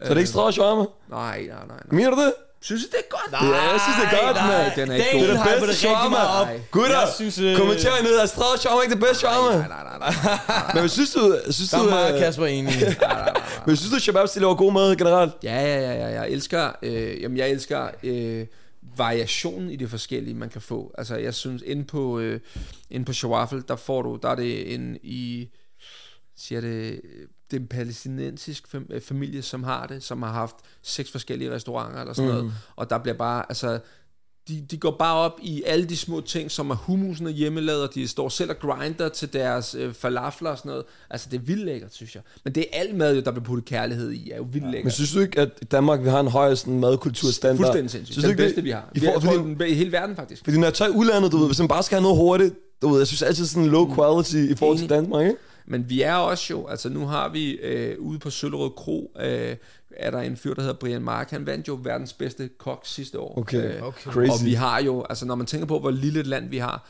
Så 0.03 0.05
er 0.05 0.09
det 0.09 0.17
ikke 0.17 0.31
strøget 0.31 0.55
shawarma? 0.55 0.85
Nej, 1.11 1.39
nej, 1.39 1.47
nej. 1.49 1.67
nej. 1.69 1.79
Mener 1.91 2.11
du 2.11 2.17
det? 2.17 2.33
Synes 2.61 2.83
I, 2.83 2.87
det 2.87 2.95
er 2.95 3.09
godt? 3.17 3.33
Ja, 3.33 3.61
jeg 3.73 3.81
synes, 3.85 3.97
det 4.11 4.19
er 4.19 4.27
godt, 4.27 4.37
nej, 4.37 4.63
mand. 4.63 4.73
Den 4.77 4.91
er 4.91 4.95
ikke 4.95 5.11
god. 5.13 5.21
Det 5.21 5.31
er 5.31 5.53
det 5.55 5.61
bedste 5.61 5.77
shawarma. 5.77 6.17
Nej. 6.17 6.61
Gutter, 6.71 7.01
Jeg 7.01 7.09
synes, 7.15 7.39
øh, 7.39 7.57
kommenter 7.57 8.03
ned, 8.03 8.19
er 8.19 8.27
strøget 8.27 8.61
shawarma 8.61 8.83
ikke 8.83 8.95
det 8.95 9.01
bedste 9.03 9.19
shawarma? 9.19 9.59
Nej, 9.59 9.69
nej, 9.69 9.85
nej, 9.85 9.99
nej. 9.99 10.13
Men 10.75 10.81
hvad 10.81 10.89
synes 10.89 11.11
du, 11.13 11.39
synes 11.51 11.71
Der 11.71 11.79
du, 11.79 11.85
er 11.85 11.91
meget 11.91 12.15
øh, 12.15 12.21
Kasper 12.21 12.47
enig. 12.47 12.73
men 13.67 13.77
synes 13.77 13.93
du, 13.95 13.99
shabab 14.01 14.29
laver 14.37 14.55
god 14.55 14.73
mad 14.73 14.97
generelt? 14.97 15.33
Ja, 15.43 15.61
ja, 15.61 15.81
ja, 15.81 15.93
ja, 15.93 16.07
jeg 16.21 16.31
elsker, 16.31 16.73
øh, 16.83 17.23
jamen 17.23 17.39
jeg 17.39 17.51
elsker 17.51 17.89
øh, 18.03 18.47
variationen 18.97 19.71
i 19.71 19.77
det 19.77 19.91
forskellige, 19.91 20.35
man 20.35 20.49
kan 20.49 20.61
få. 20.61 20.95
Altså, 20.99 21.17
jeg 21.17 21.35
synes, 21.35 21.63
inde 21.67 21.85
på, 21.85 22.19
øh, 22.19 22.41
inde 22.91 23.05
på 23.05 23.13
Shawafel, 23.13 23.63
der 23.69 23.77
får 23.77 24.03
du, 24.03 24.19
der 24.23 24.29
er 24.29 24.35
det 24.35 24.75
en 24.75 24.97
i, 25.03 25.49
siger 26.37 26.61
det, 26.61 27.01
det 27.51 27.57
er 27.57 27.61
en 27.61 27.67
palæstinensisk 27.67 28.65
fam- 28.75 28.95
øh, 28.95 29.01
familie, 29.01 29.43
som 29.43 29.63
har 29.65 29.87
det, 29.87 30.03
som 30.03 30.23
har 30.23 30.33
haft 30.33 30.57
seks 30.83 31.11
forskellige 31.11 31.55
restauranter 31.55 32.01
eller 32.01 32.15
sådan 32.15 32.31
mm. 32.31 32.37
noget, 32.37 32.53
og 32.77 32.91
der 32.91 32.99
bliver 32.99 33.17
bare, 33.17 33.45
altså, 33.49 33.79
de, 34.49 34.65
de 34.71 34.77
går 34.77 34.97
bare 34.99 35.15
op 35.15 35.39
i 35.43 35.63
alle 35.67 35.85
de 35.85 35.97
små 35.97 36.21
ting, 36.21 36.51
som 36.51 36.71
er 36.71 36.75
hummusen 36.75 37.27
og 37.27 37.33
hjemmelavet, 37.33 37.83
og 37.83 37.95
de 37.95 38.09
står 38.09 38.29
selv 38.29 38.51
og 38.51 38.57
grinder 38.59 39.09
til 39.09 39.33
deres 39.33 39.75
øh, 39.75 39.95
falafler 39.95 40.51
og 40.51 40.59
sådan 40.59 40.69
noget. 40.71 40.85
Altså, 41.11 41.29
det 41.31 41.37
er 41.37 41.43
vildt 41.43 41.65
lækkert, 41.65 41.95
synes 41.95 42.15
jeg. 42.15 42.23
Men 42.45 42.55
det 42.55 42.67
er 42.73 42.81
alt 42.81 42.97
mad, 42.97 43.15
jo, 43.15 43.21
der 43.21 43.31
bliver 43.31 43.45
puttet 43.45 43.65
kærlighed 43.65 44.13
i, 44.13 44.31
er 44.31 44.37
jo 44.37 44.47
vildt 44.53 44.67
lækkert. 44.67 44.85
Men 44.85 44.91
synes 44.91 45.13
du 45.13 45.21
ikke, 45.21 45.41
at 45.41 45.51
i 45.63 45.65
Danmark 45.65 46.05
vi 46.05 46.09
har 46.09 46.21
en 46.21 46.29
høj 46.29 46.55
sådan, 46.55 46.81
madkulturstandard? 46.81 47.57
Fuldstændig 47.57 47.91
sindssygt. 47.91 48.15
Synes 48.15 48.25
Den 48.25 48.31
ikke 48.31 48.43
bedste, 48.43 48.57
det? 48.57 48.65
vi 48.65 48.71
har. 48.71 48.91
I 48.95 49.01
Vi 49.01 49.07
har, 49.07 49.13
for, 49.13 49.21
jeg 49.21 49.23
tror, 49.23 49.43
fordi, 49.43 49.55
den, 49.55 49.71
I 49.71 49.75
hele 49.75 49.93
verden, 49.93 50.17
faktisk. 50.17 50.45
fordi 50.45 50.59
når 50.59 50.67
jeg 50.67 50.75
tager 50.75 50.91
udlandet, 50.91 51.33
du 51.33 51.39
ved, 51.39 51.47
hvis 51.47 51.59
man 51.59 51.69
bare 51.69 51.83
skal 51.83 51.97
have 51.97 52.03
noget 52.03 52.17
hurtigt, 52.17 52.55
du 52.83 52.89
ved, 52.89 52.99
jeg 52.99 53.07
synes 53.07 53.23
altid 53.23 53.47
sådan 53.47 53.69
low 53.69 53.95
quality 53.95 54.37
i 54.37 54.55
forhold 54.55 54.79
til. 54.79 54.89
Danmark, 54.89 55.27
ikke? 55.27 55.37
Men 55.71 55.91
vi 55.91 56.03
er 56.03 56.15
også 56.15 56.47
jo, 56.51 56.67
altså 56.67 56.89
nu 56.89 57.07
har 57.07 57.29
vi 57.29 57.51
øh, 57.51 57.99
ude 57.99 58.19
på 58.19 58.31
Søllerød 58.31 58.71
Kro, 58.77 59.13
øh, 59.21 59.57
er 59.97 60.11
der 60.11 60.19
en 60.21 60.37
fyr, 60.37 60.55
der 60.55 60.63
hedder 60.63 60.75
Brian 60.77 61.03
Mark. 61.03 61.31
Han 61.31 61.47
vandt 61.47 61.69
jo 61.69 61.79
verdens 61.83 62.13
bedste 62.13 62.49
kok 62.59 62.81
sidste 62.85 63.19
år. 63.21 63.39
Okay, 63.39 63.77
Øh, 63.77 63.83
Okay. 63.83 64.11
crazy. 64.11 64.31
Og 64.31 64.45
vi 64.47 64.55
har 64.55 64.83
jo, 64.83 65.05
altså 65.11 65.27
når 65.27 65.35
man 65.35 65.47
tænker 65.47 65.67
på, 65.67 65.79
hvor 65.79 65.91
lille 65.91 66.21
et 66.21 66.27
land 66.27 66.49
vi 66.49 66.59
har, 66.59 66.89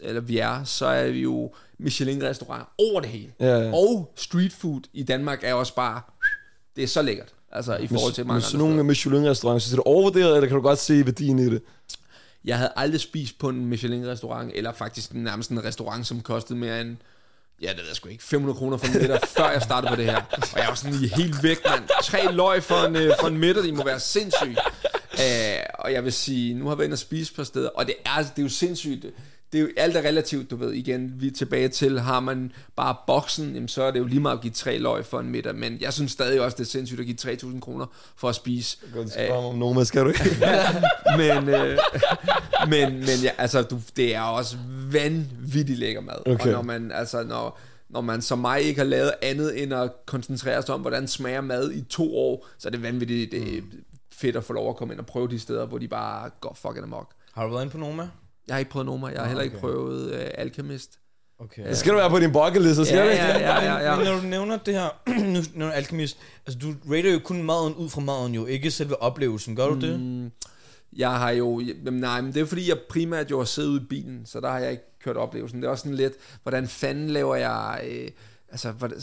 eller 0.00 0.20
vi 0.20 0.38
er, 0.38 0.64
så 0.64 0.86
er 0.86 1.10
vi 1.10 1.20
jo 1.20 1.52
Michelin-restaurant 1.78 2.64
over 2.78 3.00
det 3.00 3.10
hele. 3.10 3.32
Ja, 3.40 3.58
ja. 3.58 3.72
Og 3.72 4.12
street 4.16 4.52
food 4.52 4.80
i 4.92 5.02
Danmark 5.02 5.40
er 5.42 5.54
også 5.54 5.74
bare, 5.74 6.00
det 6.76 6.84
er 6.84 6.88
så 6.88 7.02
lækkert. 7.02 7.34
Altså 7.52 7.76
i 7.76 7.86
forhold 7.86 8.12
til 8.12 8.24
Men 8.24 8.28
mange 8.28 8.42
sådan 8.42 8.60
andre 8.60 8.76
nogle. 8.76 8.84
Michelin-restauranter, 8.84 9.58
synes 9.58 9.70
du 9.70 9.76
det 9.76 9.86
er 9.86 9.90
overvurderet, 9.90 10.36
eller 10.36 10.48
kan 10.48 10.56
du 10.56 10.62
godt 10.62 10.78
se 10.78 11.04
værdien 11.06 11.38
i 11.38 11.44
det? 11.50 11.62
Jeg 12.44 12.56
havde 12.58 12.72
aldrig 12.76 13.00
spist 13.00 13.38
på 13.38 13.48
en 13.48 13.66
Michelin-restaurant, 13.66 14.52
eller 14.54 14.72
faktisk 14.72 15.14
nærmest 15.14 15.50
en 15.50 15.64
restaurant, 15.64 16.06
som 16.06 16.20
kostede 16.20 16.58
mere 16.58 16.80
end, 16.80 16.96
ja, 17.62 17.68
det 17.68 17.78
ved 17.78 17.86
jeg 17.86 17.96
sgu 17.96 18.08
ikke, 18.08 18.24
500 18.24 18.58
kroner 18.58 18.76
for 18.76 18.86
en 18.86 18.92
middag, 18.92 19.20
før 19.36 19.50
jeg 19.50 19.62
startede 19.62 19.90
på 19.90 19.96
det 19.96 20.04
her. 20.04 20.22
Og 20.52 20.58
jeg 20.58 20.68
var 20.68 20.74
sådan 20.74 20.96
lige 20.96 21.14
helt 21.16 21.42
væk, 21.42 21.58
mand. 21.68 21.88
Tre 22.02 22.32
løg 22.32 22.62
for 22.62 22.86
en, 22.86 22.96
øh, 22.96 23.12
for 23.20 23.26
en 23.26 23.38
middag, 23.38 23.62
det 23.62 23.74
må 23.74 23.84
være 23.84 24.00
sindssygt. 24.00 24.58
Uh, 25.14 25.22
øh, 25.24 25.58
og 25.78 25.92
jeg 25.92 26.04
vil 26.04 26.12
sige, 26.12 26.54
nu 26.54 26.64
har 26.64 26.72
jeg 26.72 26.78
været 26.78 26.86
inde 26.86 26.94
og 26.94 26.98
spise 26.98 27.34
på 27.34 27.44
steder, 27.44 27.68
og 27.68 27.86
det 27.86 27.94
er, 28.04 28.18
det 28.18 28.38
er 28.38 28.42
jo 28.42 28.48
sindssygt. 28.48 29.06
Det 29.52 29.58
er 29.58 29.62
jo 29.62 29.68
alt 29.76 29.96
er 29.96 30.02
relativt, 30.02 30.50
du 30.50 30.56
ved. 30.56 30.72
Igen, 30.72 31.12
vi 31.16 31.26
er 31.26 31.32
tilbage 31.32 31.68
til, 31.68 32.00
har 32.00 32.20
man 32.20 32.52
bare 32.76 32.96
boksen, 33.06 33.54
jamen, 33.54 33.68
så 33.68 33.82
er 33.82 33.90
det 33.90 33.98
jo 33.98 34.04
lige 34.04 34.20
meget 34.20 34.36
at 34.36 34.42
give 34.42 34.52
tre 34.52 34.78
løg 34.78 35.04
for 35.04 35.20
en 35.20 35.30
middag. 35.30 35.54
Men 35.54 35.78
jeg 35.80 35.92
synes 35.92 36.12
stadig 36.12 36.40
også, 36.40 36.56
det 36.56 36.64
er 36.64 36.68
sindssygt 36.68 37.00
at 37.00 37.06
give 37.06 37.16
3.000 37.52 37.60
kroner 37.60 37.86
for 38.16 38.28
at 38.28 38.34
spise. 38.34 38.78
Godt 38.94 39.12
spørge 39.12 39.28
mig 39.28 39.50
om 39.50 39.58
Noma, 39.58 39.84
skal 39.84 40.04
du 40.04 40.08
ikke? 40.08 40.24
men, 41.20 41.48
øh, 41.48 41.78
men, 42.68 42.92
men 42.92 43.18
ja, 43.22 43.30
altså, 43.38 43.62
du, 43.62 43.80
det 43.96 44.14
er 44.14 44.20
også 44.20 44.56
vanvittigt 44.92 45.78
lækker 45.78 46.00
mad. 46.00 46.18
Okay. 46.26 46.46
Og 46.46 46.52
når 46.52 46.62
man, 46.62 46.92
altså, 46.92 47.22
når, 47.22 47.58
når 47.88 48.00
man 48.00 48.22
som 48.22 48.38
mig 48.38 48.62
ikke 48.62 48.80
har 48.80 48.86
lavet 48.86 49.12
andet 49.22 49.62
end 49.62 49.74
at 49.74 49.90
koncentrere 50.06 50.62
sig 50.62 50.74
om, 50.74 50.80
hvordan 50.80 51.08
smager 51.08 51.40
mad 51.40 51.72
i 51.72 51.82
to 51.82 52.16
år, 52.16 52.46
så 52.58 52.68
er 52.68 52.70
det 52.70 52.82
vanvittigt 52.82 53.32
det 53.32 53.56
er 53.56 53.62
fedt 54.12 54.36
at 54.36 54.44
få 54.44 54.52
lov 54.52 54.68
at 54.68 54.76
komme 54.76 54.94
ind 54.94 55.00
og 55.00 55.06
prøve 55.06 55.28
de 55.28 55.38
steder, 55.38 55.66
hvor 55.66 55.78
de 55.78 55.88
bare 55.88 56.30
går 56.40 56.54
fucking 56.54 56.84
amok. 56.84 57.10
Har 57.34 57.44
du 57.44 57.52
været 57.52 57.62
inde 57.62 57.72
på 57.72 57.78
Noma? 57.78 58.08
Jeg 58.46 58.54
har 58.54 58.58
ikke 58.58 58.70
prøvet 58.70 58.86
Noma, 58.86 59.06
jeg 59.06 59.20
har 59.20 59.26
heller 59.26 59.42
ikke 59.42 59.56
okay. 59.56 59.60
prøvet 59.60 60.12
øh, 60.12 60.30
Alchemist. 60.34 60.98
Okay. 61.38 61.68
Det 61.68 61.76
skal 61.76 61.92
du 61.92 61.96
være 61.98 62.10
på 62.10 62.18
din 62.18 62.32
bucket 62.32 62.62
list, 62.62 62.76
så 62.76 62.84
skal 62.84 62.96
Ja, 62.96 63.04
du 63.04 63.10
ikke? 63.10 63.22
ja, 63.24 63.38
ja, 63.38 63.64
ja, 63.64 63.90
ja. 63.90 63.96
Men 63.96 64.06
når 64.06 64.20
du 64.20 64.26
nævner 64.26 64.56
det 64.56 64.74
her, 64.74 64.88
nu 65.34 65.40
nævner 65.54 65.72
Alchemist, 65.72 66.18
altså 66.46 66.58
du 66.58 66.74
rater 66.94 67.12
jo 67.12 67.18
kun 67.24 67.42
maden 67.42 67.74
ud 67.74 67.88
fra 67.88 68.00
maden 68.00 68.34
jo, 68.34 68.46
ikke 68.46 68.70
selve 68.70 69.02
oplevelsen, 69.02 69.56
gør 69.56 69.68
du 69.68 69.80
det? 69.80 70.00
Mm, 70.00 70.30
jeg 70.96 71.10
har 71.10 71.30
jo, 71.30 71.60
jamen, 71.60 72.00
nej, 72.00 72.20
men 72.20 72.34
det 72.34 72.40
er 72.42 72.46
fordi, 72.46 72.68
jeg 72.68 72.78
primært 72.88 73.30
jo 73.30 73.38
har 73.38 73.44
siddet 73.44 73.68
ude 73.70 73.80
i 73.82 73.84
bilen, 73.84 74.26
så 74.26 74.40
der 74.40 74.50
har 74.50 74.58
jeg 74.58 74.70
ikke 74.70 74.98
kørt 75.04 75.16
oplevelsen. 75.16 75.60
Det 75.62 75.66
er 75.66 75.70
også 75.70 75.82
sådan 75.82 75.96
lidt, 75.96 76.12
hvordan 76.42 76.68
fanden 76.68 77.10
laver 77.10 77.36
jeg, 77.36 77.80
øh, 77.88 78.08
altså, 78.50 78.70
hvordan, 78.70 78.98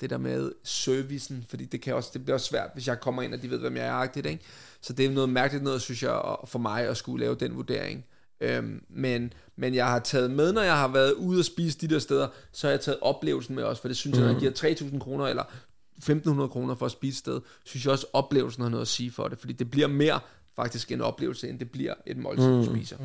det 0.00 0.10
der 0.10 0.18
med 0.18 0.52
servicen, 0.64 1.44
fordi 1.48 1.64
det, 1.64 1.80
kan 1.82 1.94
også, 1.94 2.10
det 2.12 2.24
bliver 2.24 2.34
også 2.34 2.46
svært, 2.46 2.70
hvis 2.74 2.86
jeg 2.88 3.00
kommer 3.00 3.22
ind, 3.22 3.34
og 3.34 3.42
de 3.42 3.50
ved, 3.50 3.58
hvem 3.58 3.76
jeg 3.76 3.86
er, 3.86 3.92
agtigt, 3.92 4.26
ikke? 4.26 4.44
Så 4.80 4.92
det 4.92 5.06
er 5.06 5.10
noget 5.10 5.28
mærkeligt 5.28 5.64
noget, 5.64 5.82
synes 5.82 6.02
jeg, 6.02 6.20
for 6.44 6.58
mig 6.58 6.84
at 6.88 6.96
skulle 6.96 7.24
lave 7.24 7.34
den 7.34 7.56
vurdering. 7.56 8.04
Øhm, 8.40 8.82
men, 8.88 9.32
men 9.56 9.74
jeg 9.74 9.86
har 9.86 9.98
taget 9.98 10.30
med, 10.30 10.52
når 10.52 10.62
jeg 10.62 10.76
har 10.76 10.88
været 10.88 11.12
ude 11.12 11.38
og 11.38 11.44
spise 11.44 11.78
de 11.78 11.88
der 11.88 11.98
steder, 11.98 12.28
så 12.52 12.66
har 12.66 12.72
jeg 12.72 12.80
taget 12.80 12.98
oplevelsen 13.00 13.54
med 13.54 13.64
også, 13.64 13.82
for 13.82 13.88
det 13.88 13.96
synes 13.96 14.18
jeg, 14.18 14.26
når 14.26 14.32
jeg 14.32 14.40
giver 14.40 14.52
3.000 14.92 14.98
kroner, 14.98 15.26
eller 15.26 15.42
1.500 16.02 16.48
kroner 16.48 16.74
for 16.74 16.86
at 16.86 16.92
spise 16.92 17.14
et 17.14 17.18
sted, 17.18 17.40
synes 17.64 17.84
jeg 17.84 17.92
også, 17.92 18.06
oplevelsen 18.12 18.62
har 18.62 18.70
noget 18.70 18.82
at 18.82 18.88
sige 18.88 19.10
for 19.10 19.28
det, 19.28 19.38
fordi 19.38 19.52
det 19.52 19.70
bliver 19.70 19.88
mere 19.88 20.20
faktisk 20.56 20.92
en 20.92 21.00
oplevelse, 21.00 21.48
end 21.48 21.58
det 21.58 21.70
bliver 21.70 21.94
et 22.06 22.16
måltid, 22.16 22.44
du 22.44 22.64
spiser. 22.64 22.96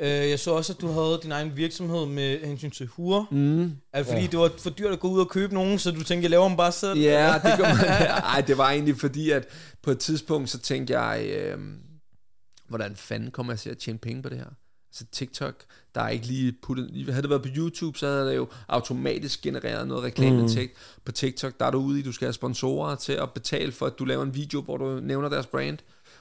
Øh, 0.00 0.08
jeg 0.08 0.38
så 0.38 0.50
også, 0.50 0.72
at 0.72 0.80
du 0.80 0.86
havde 0.86 1.20
din 1.22 1.32
egen 1.32 1.56
virksomhed 1.56 2.06
med 2.06 2.38
hensyn 2.38 2.70
til 2.70 2.86
huer. 2.86 3.24
Mm. 3.30 3.72
Det 3.96 4.06
fordi, 4.06 4.26
det 4.26 4.38
var 4.38 4.50
for 4.58 4.70
dyrt 4.70 4.92
at 4.92 5.00
gå 5.00 5.08
ud 5.08 5.20
og 5.20 5.28
købe 5.28 5.54
nogen, 5.54 5.78
så 5.78 5.90
du 5.90 6.04
tænkte, 6.04 6.22
jeg 6.22 6.30
laver 6.30 6.48
dem 6.48 6.56
bare 6.56 6.72
selv? 6.72 7.00
Ja, 7.00 7.34
det 7.44 7.58
gør 7.58 7.64
man. 7.64 7.84
Ej, 8.34 8.40
det 8.40 8.58
var 8.58 8.70
egentlig 8.70 8.96
fordi, 8.96 9.30
at 9.30 9.48
på 9.82 9.90
et 9.90 9.98
tidspunkt, 9.98 10.50
så 10.50 10.58
tænkte 10.58 11.00
jeg, 11.00 11.26
øh, 11.26 11.58
hvordan 12.72 12.96
fanden 12.96 13.30
kommer 13.30 13.52
jeg 13.52 13.60
til 13.60 13.70
at 13.70 13.78
tjene 13.78 13.98
penge 13.98 14.22
på 14.22 14.28
det 14.28 14.38
her? 14.38 14.46
Altså 14.92 15.04
TikTok, 15.12 15.64
der 15.94 16.00
er 16.00 16.08
ikke 16.08 16.26
lige 16.26 16.52
puttet... 16.62 17.06
Havde 17.08 17.22
det 17.22 17.30
været 17.30 17.42
på 17.42 17.48
YouTube, 17.56 17.98
så 17.98 18.06
havde 18.06 18.28
det 18.28 18.36
jo 18.36 18.48
automatisk 18.68 19.42
genereret 19.42 19.88
noget 19.88 20.04
reklame 20.04 20.42
mm. 20.42 20.48
På 21.04 21.12
TikTok, 21.12 21.60
der 21.60 21.66
er 21.66 21.70
du 21.70 21.78
ude 21.78 22.00
i, 22.00 22.02
du 22.02 22.12
skal 22.12 22.26
have 22.26 22.32
sponsorer 22.32 22.94
til 22.94 23.12
at 23.12 23.32
betale 23.32 23.72
for, 23.72 23.86
at 23.86 23.98
du 23.98 24.04
laver 24.04 24.22
en 24.22 24.34
video, 24.34 24.60
hvor 24.60 24.76
du 24.76 25.00
nævner 25.00 25.28
deres 25.28 25.46
brand. 25.46 25.78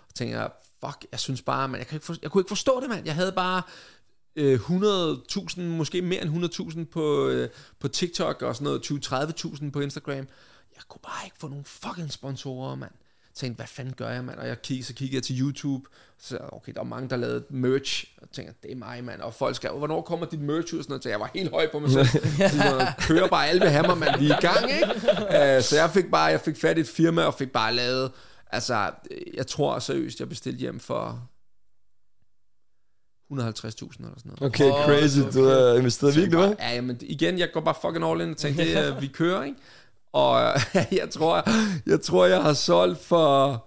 Og 0.08 0.16
tænker 0.16 0.40
jeg, 0.40 0.52
fuck, 0.86 1.06
jeg 1.12 1.20
synes 1.20 1.42
bare, 1.42 1.68
man, 1.68 1.80
jeg, 1.80 1.88
kan 1.88 1.96
ikke 1.96 2.06
for, 2.06 2.16
jeg 2.22 2.32
kunne 2.32 2.42
ikke 2.42 2.50
forstå 2.50 2.80
det, 2.82 2.90
mand. 2.90 3.06
Jeg 3.06 3.16
havde 3.16 3.32
bare 3.32 3.62
øh, 4.36 4.60
100.000, 4.60 5.62
måske 5.62 6.02
mere 6.02 6.22
end 6.22 6.46
100.000 6.80 6.84
på, 6.84 7.28
øh, 7.28 7.50
på 7.80 7.88
TikTok, 7.88 8.42
og 8.42 8.56
sådan 8.56 8.66
noget 8.66 8.92
20-30.000 9.66 9.72
på 9.72 9.80
Instagram. 9.80 10.28
Jeg 10.76 10.84
kunne 10.88 11.02
bare 11.04 11.26
ikke 11.26 11.38
få 11.40 11.48
nogle 11.48 11.66
fucking 11.66 12.12
sponsorer, 12.12 12.76
mand. 12.76 12.92
Tænkte, 13.36 13.56
hvad 13.56 13.68
fanden 13.68 13.94
gør 13.94 14.10
jeg, 14.10 14.24
mand? 14.24 14.40
Og 14.40 14.48
jeg 14.48 14.62
kiggede, 14.62 14.88
så 14.88 14.94
kiggede 14.94 15.16
jeg 15.16 15.24
til 15.24 15.42
YouTube, 15.42 15.90
så 16.20 16.38
okay, 16.52 16.74
der 16.74 16.80
var 16.80 16.88
mange, 16.88 17.10
der 17.10 17.16
lavede 17.16 17.44
merch, 17.50 18.06
og 18.18 18.22
jeg 18.22 18.30
tænkte, 18.32 18.56
det 18.64 18.72
er 18.72 18.76
mig, 18.76 19.04
mand. 19.04 19.22
Og 19.22 19.34
folk 19.34 19.56
skrev, 19.56 19.78
hvornår 19.78 20.02
kommer 20.02 20.26
dit 20.26 20.40
merch 20.42 20.74
ud? 20.74 20.80
og 20.80 20.84
Sådan 20.84 20.92
noget, 20.92 21.04
så 21.04 21.10
jeg 21.10 21.20
var 21.20 21.32
helt 21.34 21.52
høj 21.52 21.72
på 21.72 21.80
mig 21.80 21.92
selv. 21.92 22.06
Så 22.58 22.92
kører 23.00 23.28
bare, 23.28 23.48
alle 23.48 23.70
have 23.70 23.88
mig, 23.88 23.98
mand. 23.98 24.20
Vi 24.20 24.30
er 24.30 24.38
i 24.38 24.42
gang, 24.42 24.72
ikke? 24.72 25.58
Uh, 25.58 25.64
så 25.64 25.76
jeg 25.76 25.90
fik 25.94 26.12
bare, 26.12 26.26
jeg 26.26 26.42
fik 26.42 26.58
fat 26.58 26.78
i 26.78 26.82
et 26.82 26.88
firma, 26.88 27.24
og 27.24 27.34
fik 27.34 27.52
bare 27.52 27.74
lavet, 27.74 28.12
altså, 28.52 28.92
jeg 29.34 29.48
tror 29.48 29.80
seriøst, 29.80 30.20
jeg 30.20 30.30
bestilte 30.30 30.60
hjem 30.60 30.80
for 30.80 31.30
150.000 33.32 33.38
eller 33.38 33.50
sådan 33.64 34.12
noget. 34.26 34.42
Okay, 34.42 34.72
Åh, 34.72 34.86
crazy. 34.86 35.20
Du 35.34 35.44
har 35.44 35.78
investeret 35.78 36.16
virkelig, 36.16 36.40
hvad? 36.40 36.56
Ja, 36.60 36.74
jamen, 36.74 36.98
igen, 37.02 37.40
jeg 37.40 37.50
går 37.54 37.62
bare 37.62 37.76
fucking 37.82 38.06
all 38.06 38.22
in 38.22 38.30
og 38.30 38.38
tænker, 38.38 38.64
det, 38.64 39.02
vi 39.02 39.08
kører, 39.08 39.44
ikke? 39.44 39.58
Og 40.14 40.54
jeg 41.00 41.10
tror, 41.12 41.50
jeg 41.90 42.02
tror, 42.02 42.26
jeg 42.26 42.42
har 42.42 42.54
solgt 42.54 43.06
for 43.06 43.66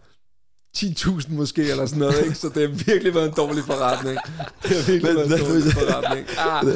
10.000 0.77 1.33
måske, 1.33 1.71
eller 1.71 1.87
sådan 1.87 1.99
noget, 1.99 2.23
ikke? 2.25 2.35
Så 2.35 2.49
det 2.55 2.69
har 2.69 2.85
virkelig 2.87 3.15
været 3.15 3.29
en 3.29 3.35
dårlig 3.37 3.65
forretning. 3.65 4.19
Det 4.63 4.71
har 4.71 4.93
virkelig 4.93 5.03
Men- 5.15 5.31
været 5.31 5.41
en 5.41 5.47
dårlig 5.47 5.73
forretning. 5.73 6.27
Ah, 6.39 6.67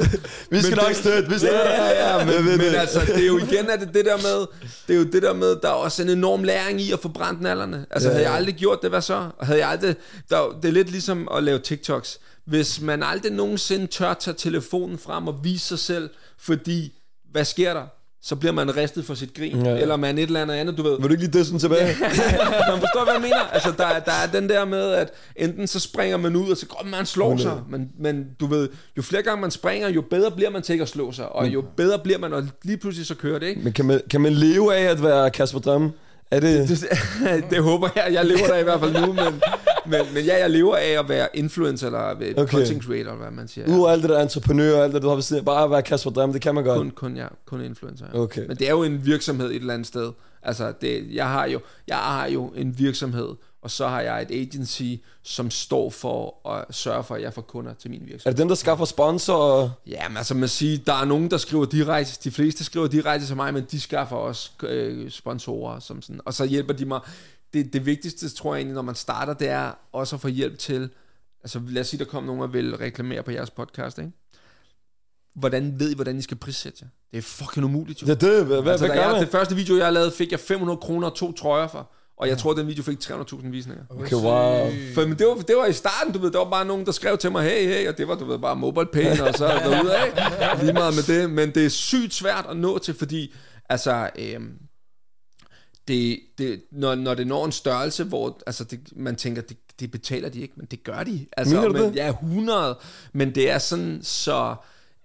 Vi 0.51 0.61
skal 0.63 0.77
Men 0.77 0.85
nok 0.87 0.95
støtte, 0.95 1.29
vi 1.29 1.35
Ja, 1.47 1.83
ja, 1.83 2.19
ja, 2.19 2.25
men, 2.25 2.45
men 2.45 2.59
det. 2.61 2.75
altså, 2.75 3.01
det 3.01 3.23
er 3.23 3.27
jo 3.27 3.39
igen, 3.39 3.71
at 3.71 3.81
det, 3.81 3.95
det 3.95 4.05
der 4.05 4.17
med, 4.17 4.47
det 4.89 4.95
er 4.95 4.99
jo 4.99 5.05
det 5.05 5.23
der 5.23 5.33
med, 5.35 5.57
der 5.63 5.69
er 5.69 5.73
også 5.73 6.03
en 6.03 6.09
enorm 6.11 6.45
læring 6.45 6.81
i 6.81 6.93
at 6.93 7.01
få 7.01 7.09
brændt 7.09 7.41
nallerne. 7.41 7.87
Altså, 7.91 8.09
Ja, 8.09 8.15
havde 8.15 8.27
jeg 8.29 8.35
aldrig 8.37 8.55
gjort 8.55 8.79
det, 8.83 8.91
hvad 8.91 9.03
så? 9.03 9.31
Og 9.39 9.47
Havde 9.47 9.61
jeg 9.61 9.69
aldrig, 9.69 9.97
der, 10.31 10.59
det 10.63 10.69
er 10.69 10.73
lidt 10.73 10.91
ligesom 10.91 11.29
at 11.37 11.43
lave 11.43 11.59
TikToks. 11.59 12.19
Hvis 12.47 12.81
man 12.81 13.03
aldrig 13.03 13.33
nogensinde 13.33 13.87
tør 13.87 14.15
tage 14.15 14.35
telefonen 14.35 14.99
frem 14.99 15.29
og 15.29 15.45
vise 15.45 15.67
sig 15.67 15.79
selv, 15.79 16.11
fordi, 16.41 16.93
hvad 17.33 17.45
sker 17.45 17.75
der? 17.75 17.83
Så 18.23 18.37
bliver 18.37 18.53
man 18.53 18.77
ristet 18.77 19.05
for 19.05 19.15
sit 19.15 19.35
grin, 19.35 19.63
Ja. 19.65 19.71
ja. 19.71 19.81
eller 19.81 19.97
man 19.97 20.19
et 20.19 20.23
eller 20.23 20.43
andet 20.43 20.55
andet, 20.55 20.77
du 20.79 20.83
ved. 20.83 20.97
Vil 21.01 21.05
du 21.05 21.11
ikke 21.11 21.23
lige 21.25 21.39
det 21.39 21.47
sådan 21.47 21.59
tilbage? 21.61 21.87
man 22.71 22.81
forstår, 22.81 23.05
hvad 23.05 23.13
jeg 23.13 23.23
mener. 23.23 23.41
Altså, 23.53 23.73
der, 23.79 23.87
er- 23.87 24.01
der 24.01 24.13
er 24.13 24.27
den 24.41 24.49
der 24.49 24.65
med, 24.65 24.91
at 24.91 25.11
enten 25.37 25.67
så 25.67 25.81
springer 25.81 26.17
man 26.17 26.37
ud, 26.37 26.51
og 26.51 26.57
så 26.57 26.67
går 26.67 26.87
man 26.91 27.07
slår 27.07 27.29
Men, 27.29 27.39
sig. 27.39 27.61
Men, 27.71 27.89
men 28.01 28.27
du 28.41 28.47
ved, 28.47 28.69
jo 28.97 29.03
flere 29.03 29.23
gange 29.23 29.41
man 29.41 29.51
springer, 29.51 29.89
jo 29.89 30.01
bedre 30.11 30.31
bliver 30.31 30.51
man 30.51 30.63
til 30.63 30.73
ikke 30.73 30.83
at 30.83 30.89
slå 30.89 31.13
sig. 31.13 31.29
Og 31.33 31.49
jo 31.49 31.65
bedre 31.77 31.99
bliver 31.99 32.19
man, 32.19 32.33
og 32.33 32.45
lige 32.65 32.77
pludselig 32.77 33.07
så 33.07 33.15
kører 33.15 33.39
det, 33.39 33.47
ikke? 33.47 33.61
Men 33.61 33.73
kan 33.73 33.85
man, 33.85 34.01
kan 34.11 34.21
man 34.21 34.33
leve 34.33 34.75
af 34.77 34.83
at 34.91 35.03
være 35.03 35.31
Kasper 35.31 35.59
Drømme? 35.61 35.93
Er 36.31 36.41
det... 36.41 36.69
Det, 36.69 36.81
det 37.51 37.63
håber 37.63 37.89
jeg. 37.97 38.09
Jeg 38.13 38.27
lever 38.27 38.47
der 38.47 38.57
i 38.57 38.63
hvert 38.63 38.81
fald 38.81 39.07
nu, 39.07 39.13
men, 39.13 39.41
men, 39.87 40.01
men 40.15 40.25
ja, 40.25 40.39
jeg 40.39 40.51
lever 40.51 40.77
af 40.77 40.99
at 40.99 41.09
være 41.09 41.29
influencer, 41.35 41.87
eller 41.87 41.99
okay. 42.37 42.47
Content 42.47 42.85
creator, 42.85 42.99
eller 42.99 43.15
hvad 43.15 43.31
man 43.31 43.49
siger. 43.49 43.79
Ud 43.79 43.87
af 43.87 43.93
alt 43.93 44.03
det 44.03 44.11
der 44.11 44.23
entreprenør 44.23 44.77
og 44.77 44.85
alt 44.85 44.95
det, 44.95 45.03
du 45.03 45.09
har 45.09 45.15
ved 45.15 45.23
siden 45.23 45.45
bare 45.45 45.65
at 45.65 45.71
være 45.71 45.83
Kasper 45.83 46.11
Drømme, 46.11 46.33
det 46.33 46.43
kan 46.43 46.55
man 46.55 46.65
godt. 46.65 46.79
Kun, 46.79 46.91
kun, 46.91 47.17
ja, 47.17 47.27
kun 47.47 47.61
influencer. 47.61 48.07
Ja. 48.15 48.19
Okay. 48.19 48.47
Men 48.47 48.57
det 48.57 48.67
er 48.67 48.71
jo 48.71 48.83
en 48.83 49.07
virksomhed 49.07 49.51
et 49.51 49.57
eller 49.57 49.75
andet 49.75 49.87
sted. 49.87 50.13
Altså, 50.43 50.73
det, 50.81 51.07
jeg, 51.15 51.29
har 51.29 51.47
jo, 51.47 51.61
jeg 51.89 51.97
har 51.97 52.27
jo 52.27 52.53
en 52.57 52.79
virksomhed, 52.79 53.29
og 53.63 53.71
så 53.71 53.89
har 53.89 54.01
jeg 54.01 54.23
et 54.23 54.31
agency, 54.31 54.83
som 55.23 55.51
står 55.51 55.91
for 55.91 56.49
at 56.49 56.65
sørge 56.75 57.05
for, 57.05 57.15
at 57.15 57.23
jeg 57.23 57.35
får 57.35 57.43
kunder 57.43 57.75
til 57.75 57.91
min 57.91 58.03
Er 58.03 58.07
virksomhed. 58.07 58.35
det 58.35 58.39
dem, 58.39 58.49
der 58.49 58.55
skaffer 58.55 58.85
sponsor? 58.85 59.71
Ja, 59.87 60.09
men 60.09 60.17
altså 60.17 60.35
man 60.35 60.49
siger, 60.49 60.79
der 60.87 60.93
er 60.95 61.05
nogen, 61.05 61.31
der 61.31 61.37
skriver 61.37 61.65
direkte, 61.65 62.19
de 62.25 62.31
fleste 62.31 62.65
skriver 62.65 62.87
direkte 62.87 63.27
til 63.27 63.37
mig, 63.37 63.55
men 63.55 63.65
de 63.71 63.81
skaffer 63.81 64.17
også 64.17 64.51
øh, 64.63 65.11
sponsorer, 65.11 65.81
som 65.81 66.03
sådan, 66.03 66.21
og 66.25 66.35
så 66.35 66.45
hjælper 66.45 66.75
de 66.75 66.85
mig. 66.85 67.01
Det, 67.55 67.73
det 67.73 67.87
vigtigste, 67.87 68.29
tror 68.29 68.55
jeg 68.55 68.59
egentlig, 68.61 68.75
når 68.75 68.83
man 68.83 68.95
starter, 68.95 69.35
det 69.35 69.49
er 69.49 69.73
også 69.93 70.17
at 70.17 70.21
få 70.21 70.29
hjælp 70.29 70.59
til, 70.59 70.91
altså 71.43 71.61
lad 71.69 71.81
os 71.81 71.89
sige, 71.89 71.99
der 71.99 72.05
kommer 72.05 72.27
nogen 72.27 72.43
og 72.43 72.53
vil 72.53 72.77
reklamere 72.77 73.23
på 73.23 73.31
jeres 73.31 73.51
podcast, 73.51 73.99
ikke? 73.99 74.13
Hvordan 75.35 75.81
ved 75.81 75.91
I, 75.91 75.95
hvordan 75.95 76.19
I 76.19 76.23
skal 76.23 76.37
prissætte 76.37 76.79
jer? 76.83 76.89
Det 77.13 77.19
er 77.19 77.23
fucking 77.23 77.65
umuligt, 77.65 78.03
jo. 78.03 78.07
Det 78.07 78.23
er 78.23 78.29
det. 78.29 78.47
Hvad, 78.47 78.57
altså, 78.59 78.87
hvad 78.87 78.97
gør 78.97 79.03
jeg, 79.03 79.13
man? 79.13 79.21
det 79.21 79.29
første 79.31 79.55
video, 79.57 79.77
jeg 79.77 79.93
lavede, 79.93 80.11
fik 80.13 80.31
jeg 80.33 80.41
500 80.41 80.77
kroner 80.77 81.11
og 81.11 81.17
to 81.17 81.33
trøjer 81.33 81.69
for. 81.69 81.91
Og 82.19 82.29
jeg 82.29 82.39
tror, 82.39 82.53
den 82.53 82.67
video 82.67 82.83
fik 82.83 82.99
300.000 83.05 83.49
visninger. 83.49 83.85
Okay, 83.91 84.17
wow. 84.17 84.71
For, 84.95 85.07
men 85.07 85.19
det 85.19 85.27
var, 85.27 85.35
det 85.35 85.57
var 85.57 85.67
i 85.67 85.73
starten, 85.73 86.13
du 86.13 86.19
ved, 86.19 86.31
der 86.31 86.39
var 86.39 86.51
bare 86.51 86.65
nogen, 86.65 86.87
der 86.87 86.93
skrev 86.93 87.19
til 87.19 87.33
mig, 87.33 87.45
hey, 87.45 87.67
hey, 87.67 87.89
og 87.89 87.99
det 87.99 88.09
var, 88.09 88.15
du 88.15 88.25
ved, 88.25 88.39
bare 88.39 88.57
mobile 88.57 88.87
pay, 88.93 89.19
og 89.19 89.35
så 89.35 89.47
derude 89.65 89.97
af. 89.97 90.63
Lige 90.63 90.73
meget 90.73 90.95
med 90.95 91.21
det, 91.21 91.31
men 91.31 91.55
det 91.55 91.65
er 91.65 91.69
sygt 91.69 92.15
svært 92.15 92.47
at 92.51 92.57
nå 92.57 92.79
til, 92.79 92.95
fordi, 92.95 93.35
altså, 93.69 94.11
øhm, 94.19 94.53
det, 95.89 96.21
det, 96.39 96.63
når, 96.73 96.95
når 96.95 97.15
det 97.15 97.27
når 97.27 97.45
en 97.45 97.53
størrelse, 97.53 98.05
hvor 98.05 98.41
altså 98.47 98.65
det, 98.65 98.81
man 98.97 99.17
tænker, 99.17 99.43
det, 99.43 99.57
det 99.81 99.91
betaler 99.91 100.29
de 100.29 100.41
ikke, 100.41 100.55
men 100.57 100.67
det 100.67 100.85
gør 100.85 101.03
de. 101.03 101.27
Altså, 101.37 101.55
Mener 101.55 101.69
du 101.69 101.75
men, 101.75 101.83
det? 101.83 101.97
Ja, 101.97 102.09
100, 102.09 102.79
men 103.13 103.35
det 103.35 103.51
er 103.51 103.59
sådan, 103.59 104.01
så 104.03 104.55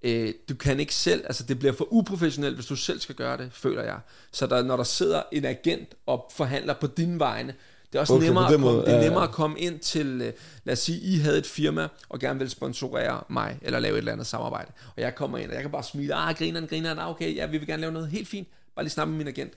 øh, 0.04 0.34
du 0.50 0.56
kan 0.56 0.80
ikke 0.80 0.96
selv, 0.96 1.24
altså 1.26 1.44
det 1.44 1.60
bliver 1.60 1.74
for 1.74 1.88
uprofessionelt, 1.94 2.56
hvis 2.56 2.66
du 2.66 2.76
selv 2.76 3.00
skal 3.00 3.16
gøre 3.16 3.38
det, 3.38 3.50
føler 3.54 3.84
jeg. 3.84 4.00
Så 4.32 4.48
der, 4.48 4.64
når 4.64 4.78
der 4.78 4.84
sidder 4.84 5.24
en 5.32 5.46
agent 5.46 5.96
og 6.06 6.32
forhandler 6.36 6.74
på 6.74 6.88
dine 6.88 7.20
vegne, 7.20 7.54
det 7.92 8.00
er 8.00 8.02
også 8.02 8.14
Okay, 8.14 8.26
nemmere, 8.26 8.46
at 8.46 8.52
komme, 8.52 8.66
måde, 8.66 8.78
det 8.78 8.88
er 8.88 8.92
ja, 8.92 8.98
ja. 8.98 9.04
nemmere 9.04 9.24
at 9.24 9.32
komme 9.32 9.60
ind 9.60 9.80
til, 9.80 10.22
øh, 10.22 10.34
lad 10.64 10.74
os 10.74 10.80
sige, 10.80 11.00
I 11.00 11.18
havde 11.18 11.38
et 11.38 11.46
firma, 11.46 11.88
og 12.10 12.20
gerne 12.20 12.40
vil 12.40 12.50
sponsorere 12.50 13.24
mig, 13.30 13.60
eller 13.62 13.80
lave 13.80 13.94
et 13.94 13.98
eller 13.98 14.12
andet 14.12 14.28
samarbejde. 14.28 14.72
Og 14.96 15.02
jeg 15.02 15.16
kommer 15.16 15.38
ind, 15.38 15.48
og 15.50 15.54
jeg 15.54 15.62
kan 15.62 15.72
bare 15.72 15.84
smile, 15.84 16.16
ah, 16.16 16.36
grineren, 16.36 16.68
grineren, 16.68 17.00
ah, 17.00 17.10
okay, 17.10 17.36
ja, 17.36 17.46
vi 17.46 17.58
vil 17.58 17.68
gerne 17.68 17.82
lave 17.82 17.94
noget 17.94 18.10
helt 18.10 18.28
fint. 18.28 18.48
Bare 18.76 18.84
lige 18.86 18.92
snakke 18.92 19.10
med 19.10 19.18
min 19.18 19.28
agent. 19.28 19.54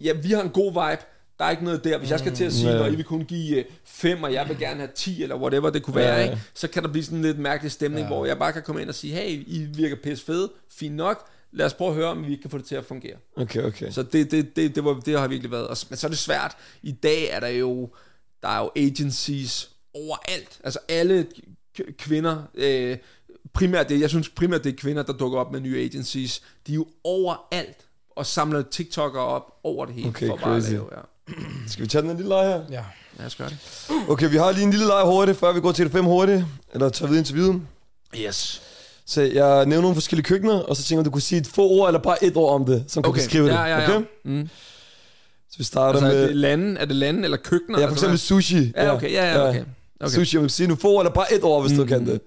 Ja, 0.00 0.12
vi 0.12 0.32
har 0.32 0.42
en 0.42 0.50
god 0.50 0.72
vibe, 0.72 1.02
der 1.38 1.44
er 1.44 1.50
ikke 1.50 1.64
noget 1.64 1.84
der. 1.84 1.98
Hvis 1.98 2.10
jeg 2.10 2.18
skal 2.18 2.34
til 2.34 2.44
at 2.44 2.52
sige, 2.52 2.70
Ja. 2.70 2.78
når 2.78 2.86
I 2.86 2.94
vil 2.96 3.04
kun 3.04 3.24
give 3.24 3.64
5, 3.84 4.22
og 4.22 4.32
jeg 4.32 4.48
vil 4.48 4.58
gerne 4.58 4.80
have 4.80 4.90
10, 4.94 5.22
eller 5.22 5.36
whatever 5.36 5.70
det 5.70 5.82
kunne 5.82 5.96
være, 5.96 6.16
Ja. 6.20 6.24
ikke? 6.30 6.42
så 6.54 6.68
kan 6.68 6.82
der 6.82 6.88
blive 6.88 7.04
sådan 7.04 7.18
en 7.18 7.24
lidt 7.24 7.38
mærkelig 7.38 7.72
stemning, 7.72 8.06
hvor 8.06 8.26
jeg 8.26 8.38
bare 8.38 8.52
kan 8.52 8.62
komme 8.62 8.80
ind 8.82 8.88
og 8.88 8.94
sige, 8.94 9.14
hey, 9.14 9.44
I 9.46 9.66
virker 9.74 9.96
pisse 10.02 10.24
fede, 10.24 10.50
fint 10.70 10.94
nok, 10.96 11.28
lad 11.52 11.66
os 11.66 11.74
prøve 11.74 11.90
at 11.90 11.96
høre, 11.96 12.06
om 12.08 12.26
vi 12.26 12.36
kan 12.36 12.50
få 12.50 12.58
det 12.58 12.66
til 12.66 12.74
at 12.74 12.84
fungere. 12.84 13.16
Okay, 13.36 13.62
okay. 13.62 13.90
Så 13.90 14.02
det, 14.02 14.30
det, 14.30 14.56
det, 14.56 14.74
det, 14.74 14.84
var, 14.84 15.00
det 15.06 15.18
har 15.20 15.28
virkelig 15.28 15.50
været. 15.50 15.66
Og, 15.68 15.76
men 15.90 15.96
så 15.96 16.06
er 16.06 16.08
det 16.08 16.18
svært. 16.18 16.56
I 16.82 16.92
dag 16.92 17.28
er 17.30 17.40
der 17.40 17.48
jo, 17.48 17.90
der 18.42 18.48
er 18.48 18.58
jo 18.58 18.70
agencies 18.76 19.70
overalt. 19.94 20.60
Altså 20.64 20.78
alle 20.88 21.26
kvinder, 21.98 22.42
øh, 22.54 22.96
primært 23.52 23.88
det, 23.88 24.00
jeg 24.00 24.08
synes 24.10 24.28
primært 24.28 24.64
det 24.64 24.72
er 24.72 24.76
kvinder, 24.76 25.02
der 25.02 25.12
dukker 25.12 25.38
op 25.38 25.52
med 25.52 25.60
nye 25.60 25.78
agencies. 25.84 26.42
De 26.66 26.72
er 26.72 26.76
jo 26.76 26.86
overalt 27.04 27.76
og 28.16 28.26
samler 28.26 28.62
TikTokere 28.62 29.22
op 29.22 29.52
over 29.62 29.84
det 29.84 29.94
hele. 29.94 30.08
Okay, 30.08 30.26
for 30.26 30.36
bare 30.36 30.56
at 30.56 30.62
crazy. 30.62 30.72
lave, 30.72 30.88
ja. 30.92 31.00
Skal 31.68 31.82
vi 31.82 31.88
tage 31.88 32.02
den 32.02 32.10
her 32.10 32.16
lille 32.16 32.28
leg 32.28 32.46
her? 32.48 32.60
Ja. 32.70 32.82
Lad 33.18 33.26
os 33.26 33.34
gøre 33.36 33.48
det. 33.48 33.58
Okay, 34.08 34.30
vi 34.30 34.36
har 34.36 34.52
lige 34.52 34.64
en 34.64 34.70
lille 34.70 34.86
leg 34.86 35.02
hurtigt, 35.04 35.38
før 35.38 35.52
vi 35.52 35.60
går 35.60 35.72
til 35.72 35.84
det 35.84 35.92
fem 35.92 36.04
hurtigt. 36.04 36.44
Eller 36.74 36.88
tager 36.88 37.06
videre 37.08 37.18
interviewet. 37.20 37.62
Yes. 38.16 38.62
Så 39.06 39.22
jeg 39.22 39.66
nævner 39.66 39.82
nogle 39.82 39.94
forskellige 39.94 40.24
køkkener, 40.24 40.54
og 40.54 40.76
så 40.76 40.82
tænker 40.82 41.00
jeg, 41.00 41.04
du 41.04 41.10
kunne 41.10 41.22
sige 41.22 41.40
et 41.40 41.46
få 41.46 41.68
ord, 41.68 41.88
eller 41.88 42.00
bare 42.00 42.24
et 42.24 42.36
ord 42.36 42.54
om 42.54 42.64
det, 42.66 42.84
som 42.88 43.02
kan 43.02 43.08
Okay, 43.10 43.18
beskrive 43.20 43.44
ja, 43.46 43.50
det. 43.52 43.58
ja, 43.58 43.78
ja. 43.78 43.96
Okay? 43.96 44.06
Mm. 44.24 44.48
Så 45.50 45.58
vi 45.58 45.64
starter 45.64 46.00
Altså, 46.00 46.06
er 46.06 46.20
med... 46.20 46.28
det 46.28 46.36
lande, 46.36 46.80
er 46.80 46.84
det 46.84 46.96
lande 46.96 47.24
eller 47.24 47.36
køkkener? 47.36 47.80
Ja, 47.80 47.86
for 47.86 47.92
eksempel 47.92 48.18
sushi. 48.18 48.72
Ja, 48.76 48.94
okay, 48.94 49.12
ja, 49.12 49.32
ja, 49.32 49.48
okay. 49.48 49.64
okay. 50.00 50.10
Sushi, 50.14 50.36
om 50.36 50.42
du 50.42 50.44
kan 50.46 50.50
sige 50.50 50.66
nu 50.66 50.74
få 50.76 50.88
ord, 50.88 51.02
eller 51.02 51.14
bare 51.14 51.34
et 51.34 51.42
ord, 51.44 51.66
hvis 51.68 51.76
du 51.78 51.82
Mm. 51.82 51.88
kan 51.88 52.06
det. 52.06 52.20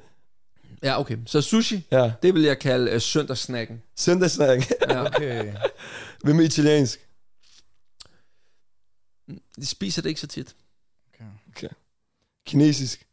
Ja, 0.84 1.00
okay. 1.00 1.18
Så 1.26 1.42
sushi, 1.42 1.88
Ja. 1.92 2.12
det 2.24 2.34
vil 2.34 2.42
jeg 2.44 2.60
kalde 2.60 2.96
uh, 2.96 3.02
søndagssnacken. 3.02 3.82
Søndagssnack. 3.98 4.72
Ja. 4.90 5.06
Okay. 5.06 5.46
Hvem 6.24 6.40
er 6.40 6.44
italiensk? 6.44 7.00
De 9.56 9.66
spiser 9.66 10.02
det 10.02 10.10
ikke 10.10 10.22
så 10.22 10.28
tit. 10.28 10.56
Kinesisk. 12.46 13.08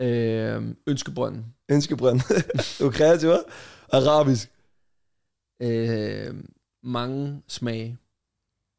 Øh, 0.00 0.74
ønskebrønden. 0.86 1.54
Ønskebrønd. 1.68 2.20
du 2.78 2.86
er 2.86 2.90
kreativ, 2.90 3.32
hva'? 3.32 3.50
Arabisk. 3.92 4.50
Øh, 5.60 6.44
mange 6.82 7.42
smage. 7.48 7.98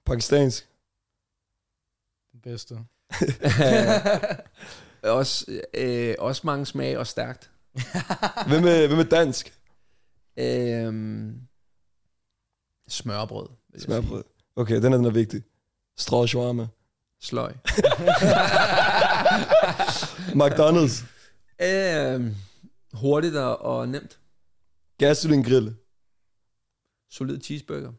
Pakistansk. 0.05 0.69
Den 2.31 2.41
bedste. 2.41 2.73
også, 5.03 5.61
øh, 5.73 6.15
også 6.19 6.41
mange 6.45 6.65
smage 6.65 6.99
og 6.99 7.07
stærkt. 7.07 7.51
Hvem 8.49 8.63
er, 8.63 8.87
hvem 8.87 8.99
er 8.99 9.09
dansk? 9.11 9.59
Øh, 10.37 11.33
smørbrød. 12.87 13.49
Smørbrød. 13.77 14.23
Okay, 14.59 14.81
den 14.81 14.93
er, 14.93 14.97
den 14.97 15.05
er 15.05 15.09
vigtig. 15.09 15.43
Strå 15.97 16.27
shawarma. 16.27 16.67
Sløj. 17.21 17.51
McDonald's. 20.41 21.03
øh, 21.61 22.31
hurtigt 22.93 23.35
og, 23.35 23.61
og 23.61 23.89
nemt. 23.89 24.19
Gasolin 24.97 25.43
grill. 25.43 25.75
Solid 27.11 27.41
cheeseburger. 27.41 27.91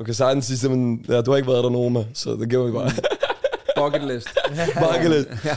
Okay, 0.00 0.12
så 0.12 0.24
er 0.24 0.32
den 0.32 0.42
sidste, 0.42 0.68
men 0.68 1.04
ja, 1.08 1.20
du 1.22 1.30
har 1.30 1.36
ikke 1.36 1.50
været 1.50 1.64
der, 1.64 1.70
Noma, 1.70 2.04
så 2.14 2.30
det 2.36 2.50
gjorde 2.50 2.66
vi 2.66 2.72
bare. 2.72 2.90
Bucket 3.76 4.04
list. 4.08 4.28
Bakke 4.80 5.08
lidt. 5.08 5.28
ja. 5.44 5.56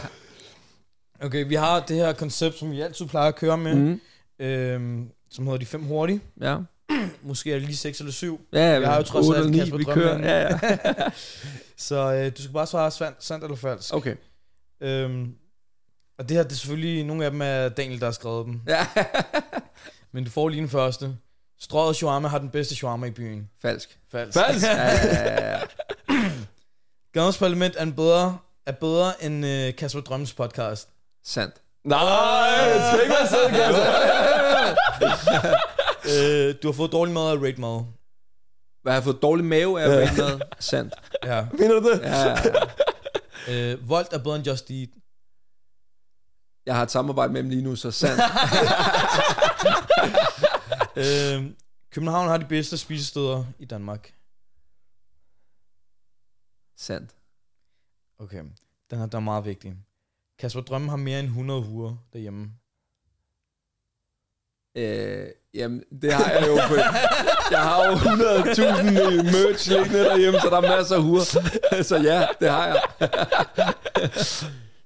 Okay, 1.21 1.47
vi 1.47 1.55
har 1.55 1.79
det 1.79 1.95
her 1.95 2.13
koncept, 2.13 2.57
som 2.57 2.71
vi 2.71 2.81
altid 2.81 3.05
plejer 3.05 3.27
at 3.27 3.35
køre 3.35 3.57
med, 3.57 3.75
mm. 3.75 4.01
Mm. 4.39 4.45
øhm, 4.45 5.09
som 5.31 5.45
hedder 5.45 5.59
de 5.59 5.65
fem 5.65 5.83
hurtige. 5.83 6.21
Ja. 6.41 6.57
Måske 7.21 7.49
er 7.51 7.55
det 7.55 7.63
lige 7.63 7.77
seks 7.77 7.99
eller 7.99 8.11
syv. 8.11 8.41
Ja, 8.53 8.79
Vi 8.79 8.85
har 8.85 8.97
jo 8.97 9.03
trods 9.03 9.37
alt 9.37 9.55
Kasper 9.55 9.77
vi 9.77 9.83
Drømme 9.83 10.01
kører. 10.03 10.19
Ja, 10.19 10.57
ja. 10.95 11.03
Så 11.77 12.13
øh, 12.13 12.31
du 12.37 12.41
skal 12.41 12.53
bare 12.53 12.67
svare 12.67 12.91
sandt, 12.91 13.23
sandt 13.23 13.43
eller 13.43 13.57
falsk. 13.57 13.93
Okay. 13.93 14.15
Øhm, 14.81 15.33
og 16.19 16.29
det 16.29 16.37
her, 16.37 16.43
det 16.43 16.51
er 16.51 16.55
selvfølgelig, 16.55 17.03
nogle 17.03 17.25
af 17.25 17.31
dem 17.31 17.41
er 17.41 17.69
Daniel, 17.69 17.99
der 17.99 18.05
har 18.05 18.11
skrevet 18.11 18.45
dem. 18.45 18.61
Ja. 18.67 18.87
Men 20.13 20.23
du 20.23 20.29
får 20.29 20.49
lige 20.49 20.61
den 20.61 20.69
første. 20.69 21.15
Strøget 21.59 21.95
shawarma 21.95 22.27
har 22.27 22.37
den 22.37 22.49
bedste 22.49 22.75
shawarma 22.75 23.07
i 23.07 23.11
byen. 23.11 23.49
Falsk. 23.61 23.99
Falsk. 24.11 24.39
Falsk? 24.39 24.65
Ja, 24.65 24.87
ja, 24.87 25.59
ja, 27.13 27.13
Parlament 27.39 27.75
er, 27.77 27.83
en 27.83 27.93
bedre, 27.93 28.37
er 28.65 28.71
bedre 28.71 29.23
end 29.23 29.45
øh, 29.45 29.75
Kasper 29.75 30.01
Drømmes 30.01 30.33
podcast. 30.33 30.89
Sandt. 31.25 31.55
Nej, 31.83 32.69
det 32.73 32.81
skal 32.87 33.01
ikke 33.01 33.13
være 33.13 33.27
sådan, 33.27 33.51
Kasper. 33.51 33.85
Øh, 36.09 36.55
du 36.63 36.67
har 36.67 36.73
fået 36.73 36.91
dårlig 36.91 37.13
mad 37.13 37.31
af 37.31 37.35
rate 37.35 37.61
mad. 37.61 37.83
Hvad 38.81 38.91
har 38.93 38.97
jeg 38.97 39.03
fået 39.03 39.21
dårlig 39.21 39.45
mave 39.45 39.81
af 39.81 39.87
ja. 39.89 40.11
med? 40.17 40.39
Sandt. 40.59 40.93
Ja. 41.23 41.47
Mener 41.51 41.79
du 41.79 41.91
det? 41.91 41.99
Ja. 42.01 42.35
Øh, 43.49 43.89
Volt 43.89 44.13
er 44.13 44.17
bedre 44.23 44.35
end 44.35 44.45
Just 44.47 44.71
Eat. 44.71 44.89
Jeg 46.65 46.75
har 46.75 46.83
et 46.83 46.91
samarbejde 46.91 47.33
med 47.33 47.41
dem 47.43 47.49
lige 47.49 47.61
nu, 47.61 47.75
så 47.75 47.91
sandt. 47.91 48.21
øh, 51.03 51.51
København 51.91 52.27
har 52.27 52.37
de 52.37 52.45
bedste 52.45 52.77
spisesteder 52.77 53.45
i 53.59 53.65
Danmark. 53.65 54.13
sandt. 56.77 57.15
Okay, 58.19 58.43
den 58.91 58.99
er, 58.99 59.05
der 59.05 59.17
er 59.17 59.21
meget 59.21 59.45
vigtig. 59.45 59.75
Kasper 60.39 60.61
Drømme 60.61 60.89
har 60.89 60.97
mere 60.97 61.19
end 61.19 61.27
100 61.27 61.61
huer 61.61 61.95
derhjemme. 62.13 62.51
Øh, 64.79 65.27
jamen, 65.53 65.83
det 66.01 66.13
har 66.13 66.31
jeg 66.31 66.47
jo. 66.47 66.55
På, 66.67 66.75
jeg 67.51 67.59
har 67.61 67.85
jo 67.85 67.91
100.000 67.93 68.83
merch 69.23 69.69
liggende 69.71 69.99
derhjemme, 69.99 70.39
så 70.39 70.49
der 70.49 70.57
er 70.57 70.77
masser 70.77 70.95
af 70.95 71.01
huer. 71.01 71.23
Så 71.83 71.97
ja, 71.97 72.27
det 72.39 72.49
har 72.49 72.67
jeg. 72.67 72.81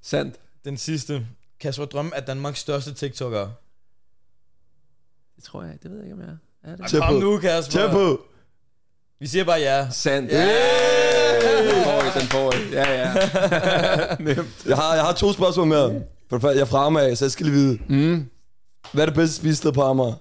Sandt. 0.02 0.36
Den 0.66 0.78
sidste. 0.78 1.26
Kasper 1.60 1.86
Drømme 1.86 2.12
er 2.16 2.22
Danmarks 2.22 2.60
største 2.60 2.94
TikToker. 2.94 3.48
Det 5.36 5.44
tror 5.44 5.64
jeg, 5.64 5.74
det 5.84 5.92
ved 5.92 5.98
jeg 5.98 6.06
ikke, 6.06 6.14
om 6.14 6.22
jeg 6.22 6.30
er. 6.30 6.72
er 6.72 6.76
det? 6.76 7.02
Kom 7.02 7.14
på. 7.14 7.20
nu, 7.20 7.38
Kasper. 7.38 7.92
På. 7.92 8.22
Vi 9.20 9.28
siger 9.28 9.44
bare 9.44 9.60
ja. 9.60 9.88
Sandt. 9.92 10.32
Ja. 10.32 10.46
Den 10.46 11.84
får 11.84 12.02
I, 12.02 12.20
den 12.20 12.28
får 12.28 12.54
I. 12.54 12.70
Ja, 12.72 12.92
ja. 13.02 13.14
Nemt. 14.34 14.66
Jeg 14.66 14.76
har, 14.78 14.96
jeg 14.96 15.04
har 15.04 15.14
to 15.14 15.34
spørgsmål 15.34 15.68
mere. 15.68 16.02
For 16.30 16.36
det 16.36 16.42
første, 16.42 16.58
jeg 16.58 16.62
er 16.62 16.66
fra 16.70 16.86
Amager, 16.86 17.16
så 17.16 17.26
jeg 17.26 17.32
skal 17.32 17.46
lige 17.46 17.56
vide. 17.56 17.80
Mm. 17.90 18.30
Hvad 18.92 19.02
er 19.02 19.06
det 19.06 19.16
bedste 19.16 19.36
spisested 19.36 19.72
på 19.72 19.82
Amager? 19.82 20.14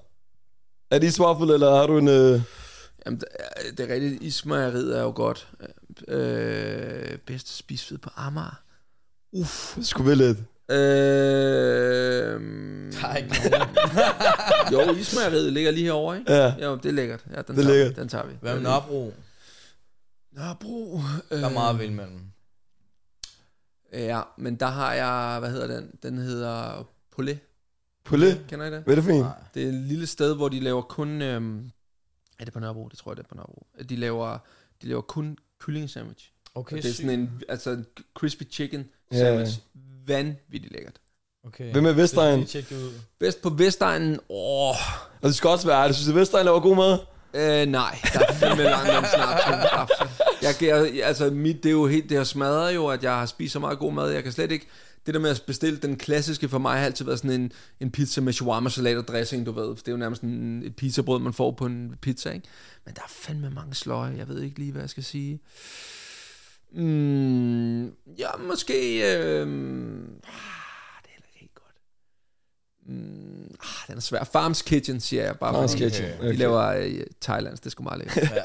Er 0.90 0.98
det 0.98 1.06
Iswaffel, 1.06 1.50
eller 1.50 1.74
har 1.76 1.86
du 1.86 1.98
en... 1.98 2.08
Øh... 2.08 2.40
Jamen, 3.06 3.20
det 3.20 3.24
er- 3.34 3.74
det 3.76 3.90
er 3.90 3.94
rigtigt. 3.94 4.22
Ismejeriet 4.22 4.98
er 4.98 5.02
jo 5.02 5.12
godt. 5.16 5.48
Øh, 6.08 7.18
bedste 7.26 7.52
spisfed 7.52 7.98
på 7.98 8.10
Amager. 8.16 8.60
Uff. 9.32 9.78
Skulle 9.82 10.10
vælge 10.10 10.24
et. 10.30 10.44
Øh, 10.70 10.76
Der 12.92 13.06
er 13.08 13.16
ikke 13.16 13.50
nogen. 13.50 13.68
jo, 14.88 14.94
ismejeriet 14.94 15.52
ligger 15.52 15.70
lige 15.70 15.84
herovre, 15.84 16.18
ikke? 16.18 16.32
Ja. 16.32 16.54
Jo, 16.64 16.76
det 16.76 16.86
er 16.86 16.92
lækkert. 16.92 17.24
Ja, 17.30 17.42
den 17.42 17.44
Det 17.46 17.50
er 17.50 17.54
tager 17.62 17.68
lækkert. 17.76 17.96
Vi. 17.96 18.00
Den 18.00 18.08
tager 18.08 18.26
vi. 18.26 18.34
Hvad 18.40 18.54
med 18.54 18.62
Nørrebro? 18.62 19.14
Nørrebro. 20.32 21.00
Der 21.30 21.46
er 21.46 21.52
meget 21.52 21.78
vel 21.78 21.92
mellem. 21.92 22.20
Ja, 23.92 24.20
men 24.38 24.56
der 24.56 24.66
har 24.66 24.92
jeg, 24.94 25.36
hvad 25.40 25.50
hedder 25.50 25.66
den? 25.66 25.90
Den 26.02 26.18
hedder 26.18 26.86
Poulet. 28.04 28.34
Poulet? 28.34 28.46
Kender 28.48 28.66
I 28.66 28.70
det? 28.70 28.82
Hvad 28.82 28.94
er 28.94 29.00
det 29.00 29.04
for 29.04 29.12
en? 29.12 29.24
Det 29.54 29.62
er 29.62 29.66
et 29.68 29.74
lille 29.74 30.06
sted, 30.06 30.34
hvor 30.36 30.48
de 30.48 30.60
laver 30.60 30.82
kun... 30.82 31.22
Øhm, 31.22 31.70
er 32.38 32.44
det 32.44 32.52
på 32.52 32.60
Nørrebro? 32.60 32.88
Det 32.88 32.98
tror 32.98 33.10
jeg, 33.12 33.16
det 33.16 33.22
er 33.24 33.28
på 33.28 33.34
Nørrebro. 33.34 33.66
De 33.88 33.96
laver, 33.96 34.38
de 34.82 34.88
laver 34.88 35.00
kun 35.02 35.36
kylling 35.60 35.90
sandwich. 35.90 36.32
Okay, 36.54 36.76
det 36.76 36.86
er 36.86 36.92
sådan 36.94 37.10
en, 37.20 37.30
altså 37.48 37.70
en 37.70 37.86
crispy 38.14 38.42
chicken 38.50 38.84
Ja. 39.12 39.18
sandwich. 39.18 39.58
Vanvittigt 40.06 40.72
lækkert. 40.72 40.94
Okay. 41.46 41.72
Hvem 41.72 41.86
er 41.86 41.92
Vestegn? 41.92 42.40
Det 42.40 42.48
skal 42.48 42.60
vi 42.62 42.64
lige 42.64 42.68
tjekke 42.78 42.84
det 42.84 42.90
ud. 42.96 43.00
Bedst 43.18 43.42
på 43.42 43.50
Vestegnen, 43.50 44.12
åh, 44.28 44.68
Og 45.20 45.22
det 45.22 45.34
skal 45.34 45.50
også 45.50 45.66
være 45.66 45.82
ærligt. 45.82 45.96
Synes 45.96 46.08
du, 46.12 46.18
Vestegn 46.18 46.44
laver 46.44 46.60
god 46.60 46.76
mad? 46.76 46.98
øh, 47.34 47.66
nej, 47.66 47.98
der 48.12 48.20
er 48.28 48.32
fandme 48.32 48.62
langt 48.62 48.90
om 48.90 49.04
snart. 49.14 49.90
Jeg, 50.42 50.54
jeg, 50.62 51.04
altså, 51.04 51.30
mit, 51.30 51.56
det 51.62 51.66
er 51.68 51.72
jo 51.72 51.86
helt, 51.86 52.08
det 52.08 52.16
har 52.16 52.24
smadret 52.24 52.74
jo, 52.74 52.86
at 52.86 53.02
jeg 53.04 53.12
har 53.18 53.26
spist 53.26 53.52
så 53.52 53.58
meget 53.58 53.78
god 53.78 53.92
mad. 53.92 54.10
Jeg 54.10 54.22
kan 54.22 54.32
slet 54.32 54.50
ikke, 54.52 54.66
det 55.06 55.14
der 55.14 55.20
med 55.20 55.30
at 55.30 55.42
bestille 55.46 55.78
den 55.78 55.96
klassiske 55.96 56.48
for 56.48 56.58
mig 56.58 56.78
har 56.78 56.86
altid 56.86 57.04
været 57.04 57.18
sådan 57.18 57.40
en, 57.40 57.52
en 57.80 57.90
pizza 57.90 58.20
med 58.20 58.32
shawarma 58.32 58.70
salat 58.70 58.96
og 58.96 59.08
dressing, 59.08 59.46
du 59.46 59.52
ved. 59.52 59.68
Det 59.68 59.88
er 59.88 59.92
jo 59.92 59.98
nærmest 59.98 60.22
en, 60.22 60.62
et 60.62 60.76
pizzabrød, 60.76 61.20
man 61.20 61.32
får 61.32 61.50
på 61.50 61.66
en 61.66 61.94
pizza, 62.00 62.30
ikke? 62.30 62.48
Men 62.84 62.94
der 62.94 63.00
er 63.00 63.08
fandme 63.08 63.50
mange 63.50 63.74
sløje. 63.74 64.14
Jeg 64.16 64.28
ved 64.28 64.42
ikke 64.42 64.58
lige, 64.58 64.72
hvad 64.72 64.82
jeg 64.82 64.90
skal 64.90 65.04
sige. 65.04 65.40
Mm, 66.72 67.84
ja, 68.18 68.28
måske... 68.48 69.02
Øh. 69.16 69.48
Mm, 72.86 73.54
ah, 73.60 73.88
den 73.88 73.96
er 73.96 74.00
svær. 74.00 74.24
Farms 74.24 74.62
Kitchen, 74.62 75.00
siger 75.00 75.24
jeg 75.24 75.38
bare. 75.38 75.54
Farms 75.54 75.74
Kitchen, 75.74 76.08
De 76.08 76.16
okay. 76.18 76.38
laver 76.38 76.60
øh, 76.60 77.00
Thailands, 77.20 77.60
det 77.60 77.72
sgu 77.72 77.82
meget 77.82 77.98
lækkert. 77.98 78.30
Ja. 78.36 78.42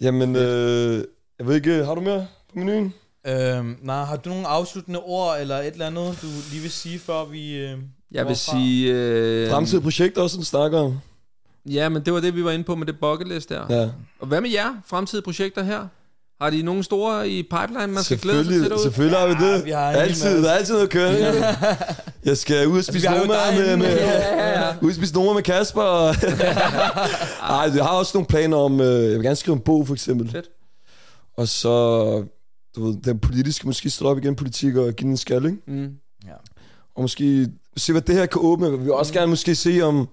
Jamen, 0.00 0.36
øh, 0.36 1.04
jeg 1.38 1.46
ved 1.46 1.54
ikke, 1.54 1.84
har 1.84 1.94
du 1.94 2.00
mere 2.00 2.26
på 2.52 2.58
menuen? 2.58 2.94
Øhm, 3.26 3.76
nej, 3.82 4.04
har 4.04 4.16
du 4.16 4.28
nogle 4.30 4.46
afsluttende 4.46 5.00
ord 5.00 5.36
eller 5.40 5.58
et 5.58 5.66
eller 5.72 5.86
andet, 5.86 6.18
du 6.22 6.26
lige 6.50 6.62
vil 6.62 6.70
sige, 6.70 6.98
før 6.98 7.24
vi... 7.24 7.56
Øh, 7.56 7.78
Jeg 8.12 8.26
vil 8.26 8.36
fra? 8.36 8.52
sige... 8.56 8.92
Øh, 8.94 9.50
Fremtidige 9.50 9.82
projekter 9.82 10.22
også, 10.22 10.34
som 10.34 10.40
du 10.42 10.46
snakker 10.46 10.78
om. 10.78 10.98
Ja, 11.70 11.88
men 11.88 12.04
det 12.04 12.12
var 12.12 12.20
det, 12.20 12.34
vi 12.36 12.44
var 12.44 12.50
inde 12.50 12.64
på 12.64 12.74
med 12.74 12.86
det 12.86 12.98
bucket 13.00 13.28
list 13.28 13.48
der. 13.48 13.62
Ja. 13.70 13.76
Ja. 13.80 13.88
Og 14.20 14.26
hvad 14.26 14.40
med 14.40 14.50
jer? 14.50 14.68
Fremtidige 14.86 15.24
projekter 15.24 15.62
her? 15.62 15.86
Har 16.40 16.50
de 16.50 16.62
nogle 16.62 16.84
store 16.84 17.28
i 17.28 17.42
pipeline, 17.42 17.86
man 17.92 18.02
skal 18.04 18.18
glæde 18.18 18.44
sig 18.44 18.46
til 18.46 18.54
Selvfølgelig, 18.54 18.70
derude? 18.70 18.82
selvfølgelig 18.82 19.18
har 19.18 19.26
vi 19.26 19.32
det. 19.34 19.58
Ja, 19.58 19.64
vi 19.64 19.70
har 19.70 19.80
altid, 19.92 20.42
der 20.42 20.50
er 20.50 20.54
altid 20.54 20.74
noget 20.74 20.90
kørende. 20.90 21.44
Jeg 22.24 22.36
skal 22.36 22.68
ud 22.68 22.78
og 22.78 22.84
spise 22.84 23.10
jo 23.12 23.18
nummer 23.18 23.34
med, 23.58 23.76
med, 23.76 23.86
Ja, 23.86 24.36
ja, 24.36 24.60
ja. 24.66 24.74
ud 24.82 24.88
og 24.90 24.94
spise 24.96 25.14
nummer 25.14 25.32
med 25.34 25.42
Kasper. 25.42 25.82
Ej, 27.50 27.70
jeg 27.76 27.84
har 27.84 27.90
også 27.92 28.10
nogle 28.14 28.26
planer 28.26 28.56
om, 28.56 28.80
øh, 28.80 29.02
jeg 29.04 29.10
vil 29.12 29.22
gerne 29.22 29.36
skrive 29.36 29.54
en 29.54 29.60
bog 29.60 29.86
for 29.86 29.94
eksempel. 29.94 30.30
Fedt. 30.30 30.46
Og 31.36 31.48
så, 31.48 32.24
du 32.76 32.86
ved, 32.86 32.96
den 33.02 33.18
politiske 33.18 33.66
måske 33.66 33.90
stå 33.90 34.08
op 34.08 34.18
igen, 34.18 34.36
politik 34.36 34.76
og 34.76 34.84
give 34.92 35.04
den 35.04 35.10
en 35.10 35.16
skal, 35.16 35.44
ikke? 35.44 35.58
Mm. 35.66 35.96
ja. 36.26 36.34
Og 36.94 37.02
måske 37.02 37.48
se, 37.76 37.92
hvad 37.92 38.02
det 38.02 38.14
her 38.14 38.26
kan 38.26 38.40
åbne. 38.44 38.70
Vi 38.70 38.76
vil 38.76 38.92
også 38.92 39.12
gerne 39.12 39.26
måske 39.26 39.54
se, 39.54 39.82
om 39.82 40.08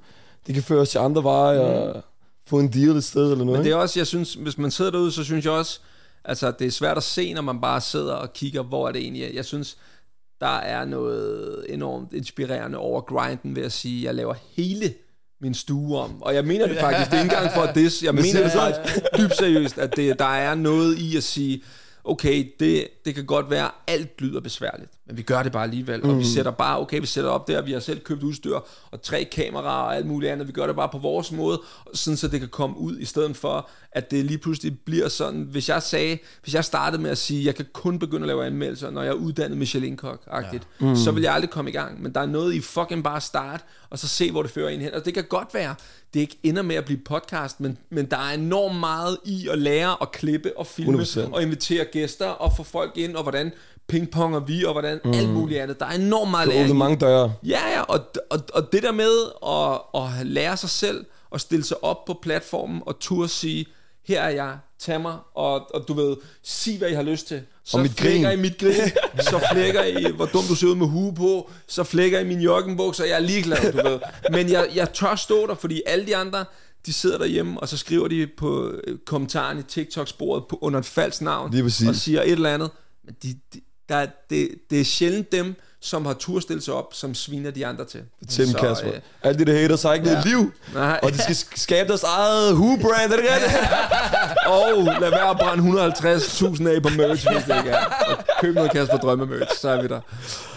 det 0.47 0.53
kan 0.53 0.63
føre 0.63 0.79
os 0.79 0.89
til 0.89 0.97
andre 0.97 1.23
veje 1.23 1.59
og 1.59 2.03
få 2.47 2.59
en 2.59 2.73
deal 2.73 2.89
et 2.89 3.03
sted 3.03 3.31
eller 3.31 3.45
noget. 3.45 3.47
Men 3.47 3.59
det 3.59 3.65
ikke? 3.65 3.71
er 3.71 3.75
også, 3.75 3.99
jeg 3.99 4.07
synes, 4.07 4.33
hvis 4.33 4.57
man 4.57 4.71
sidder 4.71 4.91
derude, 4.91 5.11
så 5.11 5.23
synes 5.23 5.45
jeg 5.45 5.53
også, 5.53 5.79
altså 6.25 6.51
det 6.59 6.67
er 6.67 6.71
svært 6.71 6.97
at 6.97 7.03
se, 7.03 7.33
når 7.33 7.41
man 7.41 7.61
bare 7.61 7.81
sidder 7.81 8.13
og 8.13 8.33
kigger, 8.33 8.63
hvor 8.63 8.87
er 8.87 8.91
det 8.91 9.01
egentlig. 9.01 9.35
Jeg 9.35 9.45
synes, 9.45 9.77
der 10.41 10.57
er 10.57 10.85
noget 10.85 11.65
enormt 11.69 12.13
inspirerende 12.13 12.77
over 12.77 13.01
grinden 13.01 13.55
ved 13.55 13.63
at 13.63 13.71
sige, 13.71 14.03
jeg 14.03 14.15
laver 14.15 14.33
hele 14.55 14.93
min 15.41 15.53
stue 15.53 15.97
om. 15.97 16.21
Og 16.21 16.35
jeg 16.35 16.45
mener 16.45 16.67
det 16.67 16.77
faktisk, 16.79 17.11
det 17.11 17.17
er 17.17 17.23
ikke 17.23 17.35
engang 17.35 17.53
for 17.53 17.65
this, 17.65 18.03
jeg 18.03 18.11
Hvad 18.13 18.23
mener 18.23 18.43
det 18.43 18.51
faktisk 18.51 18.97
dybt 19.17 19.37
seriøst, 19.37 19.77
at 19.77 19.95
det, 19.95 20.19
der 20.19 20.25
er 20.25 20.55
noget 20.55 20.97
i 20.97 21.17
at 21.17 21.23
sige, 21.23 21.63
okay, 22.03 22.51
det, 22.59 22.87
det 23.05 23.15
kan 23.15 23.25
godt 23.25 23.49
være, 23.49 23.69
alt 23.87 24.21
lyder 24.21 24.39
besværligt, 24.39 24.91
men 25.07 25.17
vi 25.17 25.21
gør 25.21 25.43
det 25.43 25.51
bare 25.51 25.63
alligevel, 25.63 26.03
og 26.03 26.17
vi 26.17 26.23
sætter 26.23 26.51
bare, 26.51 26.79
okay, 26.79 26.99
vi 26.99 27.05
sætter 27.05 27.29
op 27.29 27.47
der, 27.47 27.61
vi 27.61 27.71
har 27.71 27.79
selv 27.79 27.99
købt 27.99 28.23
udstyr, 28.23 28.59
og 28.91 29.01
tre 29.01 29.23
kameraer 29.23 29.83
og 29.83 29.95
alt 29.95 30.05
muligt 30.05 30.31
andet, 30.31 30.47
vi 30.47 30.51
gør 30.51 30.67
det 30.67 30.75
bare 30.75 30.89
på 30.89 30.97
vores 30.97 31.31
måde, 31.31 31.61
sådan 31.93 32.17
så 32.17 32.27
det 32.27 32.39
kan 32.39 32.49
komme 32.49 32.77
ud, 32.77 32.99
i 32.99 33.05
stedet 33.05 33.37
for, 33.37 33.69
at 33.91 34.11
det 34.11 34.25
lige 34.25 34.37
pludselig 34.37 34.79
bliver 34.79 35.09
sådan, 35.09 35.41
hvis 35.41 35.69
jeg 35.69 35.83
sagde, 35.83 36.17
hvis 36.43 36.53
jeg 36.53 36.65
startede 36.65 37.01
med 37.01 37.09
at 37.11 37.17
sige, 37.17 37.45
jeg 37.45 37.55
kan 37.55 37.65
kun 37.73 37.99
begynde 37.99 38.23
at 38.23 38.27
lave 38.27 38.45
anmeldelser, 38.45 38.89
når 38.89 39.01
jeg 39.01 39.09
er 39.09 39.13
uddannet 39.13 39.57
Michelin-kok-agtigt, 39.57 40.67
ja. 40.81 40.85
mm. 40.85 40.95
så 40.95 41.11
vil 41.11 41.23
jeg 41.23 41.33
aldrig 41.33 41.49
komme 41.49 41.69
i 41.69 41.73
gang, 41.73 42.01
men 42.01 42.13
der 42.13 42.21
er 42.21 42.25
noget 42.25 42.53
i 42.53 42.61
fucking 42.61 43.03
bare 43.03 43.21
start, 43.21 43.65
og 43.91 43.99
så 43.99 44.07
se, 44.07 44.31
hvor 44.31 44.41
det 44.41 44.51
fører 44.51 44.69
en 44.69 44.81
hen, 44.81 44.93
og 44.93 45.05
det 45.05 45.13
kan 45.13 45.23
godt 45.23 45.53
være, 45.53 45.75
det 46.13 46.19
ikke 46.19 46.37
ender 46.43 46.61
med 46.61 46.75
at 46.75 46.85
blive 46.85 46.99
podcast, 47.05 47.59
men, 47.59 47.77
men 47.89 48.05
der 48.05 48.17
er 48.17 48.33
enormt 48.33 48.79
meget 48.79 49.17
i 49.25 49.47
at 49.47 49.59
lære 49.59 49.97
at 50.01 50.11
klippe 50.11 50.57
og 50.57 50.67
filme, 50.67 51.01
100%. 51.01 51.33
og 51.33 51.41
invitere 51.41 51.85
gæster, 51.85 52.27
og 52.27 52.53
få 52.57 52.63
folk 52.63 52.97
ind, 52.97 53.15
og 53.15 53.23
hvordan 53.23 53.51
pingponger 53.87 54.39
vi, 54.39 54.63
og 54.63 54.71
hvordan 54.71 54.99
mm. 55.05 55.11
alt 55.11 55.29
muligt 55.29 55.61
andet. 55.61 55.79
Der 55.79 55.85
er 55.85 55.91
enormt 55.91 56.31
meget 56.31 56.47
læring 56.47 56.69
i. 56.69 56.73
mange 56.73 56.97
døre. 56.97 57.33
Ja, 57.43 57.59
ja, 57.75 57.81
og, 57.81 57.99
og, 58.29 58.39
og 58.53 58.71
det 58.71 58.83
der 58.83 58.91
med 58.91 59.13
at, 59.47 60.01
at 60.03 60.27
lære 60.27 60.57
sig 60.57 60.69
selv, 60.69 61.05
og 61.29 61.41
stille 61.41 61.65
sig 61.65 61.83
op 61.83 62.05
på 62.05 62.19
platformen, 62.21 62.81
og 62.85 62.99
turde 62.99 63.29
sige, 63.29 63.65
her 64.07 64.21
er 64.21 64.29
jeg, 64.29 64.57
tag 64.81 65.01
mig, 65.01 65.17
og, 65.35 65.75
og 65.75 65.87
du 65.87 65.93
ved, 65.93 66.15
sig 66.43 66.77
hvad 66.77 66.89
I 66.89 66.93
har 66.93 67.01
lyst 67.01 67.27
til. 67.27 67.41
Så 67.63 67.77
Og 67.77 67.83
mit 67.83 67.91
flækker 67.91 68.29
grin. 68.29 68.39
I 68.39 68.41
mit 68.41 68.57
grin, 68.57 68.91
så 69.29 69.47
flækker 69.51 69.83
I, 69.83 70.11
hvor 70.11 70.25
dum 70.25 70.43
du 70.43 70.55
ser 70.55 70.67
ud 70.67 70.75
med 70.75 70.87
hue 70.87 71.15
på, 71.15 71.49
så 71.67 71.83
flækker 71.83 72.19
I 72.19 72.23
min 72.23 72.41
joggenbukser, 72.41 73.05
jeg 73.05 73.15
er 73.15 73.19
ligeglad, 73.19 73.71
du 73.71 73.89
ved. 73.89 73.99
Men 74.31 74.49
jeg, 74.49 74.69
jeg 74.75 74.93
tør 74.93 75.15
stå 75.15 75.47
der, 75.47 75.55
fordi 75.55 75.81
alle 75.85 76.05
de 76.05 76.15
andre, 76.15 76.45
de 76.85 76.93
sidder 76.93 77.17
derhjemme, 77.17 77.59
og 77.59 77.69
så 77.69 77.77
skriver 77.77 78.07
de 78.07 78.27
på 78.37 78.71
øh, 78.87 78.97
kommentaren 79.05 79.59
i 79.59 79.61
TikTok-sporet 79.61 80.43
på, 80.49 80.59
under 80.61 80.79
et 80.79 80.85
falsk 80.85 81.21
navn, 81.21 81.51
og 81.87 81.95
siger 81.95 82.21
et 82.21 82.31
eller 82.31 82.53
andet. 82.53 82.69
Men 83.05 83.15
de, 83.23 83.35
de, 83.53 83.61
der, 83.89 84.07
det, 84.29 84.49
det 84.69 84.79
er 84.79 84.85
sjældent 84.85 85.31
dem, 85.31 85.55
som 85.83 86.05
har 86.05 86.13
tur 86.13 86.39
stille 86.39 86.61
sig 86.61 86.73
op, 86.73 86.93
som 86.93 87.15
sviner 87.15 87.51
de 87.51 87.65
andre 87.65 87.85
til. 87.85 87.99
Dem, 88.19 88.29
Så, 88.29 88.57
Kasper. 88.59 88.93
øh, 88.93 88.99
Alt 89.23 89.39
det, 89.39 89.47
der 89.47 89.53
haters 89.53 89.83
har 89.83 89.93
ikke 89.93 90.05
noget 90.05 90.25
ja. 90.25 90.29
liv. 90.29 90.51
Nej. 90.73 90.99
Og 91.03 91.11
de 91.11 91.17
skal 91.21 91.35
sk- 91.35 91.53
skabe 91.55 91.89
deres 91.89 92.03
eget 92.03 92.55
hue-brand, 92.55 93.11
er 93.11 93.15
det 93.15 93.25
rigtigt? 93.33 93.69
Og 94.55 94.83
lad 95.01 95.09
være 95.09 95.29
at 95.29 95.37
brænde 95.37 95.63
150.000 95.63 96.67
af 96.67 96.81
på 96.83 96.89
merch, 96.89 97.27
hvis 97.31 97.43
det 97.47 97.57
ikke 97.57 97.69
er. 97.69 97.85
Og 97.85 98.17
køb 98.41 98.55
noget 98.55 98.71
Kasper 98.71 98.97
Drømme 98.97 99.25
merch, 99.25 99.59
så 99.61 99.69
er 99.69 99.81
vi 99.81 99.87
der. 99.87 99.99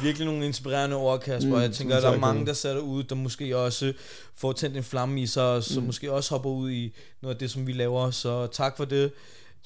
Virkelig 0.02 0.26
nogle 0.26 0.46
inspirerende 0.46 0.96
ord, 0.96 1.20
Kasper. 1.20 1.54
Mm, 1.56 1.60
jeg 1.62 1.72
tænker, 1.72 1.94
tak, 1.94 2.02
der 2.02 2.10
er 2.10 2.18
mange, 2.18 2.46
der 2.46 2.52
sætter 2.52 2.82
ud, 2.82 3.02
der 3.02 3.14
måske 3.14 3.56
også 3.56 3.92
får 4.36 4.52
tændt 4.52 4.76
en 4.76 4.84
flamme 4.84 5.20
i 5.22 5.26
sig, 5.26 5.42
og 5.44 5.62
som 5.64 5.82
mm. 5.82 5.86
måske 5.86 6.12
også 6.12 6.30
hopper 6.30 6.50
ud 6.50 6.70
i 6.70 6.94
noget 7.22 7.34
af 7.34 7.38
det, 7.38 7.50
som 7.50 7.66
vi 7.66 7.72
laver. 7.72 8.10
Så 8.10 8.46
tak 8.46 8.76
for 8.76 8.84
det. 8.84 9.12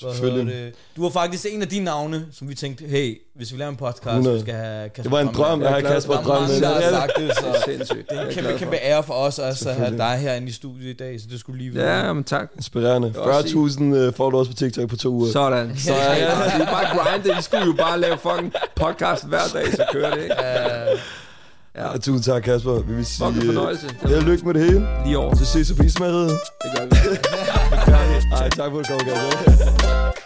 Selvfølgelig. 0.01 0.55
det? 0.55 0.73
Du 0.97 1.03
var 1.03 1.11
faktisk 1.11 1.47
en 1.51 1.63
af 1.63 1.69
de 1.69 1.81
navne, 1.81 2.27
som 2.33 2.49
vi 2.49 2.55
tænkte, 2.55 2.85
hey, 2.85 3.21
hvis 3.37 3.53
vi 3.53 3.59
laver 3.59 3.71
en 3.71 3.77
podcast, 3.77 4.07
100. 4.07 4.37
vi 4.37 4.41
skal 4.43 4.55
have 4.55 4.89
Kasper 4.89 5.03
Det 5.03 5.13
var 5.13 5.21
en 5.21 5.27
Drømme 5.27 5.39
drøm, 5.49 5.59
med. 5.59 5.67
at 5.67 5.73
have 5.73 5.83
Kasper 5.95 6.13
Der 6.13 6.21
er 6.21 6.25
drøm 6.25 6.41
mange, 6.43 6.55
med. 6.55 6.61
der 6.69 6.75
Det 6.75 6.85
har 6.85 6.91
det. 6.91 6.99
sagt 7.01 7.13
det, 7.19 7.37
så 7.37 7.45
Det 7.67 7.81
er 7.81 7.85
det 7.85 8.05
er 8.11 8.15
Jeg 8.21 8.29
en 8.29 8.35
kæmpe, 8.35 8.51
kæmpe 8.59 8.77
for. 8.77 8.81
ære 8.83 9.03
for 9.03 9.15
os 9.15 9.39
også 9.39 9.69
at 9.71 9.75
have 9.77 9.97
dig 9.99 10.19
herinde 10.19 10.49
i 10.49 10.53
studiet 10.53 10.91
i 10.91 10.97
dag, 10.97 11.21
så 11.21 11.27
det 11.31 11.41
skulle 11.41 11.59
lige 11.59 11.75
være. 11.75 12.07
Ja, 12.07 12.13
men 12.13 12.25
tak. 12.25 12.49
Inspirerende. 12.57 13.09
Det 13.09 13.17
er 13.17 13.21
også 13.21 13.77
40.000 13.79 13.83
øh, 13.83 14.13
followers 14.15 14.49
på 14.49 14.55
TikTok 14.55 14.89
på 14.89 14.97
to 14.97 15.09
uger. 15.09 15.33
Sådan. 15.33 15.77
Så 15.87 15.93
ja, 15.95 16.13
ja. 16.15 16.21
Det 16.21 16.63
er 16.63 16.67
bare 16.67 16.99
grinde. 16.99 17.39
I 17.39 17.43
skulle 17.43 17.65
jo 17.65 17.73
bare 17.73 18.01
lave 18.01 18.19
fucking 18.19 18.53
podcast 18.77 19.27
hver 19.29 19.39
dag, 19.55 19.67
så 19.73 19.85
kører 19.93 20.15
det, 20.15 20.23
ikke? 20.23 20.35
Ja, 21.77 21.93
tusind 21.97 22.23
tak, 22.23 22.43
Kasper. 22.43 22.81
Vi 22.83 22.95
vil 22.95 23.07
sige... 23.07 23.27
Fucking 23.27 23.47
fornøjelse. 23.47 23.87
Held 24.03 24.15
og 24.15 24.23
lykke 24.23 24.47
med 24.47 24.55
det 24.55 24.63
hele. 24.65 24.89
Lige 25.05 25.19
over. 25.19 25.35
Så 25.37 25.45
ses 25.45 25.71
vi 25.71 25.75
på 25.75 25.83
ismærket. 25.83 26.31
Det 26.63 26.71
gør 26.77 26.85
vi. 26.85 26.97
Ej, 28.33 28.51
tak 28.51 28.71
for 28.71 28.81
at 28.81 28.89
du 28.89 28.95
kom, 28.95 29.45
Kasper. 29.45 30.18